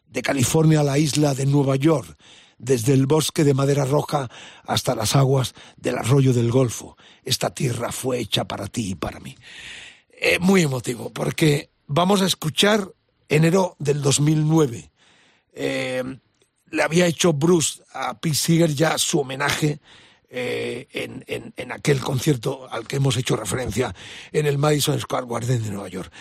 De 0.07 0.23
California 0.23 0.81
a 0.81 0.85
la 0.85 0.99
isla 0.99 1.35
de 1.35 1.47
Nueva 1.47 1.77
York, 1.77 2.17
desde 2.61 2.93
el 2.93 3.07
bosque 3.07 3.43
de 3.43 3.55
madera 3.55 3.85
roja 3.85 4.31
hasta 4.67 4.95
las 4.95 5.17
aguas 5.17 5.55
del 5.77 5.99
arroyo 5.99 6.33
del 6.33 6.51
Golfo. 6.53 6.97
Esta 7.25 7.51
tierra 7.55 7.91
fue 7.91 8.19
hecha 8.21 8.45
para 8.47 8.67
ti 8.69 8.91
y 8.91 8.95
para 8.95 9.19
mí. 9.21 9.37
Eh, 10.11 10.39
muy 10.39 10.63
emotivo, 10.63 11.11
porque 11.11 11.71
vamos 11.87 12.21
a 12.23 12.27
escuchar 12.27 12.93
enero 13.29 13.77
del 13.79 14.03
2009. 14.03 14.91
Eh, 15.55 16.05
le 16.71 16.83
había 16.83 17.07
hecho 17.07 17.33
Bruce 17.33 17.83
a 17.93 18.21
Pete 18.21 18.37
Seeger 18.37 18.75
ya 18.75 18.97
su 18.99 19.19
homenaje 19.21 19.81
eh, 20.29 20.87
en, 20.93 21.25
en- 21.27 21.53
en 21.57 21.73
aquel 21.73 21.99
concierto 22.01 22.69
al 22.71 22.87
que 22.87 22.97
hemos 22.97 23.17
hecho 23.17 23.35
referencia 23.35 23.93
en 24.31 24.47
el 24.47 24.59
Madison 24.59 25.01
Square 25.01 25.27
Garden 25.29 25.63
de 25.63 25.71
Nueva 25.71 25.89
York. 25.89 26.13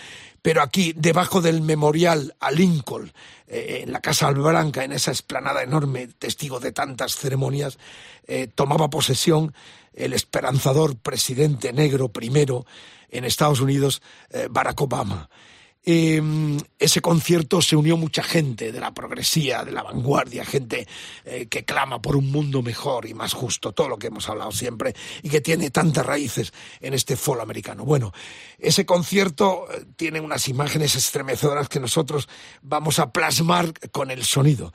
Pero 0.42 0.62
aquí, 0.62 0.92
debajo 0.96 1.40
del 1.40 1.60
memorial 1.60 2.34
a 2.40 2.50
Lincoln, 2.50 3.12
eh, 3.46 3.82
en 3.82 3.92
la 3.92 4.00
Casa 4.00 4.30
Blanca, 4.30 4.84
en 4.84 4.92
esa 4.92 5.10
esplanada 5.10 5.62
enorme, 5.62 6.08
testigo 6.18 6.60
de 6.60 6.72
tantas 6.72 7.16
ceremonias, 7.16 7.78
eh, 8.26 8.46
tomaba 8.46 8.88
posesión 8.88 9.54
el 9.92 10.12
esperanzador 10.12 10.96
presidente 10.96 11.72
negro 11.72 12.08
primero 12.08 12.64
en 13.10 13.24
Estados 13.24 13.60
Unidos, 13.60 14.02
eh, 14.30 14.46
Barack 14.50 14.80
Obama. 14.80 15.28
Eh, 15.84 16.20
ese 16.78 17.00
concierto 17.00 17.62
se 17.62 17.76
unió 17.76 17.96
mucha 17.96 18.22
gente 18.22 18.70
de 18.70 18.80
la 18.80 18.92
progresía, 18.92 19.64
de 19.64 19.72
la 19.72 19.82
vanguardia, 19.82 20.44
gente 20.44 20.86
eh, 21.24 21.46
que 21.46 21.64
clama 21.64 22.02
por 22.02 22.16
un 22.16 22.30
mundo 22.30 22.62
mejor 22.62 23.06
y 23.06 23.14
más 23.14 23.32
justo, 23.32 23.72
todo 23.72 23.88
lo 23.88 23.98
que 23.98 24.08
hemos 24.08 24.28
hablado 24.28 24.52
siempre 24.52 24.94
y 25.22 25.30
que 25.30 25.40
tiene 25.40 25.70
tantas 25.70 26.04
raíces 26.04 26.52
en 26.80 26.92
este 26.92 27.16
folo 27.16 27.42
americano. 27.42 27.84
Bueno, 27.84 28.12
ese 28.58 28.84
concierto 28.84 29.66
eh, 29.72 29.84
tiene 29.96 30.20
unas 30.20 30.48
imágenes 30.48 30.94
estremecedoras 30.96 31.68
que 31.68 31.80
nosotros 31.80 32.28
vamos 32.62 32.98
a 32.98 33.10
plasmar 33.10 33.72
con 33.90 34.10
el 34.10 34.24
sonido 34.24 34.72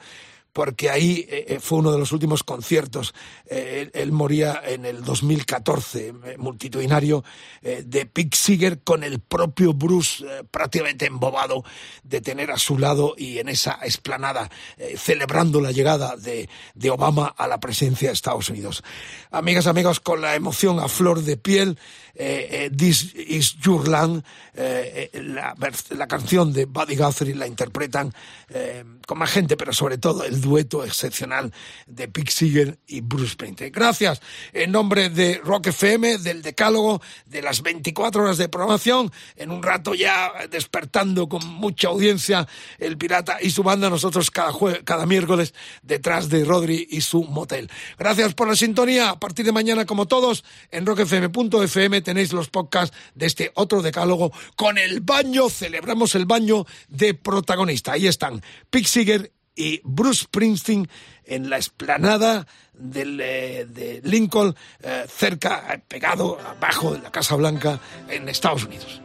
porque 0.56 0.90
ahí 0.90 1.28
eh, 1.28 1.48
eh, 1.50 1.60
fue 1.60 1.80
uno 1.80 1.92
de 1.92 2.00
los 2.00 2.14
últimos 2.14 2.42
conciertos. 2.42 3.14
Eh, 3.46 3.90
él, 3.94 4.14
moría 4.14 4.62
en 4.66 4.86
el 4.86 5.04
2014, 5.04 6.08
eh, 6.08 6.38
multitudinario, 6.38 7.26
de 7.62 8.06
Pete 8.06 8.38
Seeger 8.38 8.82
con 8.82 9.04
el 9.04 9.20
propio 9.20 9.74
Bruce 9.74 10.24
prácticamente 10.52 11.08
embobado 11.08 11.66
de 12.04 12.22
tener 12.22 12.52
a 12.52 12.58
su 12.58 12.78
lado 12.78 13.16
y 13.18 13.40
en 13.40 13.50
esa 13.50 13.80
esplanada 13.82 14.52
celebrando 14.96 15.60
la 15.60 15.72
llegada 15.72 16.16
de, 16.16 16.48
de 16.76 16.90
Obama 16.92 17.34
a 17.36 17.48
la 17.48 17.60
presidencia 17.60 18.10
de 18.10 18.14
Estados 18.14 18.50
Unidos. 18.50 18.84
Amigas, 19.32 19.66
amigos, 19.66 20.00
con 20.00 20.22
la 20.22 20.36
emoción 20.36 20.80
a 20.80 20.88
flor 20.88 21.24
de 21.24 21.38
piel, 21.38 21.80
eh, 22.16 22.48
eh, 22.52 22.70
This 22.76 23.14
is 23.16 23.56
Your 23.62 23.88
Land, 23.88 24.24
eh, 24.54 25.10
eh, 25.14 25.22
la, 25.22 25.56
la 25.90 26.08
canción 26.08 26.54
de 26.54 26.66
Buddy 26.66 26.96
Guthrie 26.96 27.36
la 27.36 27.46
interpretan 27.48 28.14
eh, 28.50 28.84
con 29.06 29.18
más 29.20 29.32
gente, 29.32 29.58
pero 29.58 29.74
sobre 29.74 29.98
todo 29.98 30.24
el 30.24 30.40
dueto 30.42 30.84
excepcional 30.86 31.52
de 31.88 32.08
Pete 32.08 32.32
Seeger 32.32 32.80
y 32.88 33.02
Bruce 33.02 33.34
Springsteen. 33.34 33.72
Gracias 33.72 34.22
en 34.54 34.72
nombre 34.72 35.10
de 35.10 35.42
Rock 35.44 35.68
FM, 35.68 36.20
del 36.20 36.42
Decálogo, 36.42 37.02
de 37.26 37.42
las 37.42 37.62
24 37.62 38.24
horas 38.24 38.38
de 38.38 38.50
programación, 38.50 39.12
en 39.36 39.52
un 39.52 39.62
rato 39.62 39.94
ya 39.94 40.32
despertando 40.50 41.28
con 41.30 41.46
mucha 41.46 41.90
audiencia 41.90 42.48
el 42.80 42.98
Pirata 42.98 43.38
y 43.42 43.50
su 43.52 43.62
banda, 43.64 43.90
nosotros 43.90 44.32
cada, 44.32 44.52
jue- 44.52 44.84
cada 44.84 45.06
miércoles 45.06 45.54
detrás 45.84 46.30
de 46.30 46.46
Rodri 46.46 46.88
y 46.90 47.02
su 47.02 47.24
motel. 47.24 47.70
Gracias 48.00 48.34
por 48.34 48.48
la 48.48 48.56
sintonía. 48.56 49.10
A 49.10 49.20
partir 49.20 49.46
de 49.46 49.52
mañana, 49.52 49.86
como 49.86 50.08
todos, 50.08 50.44
en 50.72 50.86
rockfm.fm 50.86 52.02
tenéis 52.06 52.32
los 52.32 52.50
podcasts 52.50 52.96
de 53.14 53.26
este 53.26 53.52
otro 53.56 53.82
decálogo 53.82 54.32
con 54.56 54.78
el 54.78 55.02
baño. 55.02 55.50
Celebramos 55.50 56.16
el 56.16 56.26
baño 56.26 56.66
de 56.88 57.14
protagonista. 57.14 57.92
Ahí 57.92 58.08
están 58.08 58.42
Pete 58.70 58.88
Seeger 58.88 59.34
y 59.56 59.82
Bruce 59.84 60.24
Springsteen 60.24 60.88
en 61.26 61.50
la 61.50 61.58
esplanada 61.58 62.48
del, 62.74 63.20
eh, 63.22 63.66
de 63.68 64.02
Lincoln, 64.04 64.56
eh, 64.82 65.06
cerca, 65.08 65.74
eh, 65.74 65.82
pegado 65.88 66.40
abajo 66.40 66.94
de 66.94 67.02
la 67.02 67.12
Casa 67.12 67.36
Blanca 67.36 67.80
en 68.08 68.30
Estados 68.30 68.64
Unidos. 68.66 69.02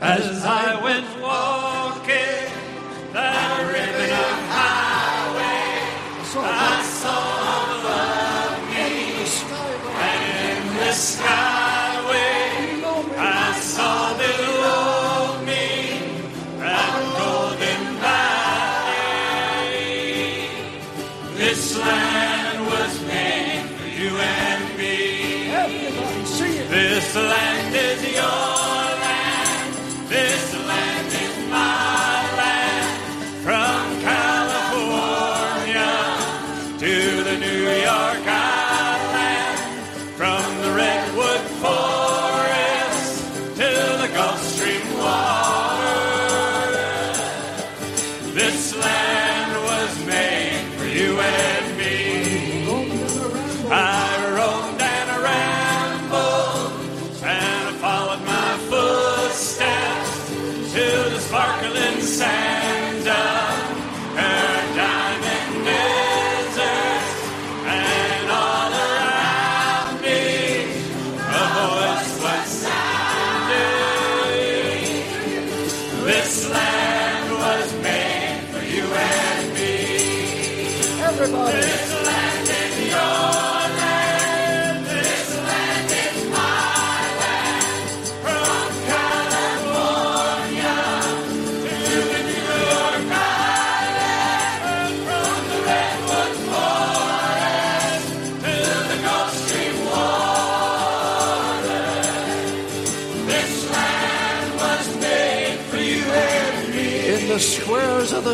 As 0.00 0.44
I 0.44 0.82
went 0.82 1.06
walking 1.22 2.54
skyway, 10.94 11.53
land 27.22 27.53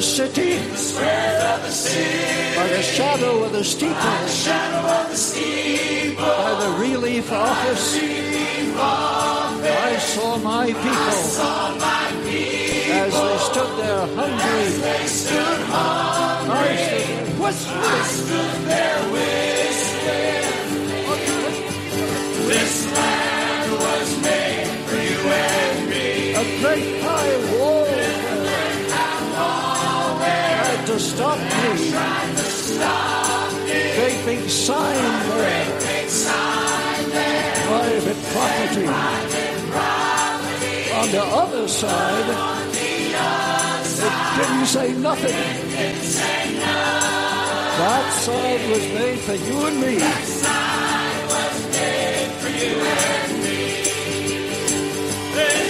the 0.01 0.07
city, 0.07 0.53
Squares 0.77 1.45
of 1.53 1.61
the 1.63 1.71
city. 1.71 2.57
by 2.57 2.67
the 2.69 2.81
shadow 2.83 3.45
of 3.45 3.53
the 3.53 3.63
steeple, 3.63 4.17
Shadow 4.45 4.83
of 4.99 5.11
the 5.11 5.17
steeple. 5.17 6.25
by 6.25 6.53
the 6.63 6.71
relief 6.85 7.31
office, 7.31 7.87
I 8.81 9.99
saw 9.99 10.39
my 10.39 10.67
people 10.85 11.21
Saw 11.37 11.75
my 11.77 12.07
people 12.25 12.95
as 13.05 13.13
they 13.13 13.39
stood 13.49 13.73
there 13.83 14.07
hungry. 14.17 14.65
they 14.89 15.05
stood 15.21 15.61
hungry. 15.69 16.57
I 16.57 16.73
stood 16.73 17.05
there 17.13 17.41
whispering. 17.43 18.05
Stood 18.17 18.57
there 18.73 19.03
whispering. 19.13 20.47
This 22.49 22.75
land 22.97 23.71
was 23.85 24.09
made 24.25 24.69
for 24.89 25.01
you 25.11 25.21
and 25.29 25.79
me. 25.91 26.07
A 26.43 26.45
great 26.63 26.89
high 27.03 27.37
wall 27.53 27.70
stop 31.01 31.39
me. 31.39 31.91
Tried 31.91 32.37
to 32.37 32.43
stop 32.43 33.53
me. 33.65 33.81
Great 33.97 34.21
big 34.27 34.49
sign 34.49 35.05
there, 35.29 35.79
Big 35.81 36.09
sign 36.09 37.11
there. 37.11 37.55
private 37.69 38.21
property. 38.33 38.87
On 41.01 41.09
the 41.11 41.25
other 41.43 41.67
side, 41.69 42.29
it 44.07 44.15
didn't 44.37 44.67
say 44.67 44.93
nothing. 44.93 45.37
That 47.81 48.07
side 48.25 48.63
was 48.71 48.85
made 48.99 49.19
for 49.21 49.35
you 49.35 49.67
and 49.67 49.81
me. 49.81 49.95
This 55.35 55.70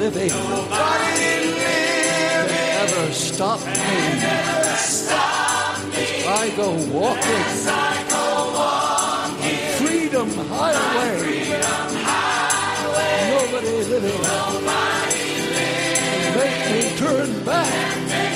living 0.00 0.28
Nobody 0.28 1.30
living 1.60 2.60
ever 2.82 3.12
stop 3.12 3.60
me. 3.60 3.74
I 6.26 6.50
go 6.56 6.68
walking 6.96 7.44
I 7.68 7.96
go 8.08 8.24
walking. 8.56 9.10
Freedom 9.80 10.28
Highway. 10.52 11.16
Nobody 13.34 13.76
living. 13.92 14.20
Make 16.36 16.58
me 16.72 16.82
turn 16.96 17.44
back. 17.44 18.29